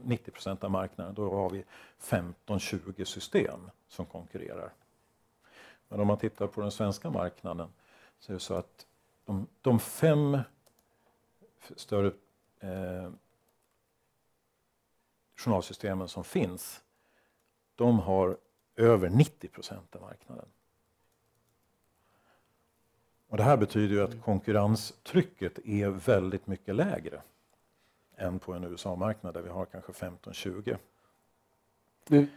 90 0.03 0.31
procent 0.31 0.63
av 0.63 0.71
marknaden, 0.71 1.13
då 1.13 1.31
har 1.31 1.49
vi 1.49 1.63
15-20 1.99 3.03
system 3.03 3.71
som 3.87 4.05
konkurrerar. 4.05 4.73
Men 5.87 5.99
om 5.99 6.07
man 6.07 6.17
tittar 6.17 6.47
på 6.47 6.61
den 6.61 6.71
svenska 6.71 7.09
marknaden 7.09 7.69
så 8.19 8.31
är 8.31 8.33
det 8.33 8.39
så 8.39 8.53
att 8.53 8.87
de, 9.25 9.47
de 9.61 9.79
fem 9.79 10.39
större 11.75 12.11
eh, 12.59 13.11
journalsystemen 15.35 16.07
som 16.07 16.23
finns, 16.23 16.83
de 17.75 17.99
har 17.99 18.37
över 18.75 19.09
90 19.09 19.47
procent 19.47 19.95
av 19.95 20.01
marknaden. 20.01 20.47
Och 23.29 23.37
det 23.37 23.43
här 23.43 23.57
betyder 23.57 23.95
ju 23.95 24.03
att 24.03 24.21
konkurrenstrycket 24.21 25.59
är 25.65 25.89
väldigt 25.89 26.47
mycket 26.47 26.75
lägre 26.75 27.21
än 28.17 28.39
på 28.39 28.53
en 28.53 28.63
USA-marknad 28.63 29.33
där 29.33 29.41
vi 29.41 29.49
har 29.49 29.65
kanske 29.65 29.91
15-20. 29.91 30.77
Du, 32.07 32.27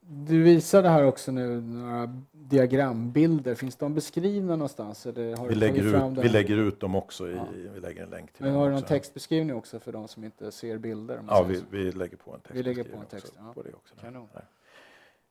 du 0.00 0.42
visade 0.42 0.88
här 0.88 1.04
också 1.04 1.32
nu 1.32 1.60
några 1.60 2.22
diagrambilder. 2.32 3.54
Finns 3.54 3.76
de 3.76 3.94
beskrivna 3.94 4.56
någonstans? 4.56 5.06
Eller 5.06 5.36
har 5.36 5.48
vi, 5.48 5.54
lägger 5.54 6.10
ut, 6.12 6.24
vi 6.24 6.28
lägger 6.28 6.56
ut 6.56 6.80
dem 6.80 6.94
också. 6.94 7.28
I, 7.28 7.34
ja. 7.34 7.46
Vi 7.74 7.80
lägger 7.80 8.02
en 8.02 8.10
länk 8.10 8.32
till 8.32 8.44
Men 8.44 8.54
har 8.54 8.68
du 8.68 8.74
någon 8.74 8.82
textbeskrivning 8.82 9.56
också 9.56 9.80
för 9.80 9.92
de 9.92 10.08
som 10.08 10.24
inte 10.24 10.52
ser 10.52 10.78
bilder? 10.78 11.20
Ja, 11.28 11.42
vi, 11.42 11.62
vi, 11.70 11.92
lägger 11.92 12.16
på 12.16 12.34
en 12.34 12.40
text. 12.40 12.54
Vi 12.54 12.62
lägger 12.62 12.84
på 12.84 12.96
en 12.96 13.06
text, 13.06 13.26
också, 13.26 13.40
ja. 13.46 13.52
på 13.54 13.62
det 13.62 13.72
också. 13.72 13.94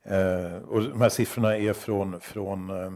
Eh, 0.05 0.57
och 0.69 0.81
de 0.81 1.01
här 1.01 1.09
siffrorna 1.09 1.57
är 1.57 1.73
från, 1.73 2.19
från 2.19 2.69
Eh, 2.69 2.91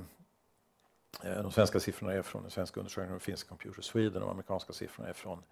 Eh, 1.24 1.42
de 1.44 1.52
svenska 1.52 1.80
siffrorna 1.80 2.14
är 2.14 2.22
från 2.22 2.42
den 2.42 2.52
svenska 2.52 2.80
undersökningen 2.80 3.16
och 3.16 3.22
finns 3.22 3.44
Computer 3.44 3.82
Sweden 3.82 4.22
och 4.22 4.28
de 4.28 4.30
amerikanska 4.30 4.74
siffrorna 4.74 5.10
är 5.10 5.14
från 5.14 5.44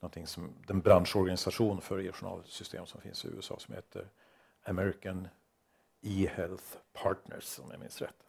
någonting 0.00 0.26
som, 0.26 0.52
den 0.66 0.80
branschorganisation 0.80 1.80
för 1.80 2.00
e-journalsystem 2.00 2.86
som 2.86 3.00
finns 3.00 3.24
i 3.24 3.28
USA 3.28 3.58
som 3.58 3.74
heter 3.74 4.08
American 4.64 5.28
E-Health 6.02 6.76
Partners 6.92 7.58
om 7.58 7.70
jag 7.70 7.80
minns 7.80 8.02
rätt. 8.02 8.24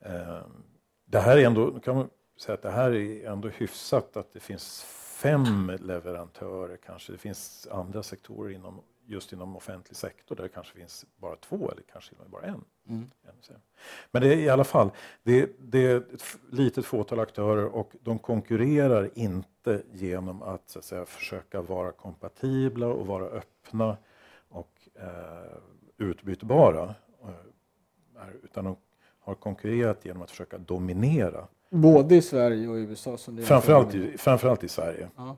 Ehm, 0.00 0.64
det 1.04 1.20
här 1.20 1.36
är 1.36 1.46
ändå, 1.46 1.80
kan 1.80 1.96
man 1.96 2.10
säga 2.36 2.54
att 2.54 2.62
det 2.62 2.70
här 2.70 2.94
är 2.94 3.30
ändå 3.30 3.48
hyfsat 3.48 4.16
att 4.16 4.32
det 4.32 4.40
finns 4.40 4.82
fem 5.22 5.72
leverantörer 5.80 6.76
kanske. 6.76 7.12
Det 7.12 7.18
finns 7.18 7.68
andra 7.70 8.02
sektorer 8.02 8.54
inom 8.54 8.82
just 9.06 9.32
inom 9.32 9.56
offentlig 9.56 9.96
sektor 9.96 10.36
där 10.36 10.42
det 10.42 10.48
kanske 10.48 10.74
finns 10.74 11.06
bara 11.16 11.36
två 11.36 11.70
eller 11.70 11.82
kanske 11.92 12.14
bara 12.26 12.42
en. 12.42 12.64
Mm. 12.88 13.10
Men 14.10 14.22
det 14.22 14.34
är 14.34 14.36
i 14.36 14.48
alla 14.48 14.64
fall 14.64 14.90
det, 15.22 15.50
det, 15.58 15.86
är 15.86 15.96
ett 15.96 16.38
litet 16.50 16.84
fåtal 16.84 17.20
aktörer 17.20 17.64
och 17.64 17.92
de 18.00 18.18
konkurrerar 18.18 19.10
inte 19.14 19.82
genom 19.92 20.42
att, 20.42 20.70
så 20.70 20.78
att 20.78 20.84
säga, 20.84 21.06
försöka 21.06 21.62
vara 21.62 21.92
kompatibla 21.92 22.86
och 22.86 23.06
vara 23.06 23.24
öppna 23.24 23.96
och 24.48 24.88
eh, 24.94 25.58
utbytbara. 25.98 26.94
Eh, 27.22 28.28
utan 28.42 28.64
de 28.64 28.76
har 29.20 29.34
konkurrerat 29.34 30.04
genom 30.04 30.22
att 30.22 30.30
försöka 30.30 30.58
dominera. 30.58 31.46
Både 31.70 32.14
i 32.14 32.22
Sverige 32.22 32.68
och 32.68 32.78
i 32.78 32.80
USA? 32.80 33.16
Som 33.16 33.36
det 33.36 33.42
framförallt, 33.42 33.94
i, 33.94 34.18
framförallt 34.18 34.64
i 34.64 34.68
Sverige. 34.68 35.08
Ja. 35.16 35.36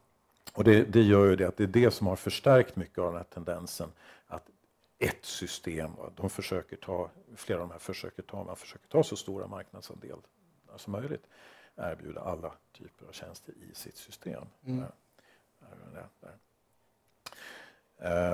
Och 0.52 0.64
det, 0.64 0.84
det, 0.84 1.02
gör 1.02 1.26
ju 1.26 1.36
det 1.36 1.48
att 1.48 1.56
det 1.56 1.62
är 1.62 1.68
det 1.68 1.90
som 1.90 2.06
har 2.06 2.16
förstärkt 2.16 2.76
mycket 2.76 2.98
av 2.98 3.06
den 3.06 3.16
här 3.16 3.24
tendensen 3.24 3.92
att 4.26 4.50
ett 4.98 5.24
system, 5.24 5.90
de 6.16 6.30
försöker 6.30 6.76
ta, 6.76 7.10
flera 7.34 7.62
av 7.62 7.68
de 7.68 7.72
här 7.72 7.78
försöker 7.78 8.22
ta, 8.22 8.44
man 8.44 8.56
försöker 8.56 8.88
ta 8.88 9.02
så 9.02 9.16
stora 9.16 9.46
marknadsandel 9.46 10.18
som 10.76 10.92
möjligt, 10.92 11.26
erbjuda 11.76 12.20
alla 12.20 12.52
typer 12.72 13.06
av 13.06 13.12
tjänster 13.12 13.54
i 13.70 13.74
sitt 13.74 13.96
system. 13.96 14.44
Mm. 14.64 14.84
Där, 15.58 15.76
där, 15.92 16.08
där. 16.20 16.38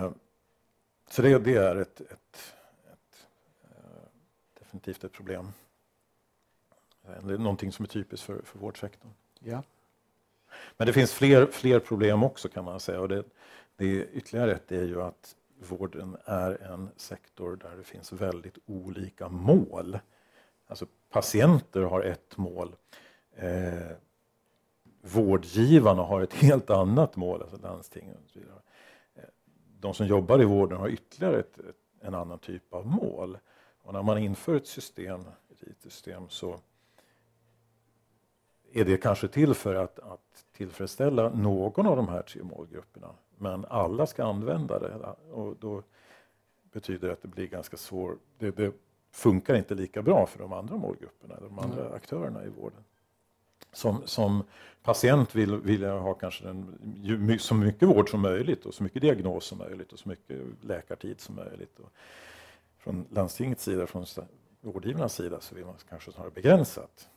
Uh, 0.04 0.12
så 1.08 1.22
det, 1.22 1.38
det 1.38 1.54
är 1.54 1.76
ett, 1.76 2.00
ett, 2.00 2.54
ett 2.92 3.26
definitivt 4.58 5.04
ett 5.04 5.12
problem. 5.12 5.52
Det 7.02 7.34
är 7.34 7.38
någonting 7.38 7.72
som 7.72 7.84
är 7.84 7.88
typiskt 7.88 8.26
för, 8.26 8.42
för 8.42 8.58
vårdsektorn. 8.58 9.10
Ja. 9.38 9.62
Men 10.76 10.86
det 10.86 10.92
finns 10.92 11.12
fler, 11.12 11.46
fler 11.46 11.78
problem 11.78 12.22
också 12.22 12.48
kan 12.48 12.64
man 12.64 12.80
säga. 12.80 13.00
Och 13.00 13.08
det, 13.08 13.24
det 13.76 13.84
är 13.84 14.06
ytterligare 14.12 14.52
ett 14.52 14.72
är 14.72 14.84
ju 14.84 15.02
att 15.02 15.36
vården 15.68 16.16
är 16.24 16.62
en 16.62 16.90
sektor 16.96 17.56
där 17.56 17.76
det 17.76 17.84
finns 17.84 18.12
väldigt 18.12 18.58
olika 18.66 19.28
mål. 19.28 19.98
Alltså 20.66 20.86
patienter 21.10 21.82
har 21.82 22.02
ett 22.02 22.36
mål, 22.36 22.76
eh, 23.36 23.96
vårdgivarna 25.00 26.02
har 26.02 26.20
ett 26.20 26.34
helt 26.34 26.70
annat 26.70 27.16
mål, 27.16 27.42
alltså 27.42 27.56
landstingen 27.56 28.16
och 28.24 28.30
så 28.30 28.38
vidare. 28.38 28.60
Eh, 29.14 29.22
de 29.80 29.94
som 29.94 30.06
jobbar 30.06 30.42
i 30.42 30.44
vården 30.44 30.78
har 30.78 30.88
ytterligare 30.88 31.38
ett, 31.38 31.58
ett, 31.58 31.76
en 32.00 32.14
annan 32.14 32.38
typ 32.38 32.74
av 32.74 32.86
mål. 32.86 33.38
Och 33.82 33.92
när 33.92 34.02
man 34.02 34.18
inför 34.18 34.56
ett 34.56 34.66
system, 34.66 35.20
ett 35.20 35.62
IT-system 35.62 36.28
så 36.28 36.60
är 38.72 38.84
det 38.84 38.96
kanske 38.96 39.28
till 39.28 39.54
för 39.54 39.74
att, 39.74 39.98
att 39.98 40.44
tillfredsställa 40.56 41.28
någon 41.28 41.86
av 41.86 41.96
de 41.96 42.08
här 42.08 42.22
tre 42.22 42.42
målgrupperna. 42.42 43.08
Men 43.38 43.64
alla 43.68 44.06
ska 44.06 44.24
använda 44.24 44.78
det 44.78 45.14
och 45.32 45.56
då 45.60 45.82
betyder 46.72 47.08
det 47.08 47.12
att 47.12 47.22
det 47.22 47.28
blir 47.28 47.46
ganska 47.46 47.76
svårt. 47.76 48.18
Det, 48.38 48.50
det, 48.50 48.72
funkar 49.12 49.54
inte 49.54 49.74
lika 49.74 50.02
bra 50.02 50.26
för 50.26 50.38
de 50.38 50.52
andra 50.52 50.76
målgrupperna, 50.76 51.34
de 51.40 51.58
andra 51.58 51.80
mm. 51.80 51.94
aktörerna 51.94 52.44
i 52.44 52.48
vården. 52.48 52.84
Som, 53.72 54.02
som 54.04 54.44
patient 54.82 55.34
vill, 55.34 55.56
vill 55.56 55.82
jag 55.82 56.00
ha 56.00 56.14
kanske 56.14 56.44
den, 56.44 57.38
så 57.38 57.54
mycket 57.54 57.88
vård 57.88 58.10
som 58.10 58.20
möjligt 58.20 58.66
och 58.66 58.74
så 58.74 58.82
mycket 58.82 59.02
diagnos 59.02 59.44
som 59.44 59.58
möjligt 59.58 59.92
och 59.92 59.98
så 59.98 60.08
mycket 60.08 60.40
läkartid 60.60 61.20
som 61.20 61.34
möjligt. 61.34 61.78
Och 61.78 61.92
från 62.78 63.06
landstingets 63.10 63.64
sida, 63.64 63.86
från 63.86 64.06
vårdgivarnas 64.60 65.14
sida 65.14 65.40
så 65.40 65.54
vill 65.54 65.64
man 65.64 65.74
kanske 65.88 66.12
snarare 66.12 66.30
begränsat. 66.30 67.08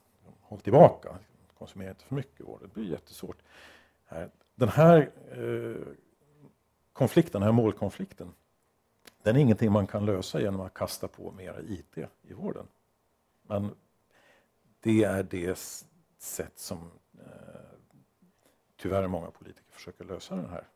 Håll 0.42 0.60
tillbaka, 0.60 1.16
konsumera 1.58 1.90
inte 1.90 2.04
för 2.04 2.16
mycket 2.16 2.46
vård. 2.46 2.62
Det 2.62 2.68
blir 2.68 2.92
jättesvårt. 2.92 3.38
Den 4.56 4.70
här 4.70 5.12
eh, 5.32 5.94
konflikten, 6.94 7.42
den 7.42 7.44
här 7.44 7.52
målkonflikten, 7.52 8.34
den 9.24 9.36
är 9.36 9.40
ingenting 9.40 9.72
man 9.72 9.88
kan 9.88 10.06
lösa 10.06 10.42
genom 10.42 10.62
att 10.62 10.74
kasta 10.74 11.08
på 11.08 11.32
mer 11.32 11.66
IT 11.68 11.98
i 12.22 12.34
vården. 12.34 12.68
Men 13.42 13.76
det 14.80 15.04
är 15.04 15.24
det 15.24 15.60
sätt 16.18 16.60
som 16.60 16.92
eh, 17.14 17.26
tyvärr 18.78 19.08
många 19.08 19.32
politiker 19.32 19.72
försöker 19.72 20.06
lösa 20.06 20.36
den 20.36 20.50
här 20.50 20.68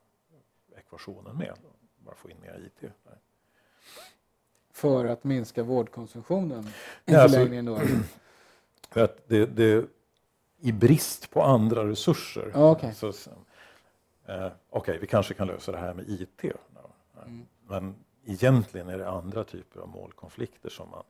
ekvationen 0.76 1.36
med. 1.36 1.54
Bara 1.98 2.14
få 2.14 2.30
in 2.30 2.40
mer 2.40 2.66
IT. 2.66 2.80
Där. 2.80 3.18
För 4.70 5.04
att 5.04 5.24
minska 5.24 5.62
vårdkonsumtionen 5.62 6.64
i 6.64 6.72
ja, 7.04 7.28
förlängningen 7.28 7.68
att 8.90 9.28
det, 9.28 9.46
det, 9.46 9.86
i 10.60 10.72
brist 10.72 11.30
på 11.30 11.42
andra 11.42 11.88
resurser. 11.88 12.52
Ah, 12.54 12.70
okay. 12.70 12.92
eh, 14.26 14.36
Okej, 14.36 14.52
okay, 14.70 14.98
vi 14.98 15.06
kanske 15.06 15.34
kan 15.34 15.46
lösa 15.46 15.72
det 15.72 15.78
här 15.78 15.94
med 15.94 16.08
IT. 16.08 16.44
Mm. 16.44 17.46
Men 17.68 17.94
egentligen 18.24 18.88
är 18.88 18.98
det 18.98 19.08
andra 19.08 19.44
typer 19.44 19.80
av 19.80 19.88
målkonflikter 19.88 20.70
som 20.70 20.90
man 20.90 21.02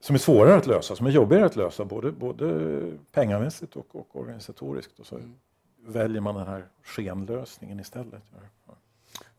som 0.00 0.14
är 0.14 0.18
svårare 0.18 0.56
att 0.56 0.66
lösa, 0.66 0.96
som 0.96 1.06
är 1.06 1.10
jobbigare 1.10 1.44
att 1.44 1.56
lösa 1.56 1.84
både, 1.84 2.12
både 2.12 2.98
pengamässigt 3.12 3.76
och, 3.76 3.96
och 3.96 4.16
organisatoriskt. 4.16 4.98
Och 5.00 5.06
så 5.06 5.16
mm. 5.16 5.34
väljer 5.86 6.20
man 6.20 6.34
den 6.34 6.46
här 6.46 6.66
skenlösningen 6.82 7.80
istället. 7.80 8.22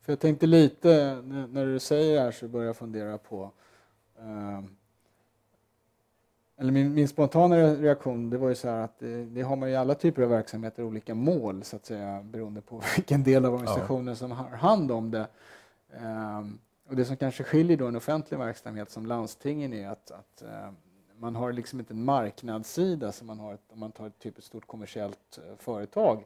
För 0.00 0.12
jag 0.12 0.20
tänkte 0.20 0.46
lite, 0.46 1.22
när, 1.24 1.46
när, 1.46 1.66
du 1.66 1.78
säger 1.78 2.14
det 2.14 2.20
här 2.20 2.32
så 2.32 2.48
börjar 2.48 2.66
jag 2.66 2.76
fundera 2.76 3.18
på 3.18 3.52
eh, 4.18 4.62
eller 6.60 6.72
min, 6.72 6.94
min, 6.94 7.08
spontana 7.08 7.56
reaktion 7.56 8.30
det 8.30 8.38
var 8.38 8.48
ju 8.48 8.54
så 8.54 8.68
här 8.68 8.80
att 8.80 8.98
det, 8.98 9.24
det, 9.24 9.42
har 9.42 9.56
man 9.56 9.68
i 9.68 9.76
alla 9.76 9.94
typer 9.94 10.22
av 10.22 10.28
verksamheter 10.28 10.82
olika 10.82 11.14
mål 11.14 11.64
så 11.64 11.76
att 11.76 11.86
säga 11.86 12.22
beroende 12.22 12.60
på 12.60 12.82
vilken 12.96 13.22
del 13.22 13.44
av 13.44 13.54
organisationen 13.54 14.08
ja. 14.08 14.14
som 14.14 14.30
har 14.30 14.48
hand 14.48 14.92
om 14.92 15.10
det. 15.10 15.26
Um, 16.38 16.58
och 16.88 16.96
det 16.96 17.04
som 17.04 17.16
kanske 17.16 17.44
skiljer 17.44 17.76
då 17.76 17.86
en 17.86 17.96
offentlig 17.96 18.38
verksamhet 18.38 18.90
som 18.90 19.06
landstingen 19.06 19.72
är 19.72 19.88
att, 19.88 20.10
att 20.10 20.42
uh, 20.42 20.72
man 21.18 21.36
har 21.36 21.52
liksom 21.52 21.80
inte 21.80 21.94
en 21.94 22.04
marknadssida 22.04 23.12
som 23.12 23.26
man 23.26 23.38
har 23.38 23.54
ett, 23.54 23.72
om 23.72 23.80
man 23.80 23.92
tar 23.92 24.06
ett 24.06 24.18
typiskt 24.18 24.48
stort 24.48 24.66
kommersiellt 24.66 25.38
uh, 25.38 25.56
företag 25.58 26.24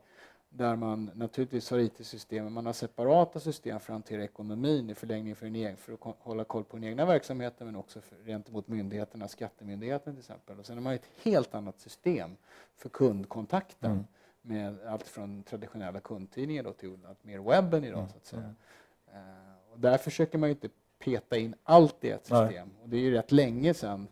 där 0.57 0.77
man 0.77 1.11
naturligtvis 1.15 1.71
har 1.71 1.79
IT-system, 1.79 2.53
man 2.53 2.67
har 2.67 2.73
separata 2.73 3.41
system 3.41 3.81
för 3.81 3.93
att 3.93 3.95
hantera 3.95 4.25
ekonomin 4.25 4.91
i 4.91 4.95
förlängningen 4.95 5.37
för, 5.37 5.47
egen, 5.47 5.77
för 5.77 5.93
att 5.93 6.01
hålla 6.19 6.45
koll 6.45 6.65
på 6.65 6.77
den 6.77 6.85
egna 6.85 7.07
verksamheten 7.07 7.67
men 7.67 7.77
också 7.77 8.01
för, 8.01 8.17
gentemot 8.27 8.69
myndigheterna, 8.69 9.29
skattemyndigheten 9.29 10.13
till 10.13 10.21
exempel. 10.21 10.59
Och 10.59 10.67
sen 10.67 10.77
har 10.77 10.83
man 10.83 10.93
ett 10.93 11.09
helt 11.23 11.55
annat 11.55 11.81
system 11.81 12.37
för 12.77 12.89
kundkontakten 12.89 13.91
mm. 13.91 14.05
med 14.43 14.87
allt 14.87 15.07
från 15.07 15.43
traditionella 15.43 16.01
kundtidningar 16.01 16.63
då 16.63 16.73
till 16.73 16.99
allt 17.09 17.25
mer 17.25 17.39
webben 17.39 17.85
idag. 17.85 17.99
Mm. 17.99 18.11
Så 18.11 18.17
att 18.17 18.27
säga. 18.27 18.43
Mm. 18.43 19.29
Uh, 19.29 19.73
och 19.73 19.81
där 19.81 19.99
försöker 19.99 20.39
man 20.39 20.51
inte 20.51 20.69
peta 20.99 21.37
in 21.37 21.55
allt 21.63 22.05
i 22.05 22.11
ett 22.11 22.27
system. 22.27 22.49
Nej. 22.49 22.83
Och 22.83 22.89
det 22.89 22.97
är 22.97 23.01
ju 23.01 23.11
rätt 23.11 23.33
länge 23.33 23.75
sedan 23.75 24.09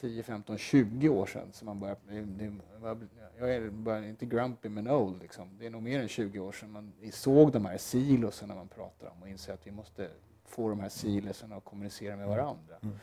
10, 0.00 0.22
15, 0.22 0.58
20 0.58 1.08
år 1.08 1.26
sedan 1.26 1.52
som 1.52 1.66
man 1.66 1.80
började, 1.80 2.00
jag 3.38 3.54
är 3.54 3.70
bara 3.70 4.06
inte 4.06 4.26
grumpy 4.26 4.68
men 4.68 4.90
old 4.90 5.22
liksom. 5.22 5.58
Det 5.58 5.66
är 5.66 5.70
nog 5.70 5.82
mer 5.82 6.00
än 6.00 6.08
20 6.08 6.38
år 6.38 6.52
sedan 6.52 6.70
man 6.70 6.92
såg 7.12 7.52
de 7.52 7.66
här 7.66 7.78
siloserna 7.78 8.54
man 8.54 8.68
pratar 8.68 9.06
om 9.06 9.22
och 9.22 9.28
inser 9.28 9.52
att 9.52 9.66
vi 9.66 9.70
måste 9.70 10.10
få 10.44 10.68
de 10.68 10.80
här 10.80 10.88
siloserna 10.88 11.56
att 11.56 11.64
kommunicera 11.64 12.16
med 12.16 12.28
varandra. 12.28 12.76
Mm. 12.82 12.94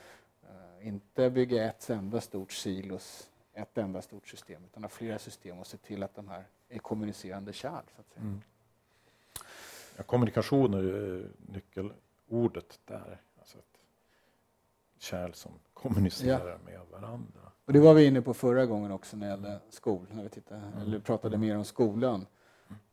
Uh, 0.43 0.87
inte 0.87 1.29
bygga 1.29 1.63
ett 1.63 1.89
enda 1.89 2.21
stort 2.21 2.51
silos, 2.51 3.29
ett 3.53 3.77
enda 3.77 4.01
stort 4.01 4.27
system, 4.27 4.65
utan 4.65 4.83
ha 4.83 4.89
flera 4.89 5.19
system 5.19 5.59
och 5.59 5.67
se 5.67 5.77
till 5.77 6.03
att 6.03 6.15
de 6.15 6.27
här 6.27 6.43
är 6.69 6.79
kommunicerande 6.79 7.53
kärl. 7.53 7.83
Så 7.95 8.01
att 8.01 8.09
säga. 8.09 8.21
Mm. 8.25 8.41
Ja, 9.97 10.03
kommunikation 10.03 10.73
är 10.73 11.27
nyckelordet 11.53 12.79
där. 12.85 13.21
Kärl 15.03 15.33
som 15.33 15.51
kommunicerar 15.73 16.49
ja. 16.49 16.57
med 16.65 16.79
varandra. 16.91 17.41
Och 17.65 17.73
det 17.73 17.79
var 17.79 17.93
vi 17.93 18.05
inne 18.05 18.21
på 18.21 18.33
förra 18.33 18.65
gången 18.65 18.91
också 18.91 19.17
när 19.17 19.25
det 19.25 19.31
gällde 19.31 19.59
skol, 19.69 20.05
när 20.11 20.23
vi 20.23 20.29
tittade, 20.29 20.61
mm. 20.61 20.79
eller 20.81 20.99
pratade 20.99 21.37
mer 21.37 21.57
om 21.57 21.65
skolan. 21.65 22.25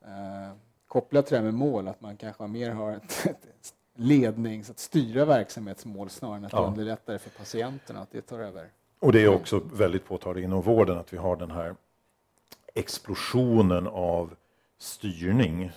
Eh, 0.01 0.53
kopplat 0.87 1.27
till 1.27 1.35
det 1.35 1.39
här 1.39 1.45
med 1.45 1.55
mål, 1.55 1.89
att 1.89 2.01
man 2.01 2.17
kanske 2.17 2.47
mer 2.47 2.71
har 2.71 2.93
ett, 2.93 3.27
ett 3.27 3.75
lednings, 3.95 4.71
att 4.71 4.79
styra 4.79 5.25
verksamhetsmål 5.25 6.11
snarare 6.11 6.37
än 6.37 6.45
att 6.45 6.53
ja. 6.53 6.67
underlätta 6.67 7.13
det 7.13 7.19
för 7.19 7.31
patienterna, 7.31 8.01
att 8.01 8.11
det 8.11 8.23
tar 8.23 8.39
över. 8.39 8.69
Och 8.99 9.13
det 9.13 9.21
är 9.21 9.29
också 9.29 9.63
väldigt 9.73 10.05
påtagligt 10.05 10.45
inom 10.45 10.63
vården 10.63 10.99
att 10.99 11.13
vi 11.13 11.17
har 11.17 11.37
den 11.37 11.51
här 11.51 11.75
explosionen 12.75 13.87
av 13.87 14.35
styrning, 14.79 15.63
eh, 15.63 15.71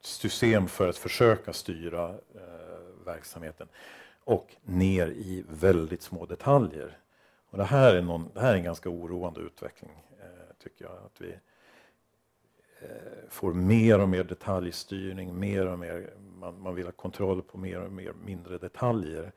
system 0.00 0.68
för 0.68 0.88
att 0.88 0.96
försöka 0.96 1.52
styra 1.52 2.08
eh, 2.08 3.04
verksamheten 3.04 3.68
och 4.26 4.56
ner 4.64 5.06
i 5.06 5.44
väldigt 5.48 6.02
små 6.02 6.26
detaljer. 6.26 6.98
Och 7.50 7.58
det, 7.58 7.64
här 7.64 7.94
är 7.94 8.02
någon, 8.02 8.30
det 8.34 8.40
här 8.40 8.52
är 8.52 8.56
en 8.56 8.64
ganska 8.64 8.88
oroande 8.88 9.40
utveckling, 9.40 10.04
eh, 10.20 10.54
tycker 10.58 10.84
jag. 10.84 10.94
Att 10.94 11.20
vi 11.20 11.32
eh, 12.80 13.28
får 13.28 13.52
mer 13.52 14.00
och 14.00 14.08
mer 14.08 14.24
detaljstyrning, 14.24 15.38
mer 15.38 15.66
och 15.66 15.78
mer, 15.78 16.14
man, 16.38 16.60
man, 16.60 16.74
vill 16.74 16.84
ha 16.84 16.92
kontroll 16.92 17.42
på 17.42 17.58
mer 17.58 17.80
och 17.80 17.92
mer 17.92 18.12
mindre 18.24 18.58
detaljer. 18.58 19.32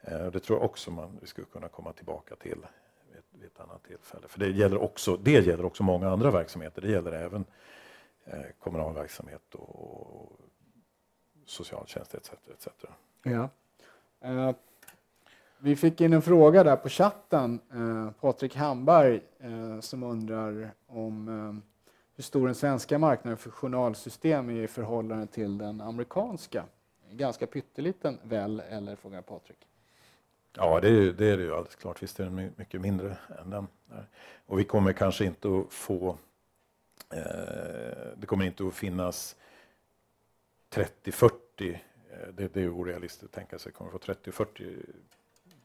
Eh, 0.00 0.26
det 0.26 0.40
tror 0.40 0.58
jag 0.58 0.64
också 0.64 0.90
man, 0.90 1.18
vi 1.20 1.26
skulle 1.26 1.46
kunna 1.46 1.68
komma 1.68 1.92
tillbaka 1.92 2.36
till 2.36 2.66
vid, 3.12 3.40
vid 3.40 3.46
ett 3.46 3.60
annat 3.60 3.84
tillfälle. 3.84 4.28
För 4.28 4.40
det 4.40 4.50
gäller, 4.50 4.82
också, 4.82 5.16
det 5.16 5.46
gäller 5.46 5.64
också 5.64 5.82
många 5.82 6.10
andra 6.10 6.30
verksamheter. 6.30 6.82
Det 6.82 6.90
gäller 6.90 7.12
även 7.12 7.44
eh, 8.24 8.42
kommunal 8.58 8.94
verksamhet 8.94 9.54
och, 9.54 10.22
och 10.22 10.40
socialtjänst 11.46 12.14
etc. 12.14 12.30
etc. 12.52 12.68
Ja. 13.22 13.48
Eh, 14.24 14.54
vi 15.58 15.76
fick 15.76 16.00
in 16.00 16.12
en 16.12 16.22
fråga 16.22 16.64
där 16.64 16.76
på 16.76 16.88
chatten, 16.88 17.60
eh, 17.72 18.10
Patrik 18.20 18.56
Hamberg, 18.56 19.20
eh, 19.38 19.80
som 19.80 20.02
undrar 20.02 20.70
om 20.86 21.62
hur 22.16 22.22
stor 22.22 22.46
den 22.46 22.54
svenska 22.54 22.98
marknaden 22.98 23.38
för 23.38 23.50
journalsystem 23.50 24.50
är 24.50 24.62
i 24.62 24.68
förhållande 24.68 25.26
till 25.26 25.58
den 25.58 25.80
amerikanska. 25.80 26.64
Ganska 27.10 27.46
pytteliten 27.46 28.18
väl, 28.22 28.60
eller 28.60 28.96
frågar 28.96 29.22
Patrik? 29.22 29.58
Ja, 30.56 30.80
det 30.80 30.88
är, 30.88 31.12
det 31.12 31.26
är 31.26 31.36
det 31.36 31.42
ju 31.42 31.52
alldeles 31.52 31.76
klart. 31.76 32.02
Visst 32.02 32.20
är 32.20 32.24
den 32.24 32.52
mycket 32.56 32.80
mindre 32.80 33.16
än 33.40 33.50
den. 33.50 33.66
Och 34.46 34.58
vi 34.58 34.64
kommer 34.64 34.92
kanske 34.92 35.24
inte 35.24 35.48
att 35.48 35.72
få... 35.72 36.18
Eh, 37.10 37.22
det 38.16 38.26
kommer 38.26 38.44
inte 38.44 38.66
att 38.66 38.74
finnas 38.74 39.36
30-40 40.70 41.78
det, 42.32 42.54
det 42.54 42.62
är 42.62 42.78
orealistiskt 42.78 43.24
att 43.24 43.32
tänka 43.32 43.58
sig 43.58 43.72
kommer 43.72 43.90
få 43.90 43.98
30-40 43.98 44.86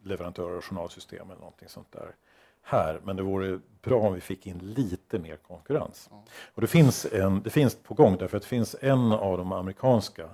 leverantörer 0.03 0.55
av 0.55 0.61
journalsystem 0.61 1.31
eller 1.31 1.39
någonting 1.39 1.69
sånt 1.69 1.91
där 1.91 2.15
här. 2.61 2.99
Men 3.03 3.15
det 3.15 3.23
vore 3.23 3.59
bra 3.81 3.99
om 3.99 4.13
vi 4.13 4.21
fick 4.21 4.47
in 4.47 4.57
lite 4.57 5.19
mer 5.19 5.35
konkurrens. 5.35 6.09
Och 6.53 6.61
det 6.61 6.67
finns, 6.67 7.05
en, 7.05 7.41
det 7.41 7.49
finns 7.49 7.75
på 7.75 7.93
gång 7.93 8.17
därför 8.17 8.37
att 8.37 8.43
det 8.43 8.49
finns 8.49 8.75
en 8.81 9.11
av 9.11 9.37
de 9.37 9.51
amerikanska 9.51 10.29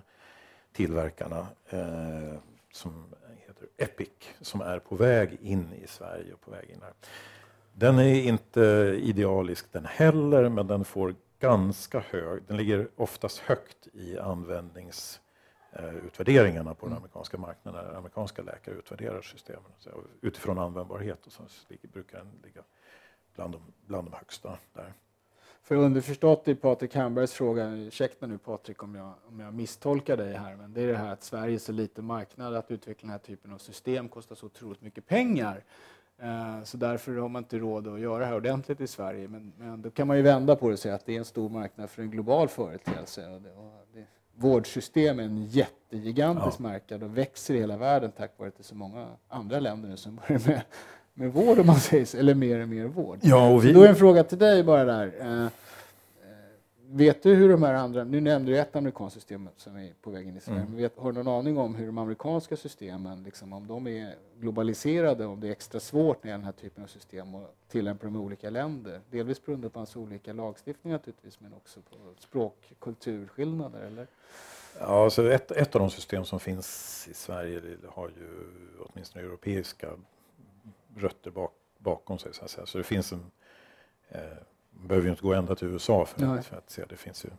tillverkarna 0.74 1.48
eh, 1.70 2.40
som 2.74 3.06
heter 3.48 3.68
Epic 3.78 4.10
som 4.42 4.62
är 4.62 4.80
på 4.80 4.96
väg 4.96 5.38
in 5.42 5.74
i 5.74 5.88
Sverige 5.88 6.34
och 6.34 6.42
på 6.42 6.52
väg 6.52 6.70
in 6.70 6.82
här. 6.82 6.94
Den 7.74 8.00
är 8.00 8.22
inte 8.22 8.62
idealisk 9.02 9.72
den 9.72 9.86
heller 9.86 10.50
men 10.50 10.68
den 10.68 10.86
får 10.86 11.16
ganska 11.40 12.00
hög, 12.00 12.44
den 12.48 12.58
ligger 12.58 12.88
oftast 12.96 13.40
högt 13.40 13.88
i 13.94 14.20
användnings 14.20 15.20
eh, 15.20 15.25
utvärderingarna 15.84 16.74
på 16.74 16.86
den 16.86 16.98
amerikanska 16.98 17.38
marknaden 17.38 17.86
när 17.86 17.98
amerikanska 17.98 18.42
läkare 18.42 18.76
utvärderar 18.76 19.22
systemen. 19.22 19.72
Utifrån 20.22 20.58
användbarhet 20.58 21.28
och 21.28 21.32
så 21.32 21.44
brukar 21.94 22.18
den 22.18 22.32
ligga 22.44 22.62
bland 23.36 23.54
de, 23.54 23.62
bland 23.86 24.08
de 24.08 24.18
högsta 24.18 24.58
där. 24.74 24.94
För 25.62 25.76
underförstått 25.76 26.48
i 26.48 26.56
Patrik 26.56 26.96
Hambergs 26.96 27.34
fråga, 27.34 27.70
ursäkta 27.70 28.28
nu 28.28 28.38
Patrik 28.38 28.84
om 28.84 28.96
jag, 28.96 29.14
om 29.28 29.40
jag 29.40 29.54
misstolkar 29.54 30.18
dig 30.18 30.34
här, 30.34 30.56
men 30.56 30.74
det 30.74 30.82
är 30.82 30.88
det 30.88 30.98
här 30.98 31.14
att 31.14 31.24
Sverige 31.24 31.56
är 31.56 31.60
så 31.60 31.72
liten 31.72 32.06
marknad 32.06 32.56
att 32.56 32.72
utveckla 32.72 33.08
den 33.08 33.12
här 33.12 33.20
typen 33.20 33.54
av 33.54 33.58
system 33.58 34.10
kostar 34.10 34.36
så 34.36 34.46
otroligt 34.46 34.82
mycket 34.82 35.08
pengar. 35.08 35.64
Eh, 36.18 36.64
så 36.64 36.78
därför 36.78 37.16
har 37.16 37.30
man 37.30 37.44
inte 37.44 37.58
råd 37.58 37.88
att 37.88 38.00
göra 38.00 38.20
det 38.20 38.26
här 38.26 38.36
ordentligt 38.36 38.82
i 38.82 38.88
Sverige. 38.88 39.28
Men, 39.28 39.54
men 39.58 39.82
då 39.82 39.92
kan 39.92 40.08
man 40.08 40.18
ju 40.18 40.24
vända 40.24 40.56
på 40.56 40.68
det 40.68 40.74
och 40.74 40.80
säga 40.80 40.96
att 40.96 41.06
det 41.06 41.14
är 41.14 41.20
en 41.20 41.26
stor 41.26 41.50
marknad 41.50 41.90
för 41.90 42.02
en 42.02 42.12
global 42.12 42.48
företeelse. 42.48 43.30
Och 43.30 43.42
det, 43.42 43.52
och 43.52 43.88
det, 43.94 44.06
vårdsystem 44.36 45.20
är 45.20 45.24
en 45.24 45.46
jättegigantisk 45.46 46.60
ja. 46.60 46.64
marknad 46.64 47.04
och 47.04 47.18
växer 47.18 47.54
i 47.54 47.60
hela 47.60 47.78
världen 47.78 48.12
tack 48.18 48.32
vare 48.38 48.48
att 48.48 48.58
det 48.58 48.62
är 48.62 48.66
så 48.66 48.76
många 48.76 49.08
andra 49.30 49.60
länder 49.60 49.90
nu 49.90 49.98
som 49.98 50.16
börjar 50.28 50.42
med 50.48 50.62
med 51.18 51.34
vård 51.34 51.60
om 51.60 51.68
man 51.68 51.80
säger 51.80 52.06
så, 52.06 52.18
eller 52.18 52.36
mer 52.36 52.62
och 52.62 52.70
mer 52.70 52.86
vård. 52.86 53.20
Ja, 53.22 53.50
och 53.50 53.66
vi... 53.66 53.74
Då 53.74 53.84
är 53.84 53.88
en 53.88 53.96
fråga 53.96 54.24
till 54.24 54.38
dig 54.38 54.64
bara 54.64 54.84
där. 54.86 55.14
Vet 56.98 57.24
du 57.24 57.34
hur 57.34 57.50
de 57.50 57.64
här 57.64 57.74
andra, 57.74 58.04
nu 58.04 58.22
nämnde 58.22 58.52
du 58.52 58.60
ett 58.60 58.76
amerikanskt 58.76 59.14
system 59.14 59.50
som 59.58 59.76
är 59.76 59.94
på 60.02 60.10
väg 60.10 60.28
in 60.28 60.38
i 60.38 60.40
Sverige, 60.40 60.60
mm. 60.60 60.72
men 60.72 60.82
vet, 60.82 60.98
har 60.98 61.12
du 61.12 61.24
någon 61.24 61.40
aning 61.40 61.58
om 61.58 61.76
hur 61.76 61.86
de 61.86 61.98
amerikanska 61.98 62.58
systemen, 62.58 63.24
liksom, 63.24 63.54
om 63.54 63.68
de 63.68 63.88
är 63.88 64.16
globaliserade, 64.40 65.26
om 65.26 65.40
det 65.40 65.48
är 65.48 65.52
extra 65.52 65.80
svårt 65.80 66.24
med 66.24 66.34
den 66.34 66.44
här 66.44 66.52
typen 66.52 66.84
av 66.84 66.88
system 66.88 67.36
att 67.36 67.56
tillämpa 67.68 68.06
dem 68.06 68.16
i 68.16 68.20
olika 68.20 68.50
länder? 68.50 69.02
Delvis 69.12 69.40
på 69.40 69.70
hans 69.74 69.96
olika 69.96 70.34
lagstiftningar 70.34 70.98
naturligtvis, 70.98 71.40
men 71.40 71.54
också 71.54 71.80
på 71.82 71.96
språk 72.20 72.74
kulturskillnader, 72.80 73.80
eller? 73.80 74.08
Ja, 74.80 75.04
alltså 75.04 75.32
ett, 75.32 75.52
ett 75.52 75.76
av 75.76 75.82
de 75.82 75.90
system 75.90 76.26
som 76.26 76.40
finns 76.40 77.08
i 77.12 77.14
Sverige 77.14 77.62
har 77.90 78.08
ju 78.08 78.48
åtminstone 78.80 79.26
europeiska 79.26 79.90
rötter 80.98 81.32
bak, 81.32 81.54
bakom 81.78 82.18
sig. 82.18 82.34
Så, 82.34 82.62
att 82.62 82.70
så 82.70 82.78
det 82.78 82.84
finns 82.84 83.12
en... 83.12 83.32
Eh, 84.10 84.22
behöver 84.88 85.06
ju 85.06 85.12
inte 85.12 85.24
gå 85.24 85.34
ända 85.34 85.56
till 85.56 85.68
USA 85.68 86.06
för, 86.06 86.26
att, 86.26 86.46
för 86.46 86.58
att 86.58 86.70
se. 86.70 86.84
Det 86.90 86.98
finns 86.98 87.26
ju 87.26 87.30
en, 87.30 87.38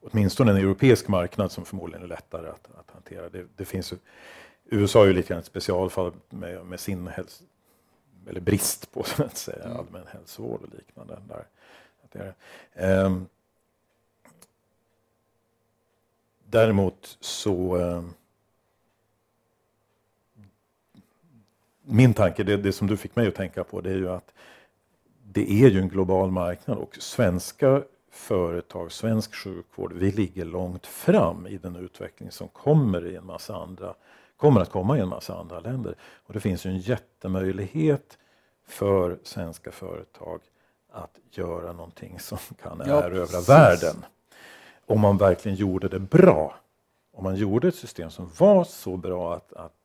åtminstone 0.00 0.50
en 0.50 0.56
europeisk 0.56 1.08
marknad 1.08 1.52
som 1.52 1.64
förmodligen 1.64 2.02
är 2.02 2.08
lättare 2.08 2.48
att, 2.48 2.68
att 2.78 2.90
hantera. 2.90 3.28
Det, 3.28 3.46
det 3.56 3.64
finns 3.64 3.92
ju, 3.92 3.96
USA 4.64 5.02
är 5.02 5.06
ju 5.06 5.12
lite 5.12 5.28
grann 5.28 5.38
ett 5.38 5.46
specialfall 5.46 6.12
med, 6.28 6.66
med 6.66 6.80
sin 6.80 7.06
häls, 7.06 7.42
eller 8.28 8.40
brist 8.40 8.92
på 8.92 9.02
så 9.06 9.22
att 9.22 9.36
säga, 9.36 9.64
mm. 9.64 9.76
allmän 9.76 10.06
hälsovård 10.06 10.62
och 10.62 10.74
liknande. 10.78 11.18
Där. 11.28 11.46
Att 12.04 12.12
det 12.12 12.34
är, 12.72 13.04
um, 13.04 13.26
däremot 16.44 17.16
så 17.20 17.76
um, 17.76 18.14
min 21.82 22.14
tanke, 22.14 22.42
det, 22.42 22.56
det 22.56 22.72
som 22.72 22.86
du 22.86 22.96
fick 22.96 23.16
mig 23.16 23.28
att 23.28 23.34
tänka 23.34 23.64
på, 23.64 23.80
det 23.80 23.90
är 23.90 23.96
ju 23.96 24.10
att 24.10 24.32
det 25.34 25.52
är 25.52 25.70
ju 25.70 25.80
en 25.80 25.88
global 25.88 26.30
marknad 26.30 26.78
och 26.78 26.96
svenska 27.00 27.82
företag, 28.10 28.92
svensk 28.92 29.34
sjukvård, 29.34 29.92
vi 29.92 30.12
ligger 30.12 30.44
långt 30.44 30.86
fram 30.86 31.46
i 31.46 31.56
den 31.56 31.76
utveckling 31.76 32.30
som 32.30 32.48
kommer 32.48 33.06
i 33.06 33.16
en 33.16 33.26
massa 33.26 33.56
andra, 33.56 33.94
kommer 34.36 34.60
att 34.60 34.70
komma 34.70 34.98
i 34.98 35.00
en 35.00 35.08
massa 35.08 35.36
andra 35.36 35.60
länder. 35.60 35.94
Och 36.26 36.32
det 36.32 36.40
finns 36.40 36.66
ju 36.66 36.70
en 36.70 36.78
jättemöjlighet 36.78 38.18
för 38.66 39.18
svenska 39.22 39.72
företag 39.72 40.40
att 40.92 41.18
göra 41.30 41.72
någonting 41.72 42.20
som 42.20 42.38
kan 42.62 42.82
ja, 42.86 43.02
erövra 43.02 43.26
precis. 43.26 43.48
världen. 43.48 44.04
Om 44.86 45.00
man 45.00 45.16
verkligen 45.16 45.56
gjorde 45.56 45.88
det 45.88 46.00
bra. 46.00 46.54
Om 47.12 47.24
man 47.24 47.36
gjorde 47.36 47.68
ett 47.68 47.74
system 47.74 48.10
som 48.10 48.30
var 48.38 48.64
så 48.64 48.96
bra 48.96 49.34
att, 49.34 49.52
att 49.52 49.83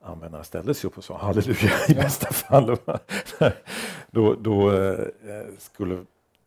användarna 0.00 0.44
ställde 0.44 0.74
sig 0.74 0.88
upp 0.88 0.98
och 0.98 1.04
sa 1.04 1.18
halleluja 1.18 1.70
i 1.88 1.94
bästa 1.94 2.32
fall. 2.32 2.76
då, 4.10 4.34
då 4.34 4.72
eh, 4.72 4.98
skulle, 5.58 6.04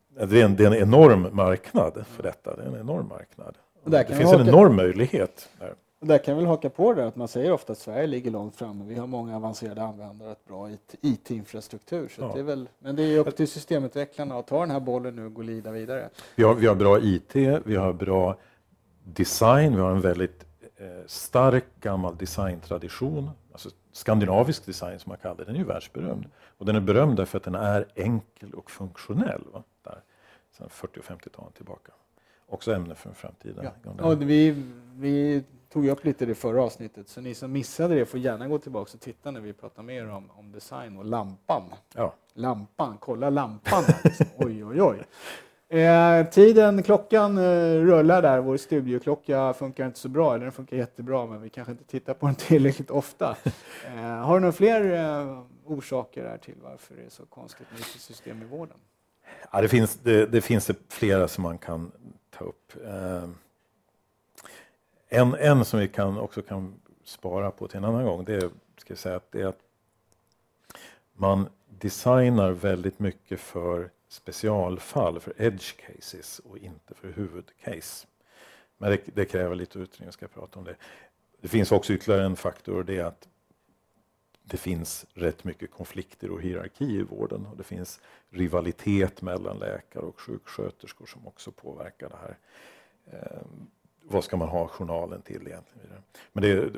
det, 0.08 0.40
är 0.40 0.44
en, 0.44 0.56
det 0.56 0.64
är 0.64 0.66
en 0.66 0.82
enorm 0.82 1.28
marknad 1.32 2.04
för 2.06 2.22
detta. 2.22 2.56
Det 2.56 2.62
är 2.62 2.66
en 2.66 2.80
enorm 2.80 3.08
marknad. 3.08 3.54
det 3.84 4.16
finns 4.16 4.32
en 4.32 4.48
enorm 4.48 4.76
möjlighet. 4.76 5.48
Där. 5.58 5.74
Där 6.04 6.18
kan 6.18 6.36
väl 6.36 6.46
haka 6.46 6.70
på 6.70 6.94
det 6.94 7.06
att 7.06 7.16
man 7.16 7.28
säger 7.28 7.52
ofta 7.52 7.72
att 7.72 7.78
Sverige 7.78 8.06
ligger 8.06 8.30
långt 8.30 8.56
framme. 8.56 8.84
Vi 8.88 8.94
har 8.94 9.06
många 9.06 9.36
avancerade 9.36 9.82
användare 9.82 10.28
och 10.28 10.32
ett 10.32 10.44
bra 10.44 10.70
IT-infrastruktur. 11.00 12.12
Ja. 12.18 12.30
Det 12.34 12.40
är 12.40 12.44
väl, 12.44 12.68
men 12.78 12.96
det 12.96 13.02
är 13.02 13.18
upp 13.18 13.36
till 13.36 13.48
systemutvecklarna 13.48 14.38
att 14.38 14.46
ta 14.46 14.60
den 14.60 14.70
här 14.70 14.80
bollen 14.80 15.16
nu 15.16 15.26
och 15.26 15.34
gå 15.34 15.42
lida 15.42 15.70
vidare. 15.70 16.08
Vi 16.36 16.42
har, 16.42 16.54
vi 16.54 16.66
har 16.66 16.74
bra 16.74 16.98
IT, 17.00 17.36
vi 17.64 17.76
har 17.76 17.92
bra 17.92 18.36
design, 19.04 19.74
vi 19.74 19.80
har 19.80 19.90
en 19.90 20.00
väldigt 20.00 20.44
eh, 20.76 20.86
stark 21.06 21.64
gammal 21.80 22.16
designtradition 22.16 23.30
skandinavisk 23.94 24.66
design 24.66 24.98
som 24.98 25.10
man 25.10 25.18
kallar 25.18 25.34
det, 25.34 25.44
den 25.44 25.54
är 25.54 25.58
ju 25.58 25.64
världsberömd. 25.64 26.26
Och 26.58 26.66
den 26.66 26.76
är 26.76 26.80
berömd 26.80 27.16
därför 27.16 27.38
att 27.38 27.44
den 27.44 27.54
är 27.54 27.86
enkel 27.94 28.54
och 28.54 28.70
funktionell. 28.70 29.42
Va? 29.52 29.62
Där, 29.82 30.00
sedan 30.52 30.68
40 30.70 31.00
och 31.00 31.04
50-talen 31.04 31.52
tillbaka. 31.52 31.92
Också 32.46 32.72
ämne 32.72 32.94
för 32.94 33.12
framtiden. 33.12 33.68
Ja. 33.84 34.04
Och 34.04 34.22
vi, 34.22 34.64
vi 34.96 35.44
tog 35.68 35.86
upp 35.86 36.04
lite 36.04 36.24
i 36.24 36.26
det 36.26 36.34
förra 36.34 36.62
avsnittet, 36.62 37.08
så 37.08 37.20
ni 37.20 37.34
som 37.34 37.52
missade 37.52 37.94
det 37.94 38.06
får 38.06 38.20
gärna 38.20 38.48
gå 38.48 38.58
tillbaka 38.58 38.90
och 38.94 39.00
titta 39.00 39.30
när 39.30 39.40
vi 39.40 39.52
pratar 39.52 39.82
mer 39.82 40.10
om, 40.10 40.30
om 40.30 40.52
design 40.52 40.96
och 40.96 41.04
lampan. 41.04 41.62
Ja. 41.94 42.14
Lampan, 42.32 42.96
kolla 43.00 43.30
lampan! 43.30 43.84
Liksom. 44.04 44.26
oj, 44.36 44.64
oj, 44.64 44.82
oj. 44.82 45.02
Eh, 45.68 46.26
tiden, 46.26 46.82
klockan 46.82 47.38
eh, 47.38 47.74
rullar 47.74 48.22
där. 48.22 48.40
Vår 48.40 48.56
studioklocka 48.56 49.52
funkar 49.52 49.86
inte 49.86 49.98
så 49.98 50.08
bra, 50.08 50.34
eller 50.34 50.44
den 50.44 50.52
funkar 50.52 50.76
jättebra, 50.76 51.26
men 51.26 51.42
vi 51.42 51.48
kanske 51.48 51.72
inte 51.72 51.84
tittar 51.84 52.14
på 52.14 52.26
den 52.26 52.34
tillräckligt 52.38 52.90
ofta. 52.90 53.36
Eh, 53.86 54.02
har 54.02 54.34
du 54.34 54.40
några 54.40 54.52
fler 54.52 54.92
eh, 54.92 55.42
orsaker 55.64 56.24
här 56.24 56.38
till 56.38 56.54
varför 56.62 56.94
det 56.94 57.02
är 57.02 57.10
så 57.10 57.26
konstigt 57.26 57.66
med 57.70 57.80
system 57.80 58.42
i 58.42 58.44
vården? 58.44 58.76
Ja, 59.52 59.60
det, 59.60 59.68
finns, 59.68 59.98
det, 60.02 60.26
det 60.26 60.40
finns 60.40 60.70
flera 60.88 61.28
som 61.28 61.42
man 61.42 61.58
kan 61.58 61.92
ta 62.30 62.44
upp. 62.44 62.72
Eh, 62.84 63.28
en, 65.08 65.34
en 65.34 65.64
som 65.64 65.80
vi 65.80 65.88
kan, 65.88 66.18
också 66.18 66.42
kan 66.42 66.74
spara 67.04 67.50
på 67.50 67.68
till 67.68 67.78
en 67.78 67.84
annan 67.84 68.04
gång, 68.04 68.24
det 68.24 68.34
är, 68.34 68.50
ska 68.76 68.90
jag 68.90 68.98
säga, 68.98 69.16
att 69.16 69.32
det 69.32 69.40
är 69.40 69.46
att 69.46 69.60
man 71.12 71.48
designar 71.68 72.50
väldigt 72.50 72.98
mycket 72.98 73.40
för 73.40 73.90
specialfall 74.14 75.20
för 75.20 75.34
edge 75.36 75.76
cases 75.76 76.38
och 76.38 76.58
inte 76.58 76.94
för 76.94 77.12
huvudcase. 77.12 78.06
Men 78.78 78.90
det, 78.90 79.00
det 79.14 79.24
kräver 79.24 79.54
lite 79.54 79.78
utredning, 79.78 80.06
jag 80.06 80.14
ska 80.14 80.28
prata 80.28 80.58
om 80.58 80.64
det. 80.64 80.76
Det 81.40 81.48
finns 81.48 81.72
också 81.72 81.92
ytterligare 81.92 82.24
en 82.24 82.36
faktor 82.36 82.76
och 82.76 82.84
det 82.84 82.98
är 82.98 83.04
att 83.04 83.28
det 84.42 84.56
finns 84.56 85.06
rätt 85.14 85.44
mycket 85.44 85.70
konflikter 85.70 86.30
och 86.30 86.42
hierarki 86.42 86.84
i 86.84 87.02
vården 87.02 87.46
och 87.46 87.56
det 87.56 87.64
finns 87.64 88.00
rivalitet 88.30 89.22
mellan 89.22 89.58
läkare 89.58 90.04
och 90.04 90.20
sjuksköterskor 90.20 91.06
som 91.06 91.26
också 91.26 91.52
påverkar 91.52 92.08
det 92.08 92.16
här. 92.16 92.38
Eh, 93.06 93.46
vad 94.02 94.24
ska 94.24 94.36
man 94.36 94.48
ha 94.48 94.68
journalen 94.68 95.22
till 95.22 95.46
egentligen? 95.46 96.02
Men 96.32 96.42
det, 96.42 96.70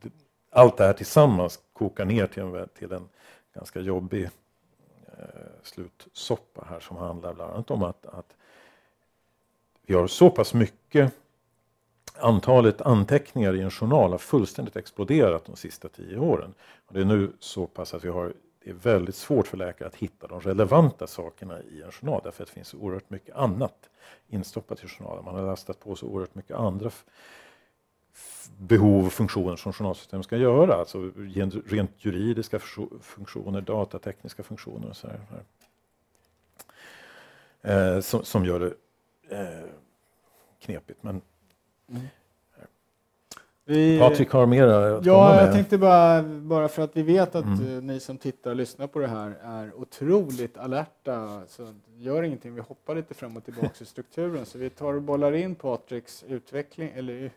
det, 0.00 0.10
allt 0.50 0.76
det 0.76 0.84
här 0.84 0.92
tillsammans 0.92 1.60
kokar 1.72 2.04
ner 2.04 2.26
till 2.26 2.42
en, 2.42 2.68
till 2.68 2.92
en 2.92 3.08
ganska 3.54 3.80
jobbig 3.80 4.30
slutsoppa 5.62 6.66
här 6.70 6.80
som 6.80 6.96
handlar 6.96 7.34
bland 7.34 7.52
annat 7.52 7.70
om 7.70 7.82
att, 7.82 8.06
att 8.06 8.36
vi 9.82 9.94
har 9.94 10.06
så 10.06 10.30
pass 10.30 10.54
mycket 10.54 11.12
Antalet 12.18 12.80
anteckningar 12.80 13.56
i 13.56 13.60
en 13.60 13.70
journal 13.70 14.10
har 14.10 14.18
fullständigt 14.18 14.76
exploderat 14.76 15.44
de 15.44 15.56
sista 15.56 15.88
tio 15.88 16.18
åren. 16.18 16.54
Och 16.86 16.94
det 16.94 17.00
är 17.00 17.04
nu 17.04 17.32
så 17.38 17.66
pass 17.66 17.94
att 17.94 18.04
vi 18.04 18.08
har, 18.08 18.32
det 18.64 18.70
är 18.70 18.74
väldigt 18.74 19.14
svårt 19.14 19.46
för 19.46 19.56
läkare 19.56 19.88
att 19.88 19.94
hitta 19.94 20.26
de 20.26 20.40
relevanta 20.40 21.06
sakerna 21.06 21.62
i 21.62 21.82
en 21.82 21.92
journal 21.92 22.20
därför 22.24 22.42
att 22.42 22.48
det 22.48 22.54
finns 22.54 22.74
oerhört 22.74 23.10
mycket 23.10 23.36
annat 23.36 23.90
instoppat 24.28 24.84
i 24.84 24.88
journalen. 24.88 25.24
Man 25.24 25.34
har 25.34 25.42
lastat 25.42 25.80
på 25.80 25.96
så 25.96 26.06
oerhört 26.06 26.34
mycket 26.34 26.56
andra 26.56 26.90
behov 28.58 29.06
och 29.06 29.12
funktioner 29.12 29.56
som 29.56 29.72
journalsystem 29.72 30.22
ska 30.22 30.36
göra. 30.36 30.74
Alltså 30.74 31.10
rent 31.66 32.04
juridiska 32.04 32.58
funktioner, 33.00 33.60
datatekniska 33.60 34.42
funktioner 34.42 34.88
och 34.88 34.96
så 34.96 35.08
här. 35.08 35.20
Eh, 37.62 38.00
som, 38.00 38.24
som, 38.24 38.44
gör 38.44 38.60
det 38.60 38.72
eh, 39.36 39.68
knepigt. 40.60 41.02
Men, 41.02 41.20
mm. 41.90 42.06
Vi, 43.68 43.98
Patrik 43.98 44.30
har 44.30 44.46
mer 44.46 44.66
att 44.66 45.06
Ja, 45.06 45.34
med. 45.34 45.44
jag 45.44 45.52
tänkte 45.52 45.78
bara, 45.78 46.22
bara 46.22 46.68
för 46.68 46.82
att 46.82 46.96
vi 46.96 47.02
vet 47.02 47.34
att 47.34 47.44
mm. 47.44 47.76
Eh, 47.76 47.82
ni 47.82 48.00
som 48.00 48.18
tittar 48.18 48.50
och 48.50 48.56
lyssnar 48.56 48.86
på 48.86 48.98
det 48.98 49.06
här 49.06 49.34
är 49.42 49.74
otroligt 49.74 50.58
alerta. 50.58 51.42
Så 51.48 51.74
gör 51.96 52.22
ingenting, 52.22 52.54
vi 52.54 52.60
hoppar 52.60 52.94
lite 52.94 53.14
fram 53.14 53.36
och 53.36 53.44
tillbaka 53.44 53.74
i 53.80 53.84
strukturen. 53.84 54.46
Så 54.46 54.58
vi 54.58 54.70
tar 54.70 54.94
och 54.94 55.02
bollar 55.02 55.32
in 55.32 55.54
Patriks 55.54 56.24
utveckling, 56.28 56.92
eller 56.94 57.30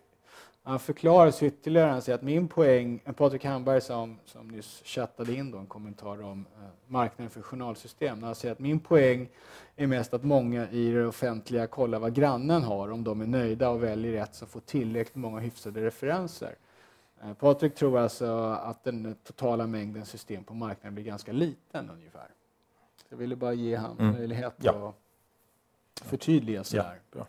Han 0.70 0.80
förklarar 0.80 1.32
sig 1.32 1.48
ytterligare. 1.48 1.92
Han 1.92 2.02
säger 2.02 2.18
att 2.18 2.24
min 2.24 2.48
poäng, 2.48 3.00
Patrik 3.16 3.46
Hamberg 3.46 3.82
som, 3.82 4.20
som 4.26 4.48
nyss 4.48 4.82
chattade 4.86 5.34
in 5.34 5.52
då 5.52 5.58
en 5.58 5.68
kommentar 5.68 6.22
om 6.22 6.46
eh, 6.56 6.70
marknaden 6.88 7.30
för 7.30 7.42
journalsystem. 7.42 8.24
Han 8.24 8.36
säger 8.36 8.52
att 8.52 8.60
min 8.60 8.80
poäng 8.80 9.30
är 9.76 9.88
mest 9.88 10.14
att 10.14 10.24
många 10.24 10.70
i 10.70 10.92
det 10.92 11.06
offentliga 11.06 11.68
kollar 11.68 12.00
vad 12.00 12.14
grannen 12.14 12.64
har, 12.64 12.92
om 12.92 13.04
de 13.04 13.22
är 13.22 13.28
nöjda 13.28 13.70
och 13.70 13.84
väljer 13.84 14.12
rätt 14.12 14.36
som 14.36 14.48
får 14.48 14.60
tillräckligt 14.60 15.16
många 15.16 15.40
hyfsade 15.40 15.82
referenser. 15.82 16.56
Eh, 17.24 17.34
Patrik 17.34 17.76
tror 17.76 18.00
alltså 18.00 18.36
att 18.52 18.84
den 18.84 19.16
totala 19.24 19.68
mängden 19.68 20.06
system 20.06 20.44
på 20.44 20.54
marknaden 20.54 20.96
blir 20.96 21.06
ganska 21.06 21.32
liten 21.32 21.90
ungefär. 21.90 22.28
Jag 23.10 23.18
ville 23.18 23.36
bara 23.36 23.54
ge 23.54 23.76
han 23.76 24.00
mm. 24.00 24.12
möjlighet 24.12 24.54
ja. 24.58 24.94
att 26.00 26.08
förtydliga 26.08 26.64
sig 26.64 26.78
ja. 26.78 26.84
Här. 26.84 27.26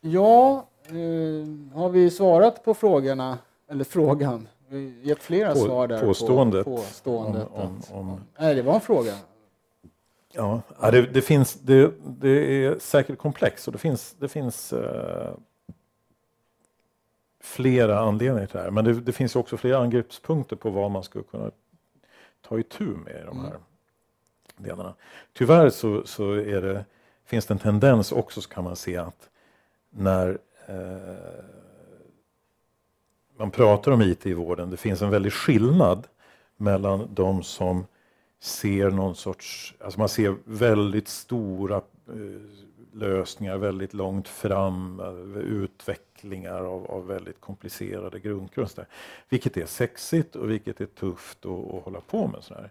Ja, 0.00 0.68
eh, 0.86 1.74
har 1.74 1.88
vi 1.88 2.10
svarat 2.10 2.64
på 2.64 2.74
frågorna, 2.74 3.38
eller 3.70 3.84
frågan? 3.84 4.48
Vi 4.68 5.00
gett 5.02 5.22
flera 5.22 5.52
på, 5.52 5.58
svar 5.58 5.88
där. 5.88 6.00
Påståendet. 6.00 6.64
På, 6.64 6.76
påståendet 6.76 7.48
om, 7.52 7.82
om, 7.92 7.98
om, 7.98 8.20
nej, 8.38 8.54
det 8.54 8.62
var 8.62 8.74
en 8.74 8.80
fråga. 8.80 9.14
Ja, 10.32 10.62
det, 10.80 11.02
det 11.02 11.22
finns, 11.22 11.54
det, 11.54 11.92
det, 12.06 12.64
är 12.64 12.78
säkert 12.78 13.18
komplext 13.18 13.66
och 13.66 13.72
det 13.72 13.78
finns, 13.78 14.16
det 14.18 14.28
finns 14.28 14.72
uh, 14.72 14.80
flera 17.40 17.98
anledningar 17.98 18.46
till 18.46 18.56
det 18.56 18.62
här. 18.62 18.70
Men 18.70 18.84
det, 18.84 19.00
det, 19.00 19.12
finns 19.12 19.36
också 19.36 19.56
flera 19.56 19.78
angreppspunkter 19.78 20.56
på 20.56 20.70
vad 20.70 20.90
man 20.90 21.02
skulle 21.02 21.24
kunna 21.24 21.50
ta 22.48 22.58
itu 22.58 22.84
med 22.84 23.20
i 23.22 23.24
de 23.26 23.40
här 23.40 23.48
mm. 23.48 23.60
delarna. 24.56 24.94
Tyvärr 25.32 25.70
så, 25.70 26.06
så 26.06 26.32
är 26.32 26.62
det, 26.62 26.84
finns 27.24 27.46
det 27.46 27.54
en 27.54 27.58
tendens 27.58 28.12
också 28.12 28.40
så 28.40 28.48
kan 28.48 28.64
man 28.64 28.76
se 28.76 28.96
att 28.96 29.28
när 29.90 30.38
eh, 30.66 31.44
man 33.38 33.50
pratar 33.50 33.92
om 33.92 34.02
IT 34.02 34.26
i 34.26 34.32
vården, 34.32 34.70
det 34.70 34.76
finns 34.76 35.02
en 35.02 35.10
väldig 35.10 35.32
skillnad 35.32 36.06
mellan 36.56 37.08
de 37.14 37.42
som 37.42 37.86
ser 38.40 38.90
någon 38.90 39.14
sorts, 39.14 39.74
alltså 39.80 39.98
man 39.98 40.08
ser 40.08 40.36
väldigt 40.44 41.08
stora 41.08 41.76
eh, 41.76 41.82
lösningar 42.92 43.56
väldigt 43.56 43.94
långt 43.94 44.28
fram, 44.28 45.00
eh, 45.00 45.40
utvecklingar 45.40 46.64
av, 46.64 46.86
av 46.86 47.06
väldigt 47.06 47.40
komplicerade 47.40 48.20
grundkurser. 48.20 48.86
Vilket 49.28 49.56
är 49.56 49.66
sexigt 49.66 50.36
och 50.36 50.50
vilket 50.50 50.80
är 50.80 50.86
tufft 50.86 51.46
att, 51.46 51.74
att 51.74 51.84
hålla 51.84 52.00
på 52.00 52.26
med. 52.26 52.42
Sådär. 52.42 52.70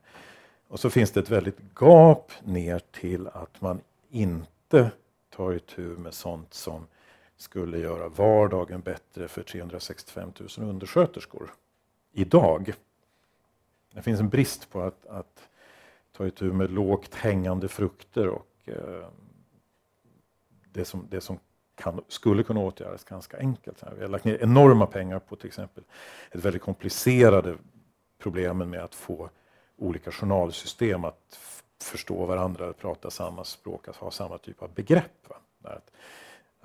Och 0.68 0.80
så 0.80 0.90
finns 0.90 1.12
det 1.12 1.20
ett 1.20 1.30
väldigt 1.30 1.60
gap 1.80 2.32
ner 2.44 2.82
till 2.92 3.28
att 3.28 3.62
man 3.62 3.80
inte 4.10 4.92
tar 5.30 5.54
itu 5.54 5.82
med 5.82 6.14
sånt 6.14 6.54
som 6.54 6.88
skulle 7.38 7.80
göra 7.80 8.10
vardagen 8.10 8.82
bättre 8.82 9.28
för 9.28 9.44
365 9.44 10.32
000 10.58 10.70
undersköterskor 10.70 11.54
idag. 12.12 12.74
Det 13.94 14.02
finns 14.02 14.20
en 14.20 14.30
brist 14.30 14.70
på 14.70 14.82
att, 14.82 15.06
att 15.06 15.50
ta 16.12 16.28
itu 16.28 16.54
med 16.54 16.72
lågt 16.72 17.16
hängande 17.16 17.68
frukter 17.68 18.28
och 18.28 18.48
eh, 18.66 19.08
det 20.72 20.86
som, 20.86 21.08
det 21.10 21.22
som 21.22 21.40
kan, 21.76 22.02
skulle 22.08 22.44
kunna 22.44 22.60
åtgärdas 22.60 23.04
ganska 23.04 23.38
enkelt. 23.38 23.84
Vi 23.96 24.02
har 24.02 24.10
lagt 24.10 24.26
ner 24.26 24.44
enorma 24.44 24.86
pengar 24.86 25.20
på 25.20 25.36
till 25.36 25.48
exempel 25.48 25.84
ett 26.32 26.46
väldigt 26.46 26.62
komplicerade 26.62 27.58
problemen 28.18 28.70
med 28.70 28.84
att 28.84 28.96
få 28.96 29.30
olika 29.78 30.12
journalsystem 30.12 31.06
att 31.06 31.40
förstå 31.84 32.26
varandra, 32.26 32.74
prata 32.74 33.10
samma 33.10 33.44
språk, 33.44 33.88
att 33.88 33.96
ha 33.96 34.12
samma 34.12 34.38
typ 34.38 34.62
av 34.62 34.74
begrepp. 34.74 35.28
Att, 35.64 35.92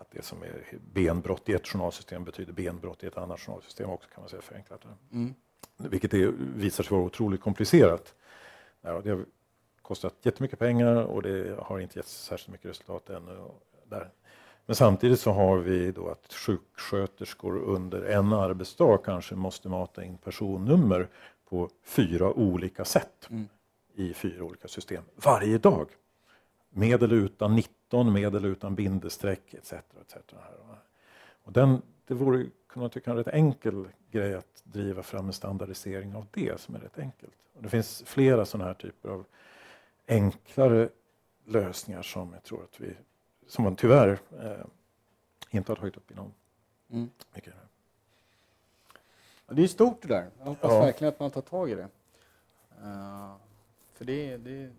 att 0.02 0.10
det 0.10 0.24
som 0.24 0.42
är 0.42 0.78
benbrott 0.92 1.48
i 1.48 1.52
ett 1.52 1.66
journalsystem 1.66 2.24
betyder 2.24 2.52
benbrott 2.52 3.04
i 3.04 3.06
ett 3.06 3.16
annat 3.16 3.40
journalsystem 3.40 3.90
också 3.90 4.08
kan 4.14 4.22
man 4.22 4.30
säga 4.30 4.42
förenklat. 4.42 4.84
Mm. 5.12 5.34
Vilket 5.76 6.14
är, 6.14 6.32
visar 6.56 6.84
sig 6.84 6.96
vara 6.96 7.06
otroligt 7.06 7.40
komplicerat. 7.40 8.14
Ja, 8.80 9.00
det 9.00 9.10
har 9.10 9.24
kostat 9.82 10.14
jättemycket 10.22 10.58
pengar 10.58 10.96
och 10.96 11.22
det 11.22 11.58
har 11.58 11.78
inte 11.78 11.98
gett 11.98 12.06
särskilt 12.06 12.52
mycket 12.52 12.70
resultat 12.70 13.10
ännu. 13.10 13.48
Där. 13.84 14.10
Men 14.66 14.76
samtidigt 14.76 15.20
så 15.20 15.30
har 15.32 15.58
vi 15.58 15.92
då 15.92 16.08
att 16.08 16.32
sjuksköterskor 16.32 17.58
under 17.58 18.02
en 18.02 18.32
arbetsdag 18.32 18.98
kanske 19.04 19.34
måste 19.34 19.68
mata 19.68 20.04
in 20.04 20.18
personnummer 20.18 21.08
på 21.48 21.70
fyra 21.84 22.32
olika 22.32 22.84
sätt 22.84 23.28
mm. 23.30 23.48
i 23.94 24.14
fyra 24.14 24.44
olika 24.44 24.68
system 24.68 25.04
varje 25.16 25.58
dag. 25.58 25.88
Med 26.70 27.02
eller 27.02 27.16
utan 27.16 27.56
90 27.56 27.72
med 27.92 28.34
eller 28.34 28.48
utan 28.48 28.74
bindestreck 28.74 29.54
etc. 29.54 29.72
etc. 29.72 30.16
Och 31.44 31.52
den, 31.52 31.82
det 32.06 32.14
vore 32.14 32.46
kunna 32.66 32.88
tycka 32.88 33.10
en 33.10 33.16
rätt 33.16 33.28
enkel 33.28 33.88
grej 34.10 34.34
att 34.34 34.62
driva 34.64 35.02
fram 35.02 35.26
en 35.26 35.32
standardisering 35.32 36.14
av 36.14 36.26
det 36.30 36.60
som 36.60 36.74
är 36.74 36.78
rätt 36.78 36.98
enkelt. 36.98 37.34
Och 37.54 37.62
det 37.62 37.68
finns 37.68 38.02
flera 38.06 38.44
sådana 38.44 38.64
här 38.68 38.74
typer 38.74 39.08
av 39.08 39.24
enklare 40.08 40.88
lösningar 41.44 42.02
som 42.02 42.32
jag 42.32 42.42
tror 42.42 42.62
att 42.64 42.80
vi, 42.80 42.94
som 43.46 43.64
man 43.64 43.76
tyvärr 43.76 44.18
eh, 44.40 44.64
inte 45.50 45.72
har 45.72 45.76
tagit 45.76 45.96
upp 45.96 46.10
i 46.10 46.14
någon. 46.14 46.32
Mm. 46.90 47.10
Mycket. 47.34 47.54
Det 49.46 49.62
är 49.62 49.68
stort 49.68 50.02
det 50.02 50.08
där. 50.08 50.30
Jag 50.38 50.44
hoppas 50.44 50.70
ja. 50.70 50.80
verkligen 50.80 51.12
att 51.12 51.20
man 51.20 51.30
tar 51.30 51.40
tag 51.40 51.70
i 51.70 51.74
det. 51.74 51.88
Uh, 52.82 53.34
för 53.92 54.04
det, 54.04 54.36
det, 54.36 54.70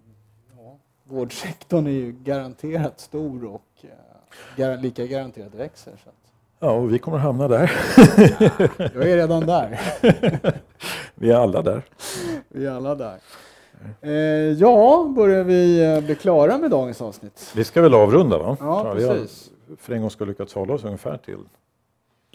vårdsektorn 1.04 1.88
är 1.88 1.92
ju 1.92 2.12
garanterat 2.12 3.00
stor 3.00 3.46
och 3.46 3.86
gar 4.56 4.78
lika 4.78 5.06
garanterat 5.06 5.56
växer. 5.56 5.92
Så 6.04 6.10
att. 6.10 6.16
Ja, 6.60 6.72
och 6.72 6.94
vi 6.94 7.00
kommer 7.00 7.18
hamna 7.18 7.48
där. 7.48 7.72
ja, 7.98 8.90
jag 8.94 9.10
är 9.10 9.16
redan 9.16 9.46
där. 9.46 9.80
vi 11.16 11.32
är 11.32 11.36
alla 11.36 11.62
där. 11.62 11.82
Vi 12.48 12.66
är 12.66 12.72
alla 12.72 12.96
där. 12.96 13.18
Eh, 14.02 14.12
ja, 14.52 15.14
börjar 15.16 15.44
vi 15.44 15.94
eh, 15.94 16.02
bli 16.02 16.16
klara 16.16 16.58
med 16.58 16.72
dagens 16.72 17.02
avsnitt? 17.02 17.52
Vi 17.56 17.64
ska 17.64 17.82
väl 17.82 17.94
avrunda 17.94 18.38
va? 18.38 18.58
Ja, 18.60 18.94
precis. 18.94 19.52
Vi 19.66 19.72
har 19.72 19.78
för 19.78 19.94
en 19.94 20.02
gång 20.02 20.10
ska 20.10 20.26
lyckats 20.26 20.54
hålla 20.54 20.74
oss 20.74 20.84
ungefär 20.84 21.18
till 21.18 21.38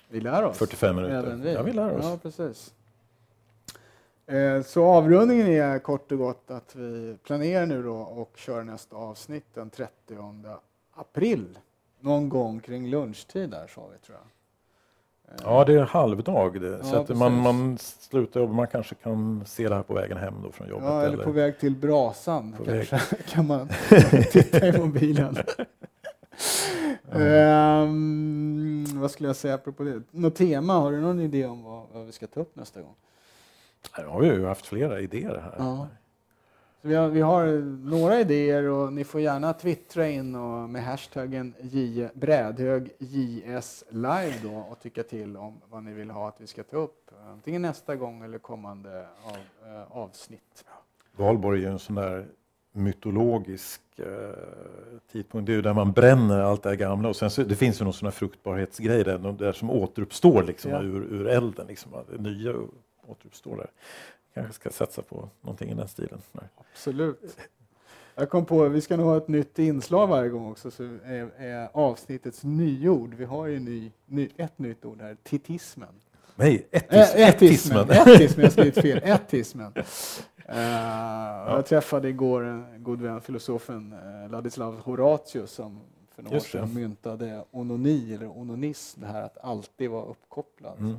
vi 0.08 0.20
lär 0.20 0.44
oss. 0.44 0.58
45 0.58 0.96
minuter. 0.96 1.18
Även 1.18 1.42
vi. 1.42 1.52
Ja, 1.52 1.62
vi 1.62 1.72
lär 1.72 1.96
oss. 1.98 2.04
Ja, 2.04 2.18
precis. 2.22 2.74
Eh, 4.28 4.62
så 4.62 4.84
avrundningen 4.84 5.46
är 5.46 5.78
kort 5.78 6.12
och 6.12 6.18
gott 6.18 6.50
att 6.50 6.76
vi 6.76 7.16
planerar 7.24 7.66
nu 7.66 7.82
då 7.82 7.96
och 7.96 8.32
kör 8.36 8.62
nästa 8.62 8.96
avsnitt 8.96 9.46
den 9.54 9.70
30 9.70 9.90
april. 10.94 11.58
Någon 12.00 12.28
gång 12.28 12.60
kring 12.60 12.90
lunchtid 12.90 13.50
där 13.50 13.66
sa 13.66 13.88
vi 13.92 13.98
tror 14.06 14.18
jag. 14.18 14.26
Ja, 15.44 15.64
det 15.64 15.74
är 15.74 15.84
halvdag. 15.84 16.60
Det. 16.60 16.84
så 16.84 16.96
att 16.96 17.08
man, 17.08 17.36
man 17.36 17.78
slutar 17.78 18.40
jobba, 18.40 18.52
man 18.52 18.66
kanske 18.66 18.94
kan 18.94 19.44
se 19.46 19.68
det 19.68 19.74
här 19.74 19.82
på 19.82 19.94
vägen 19.94 20.16
hem 20.16 20.34
då 20.42 20.52
från 20.52 20.68
jobbet. 20.68 20.84
Ja, 20.84 21.02
eller, 21.02 21.12
eller 21.12 21.24
på 21.24 21.30
väg 21.30 21.58
till 21.58 21.76
brasan 21.76 22.56
kanske 22.64 22.98
kan 23.28 23.46
man 23.46 23.68
titta 24.32 24.66
i 24.66 24.78
mobilen. 24.78 25.36
um, 27.12 29.00
vad 29.00 29.10
skulle 29.10 29.28
jag 29.28 29.36
säga 29.36 29.54
apropå 29.54 29.82
det? 29.82 30.02
Något 30.10 30.34
tema? 30.34 30.72
Har 30.72 30.92
du 30.92 31.00
någon 31.00 31.20
idé 31.20 31.46
om 31.46 31.64
vad, 31.64 31.82
vad 31.92 32.06
vi 32.06 32.12
ska 32.12 32.26
ta 32.26 32.40
upp 32.40 32.56
nästa 32.56 32.80
gång? 32.80 32.94
Ja, 34.02 34.10
har 34.10 34.20
vi 34.20 34.26
ju 34.26 34.46
haft 34.46 34.66
flera 34.66 35.00
idéer 35.00 35.40
här. 35.44 35.54
Ja. 35.58 35.88
Så 36.82 36.88
vi, 36.88 36.94
har, 36.94 37.08
vi 37.08 37.20
har 37.20 37.46
några 37.90 38.20
idéer 38.20 38.68
och 38.68 38.92
ni 38.92 39.04
får 39.04 39.20
gärna 39.20 39.52
twittra 39.52 40.08
in 40.08 40.34
och 40.34 40.70
med 40.70 40.84
hashtaggen 40.84 41.54
J, 41.60 42.08
brädhög 42.14 42.90
JS 42.98 43.84
live 43.90 44.34
då 44.42 44.66
och 44.70 44.80
tycka 44.80 45.02
till 45.02 45.36
om 45.36 45.60
vad 45.70 45.82
ni 45.82 45.92
vill 45.92 46.10
ha 46.10 46.28
att 46.28 46.40
vi 46.40 46.46
ska 46.46 46.62
ta 46.62 46.76
upp. 46.76 47.10
Antingen 47.30 47.62
nästa 47.62 47.96
gång 47.96 48.24
eller 48.24 48.38
kommande 48.38 49.06
av, 49.24 49.36
äh, 49.68 49.96
avsnitt. 49.96 50.64
Valborg 51.16 51.58
är 51.58 51.66
ju 51.66 51.72
en 51.72 51.78
sån 51.78 51.94
där 51.94 52.26
mytologisk 52.72 53.80
eh, 53.96 54.06
tidpunkt. 55.12 55.46
Det 55.46 55.52
är 55.52 55.56
ju 55.56 55.62
där 55.62 55.74
man 55.74 55.92
bränner 55.92 56.40
allt 56.40 56.62
det 56.62 56.76
gamla 56.76 57.08
och 57.08 57.16
sen 57.16 57.30
så, 57.30 57.42
det 57.42 57.56
finns 57.56 57.80
ju 57.80 57.84
någon 57.84 57.92
sån 57.92 58.06
här 58.06 58.12
fruktbarhetsgrej 58.12 59.04
där, 59.04 59.18
där 59.32 59.52
som 59.52 59.70
återuppstår 59.70 60.42
liksom 60.42 60.70
ja. 60.70 60.82
ur, 60.82 61.02
ur 61.12 61.28
elden. 61.28 61.66
Liksom, 61.66 61.90
nya 62.18 62.52
återuppstår 63.08 63.56
där 63.56 63.70
kanske 64.34 64.52
ska 64.52 64.70
satsa 64.70 65.02
på 65.02 65.28
någonting 65.40 65.70
i 65.70 65.74
den 65.74 65.88
stilen. 65.88 66.20
Nej. 66.32 66.44
Absolut. 66.56 67.36
Jag 68.14 68.30
kom 68.30 68.44
på 68.44 68.68
vi 68.68 68.80
ska 68.80 68.96
nog 68.96 69.06
ha 69.06 69.16
ett 69.16 69.28
nytt 69.28 69.58
inslag 69.58 70.06
varje 70.06 70.28
gång 70.28 70.50
också, 70.50 70.70
så 70.70 70.82
är, 70.82 71.30
är 71.38 71.68
avsnittets 71.72 72.44
nyord. 72.44 73.14
Vi 73.14 73.24
har 73.24 73.46
ju 73.46 73.60
ny, 73.60 73.92
ny, 74.06 74.28
ett 74.36 74.58
nytt 74.58 74.84
ord 74.84 75.00
här, 75.00 75.16
titismen. 75.22 76.00
Nej, 76.36 76.68
ettis, 76.70 77.14
äh, 77.14 77.28
ettismen. 77.28 77.90
Ettismen, 77.90 78.44
jag 78.44 78.52
skrivit 78.52 78.74
fel. 78.74 79.00
Ettismen. 79.04 79.72
Uh, 79.76 79.84
ja. 80.46 81.54
Jag 81.54 81.66
träffade 81.66 82.08
igår 82.08 82.44
en 82.44 82.82
god 82.82 83.02
vän, 83.02 83.20
filosofen 83.20 83.92
uh, 83.92 84.30
Ladislav 84.30 84.80
Horatius 84.80 85.50
som 85.50 85.80
för 86.14 86.22
några 86.22 86.36
år 86.36 86.40
sedan 86.40 86.74
myntade 86.74 87.44
ononi 87.50 88.14
eller 88.14 88.38
ononism, 88.38 89.00
det 89.00 89.06
här 89.06 89.22
att 89.22 89.38
alltid 89.38 89.90
vara 89.90 90.04
uppkopplad. 90.04 90.78
Mm 90.78 90.96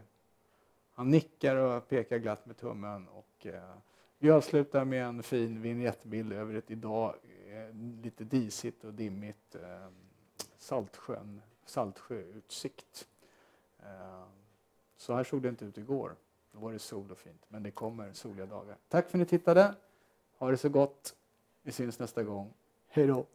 Han 0.93 1.09
nickar 1.09 1.55
och 1.55 1.87
pekar 1.87 2.17
glatt 2.17 2.45
med 2.45 2.57
tummen 2.57 3.07
och 3.07 3.45
eh, 3.45 3.75
vi 4.17 4.31
avslutar 4.31 4.85
med 4.85 5.05
en 5.05 5.23
fin 5.23 5.61
vignettbild 5.61 6.33
över 6.33 6.55
ett 6.55 6.71
idag 6.71 7.15
eh, 7.47 7.75
lite 8.03 8.23
disigt 8.23 8.83
och 8.83 8.93
dimmigt 8.93 9.55
eh, 9.55 9.87
Saltsjön, 10.57 11.41
Saltsjöutsikt. 11.65 13.07
Eh, 13.79 14.23
så 14.97 15.13
här 15.13 15.23
såg 15.23 15.41
det 15.41 15.49
inte 15.49 15.65
ut 15.65 15.77
igår. 15.77 16.15
Då 16.53 16.59
var 16.59 16.71
det 16.71 16.79
sol 16.79 17.11
och 17.11 17.17
fint, 17.17 17.45
men 17.47 17.63
det 17.63 17.71
kommer 17.71 18.13
soliga 18.13 18.45
dagar. 18.45 18.77
Tack 18.87 19.09
för 19.09 19.17
att 19.17 19.19
ni 19.19 19.25
tittade. 19.25 19.75
Ha 20.37 20.51
det 20.51 20.57
så 20.57 20.69
gott. 20.69 21.15
Vi 21.61 21.71
syns 21.71 21.99
nästa 21.99 22.23
gång. 22.23 22.53
Hej 22.87 23.07
då! 23.07 23.25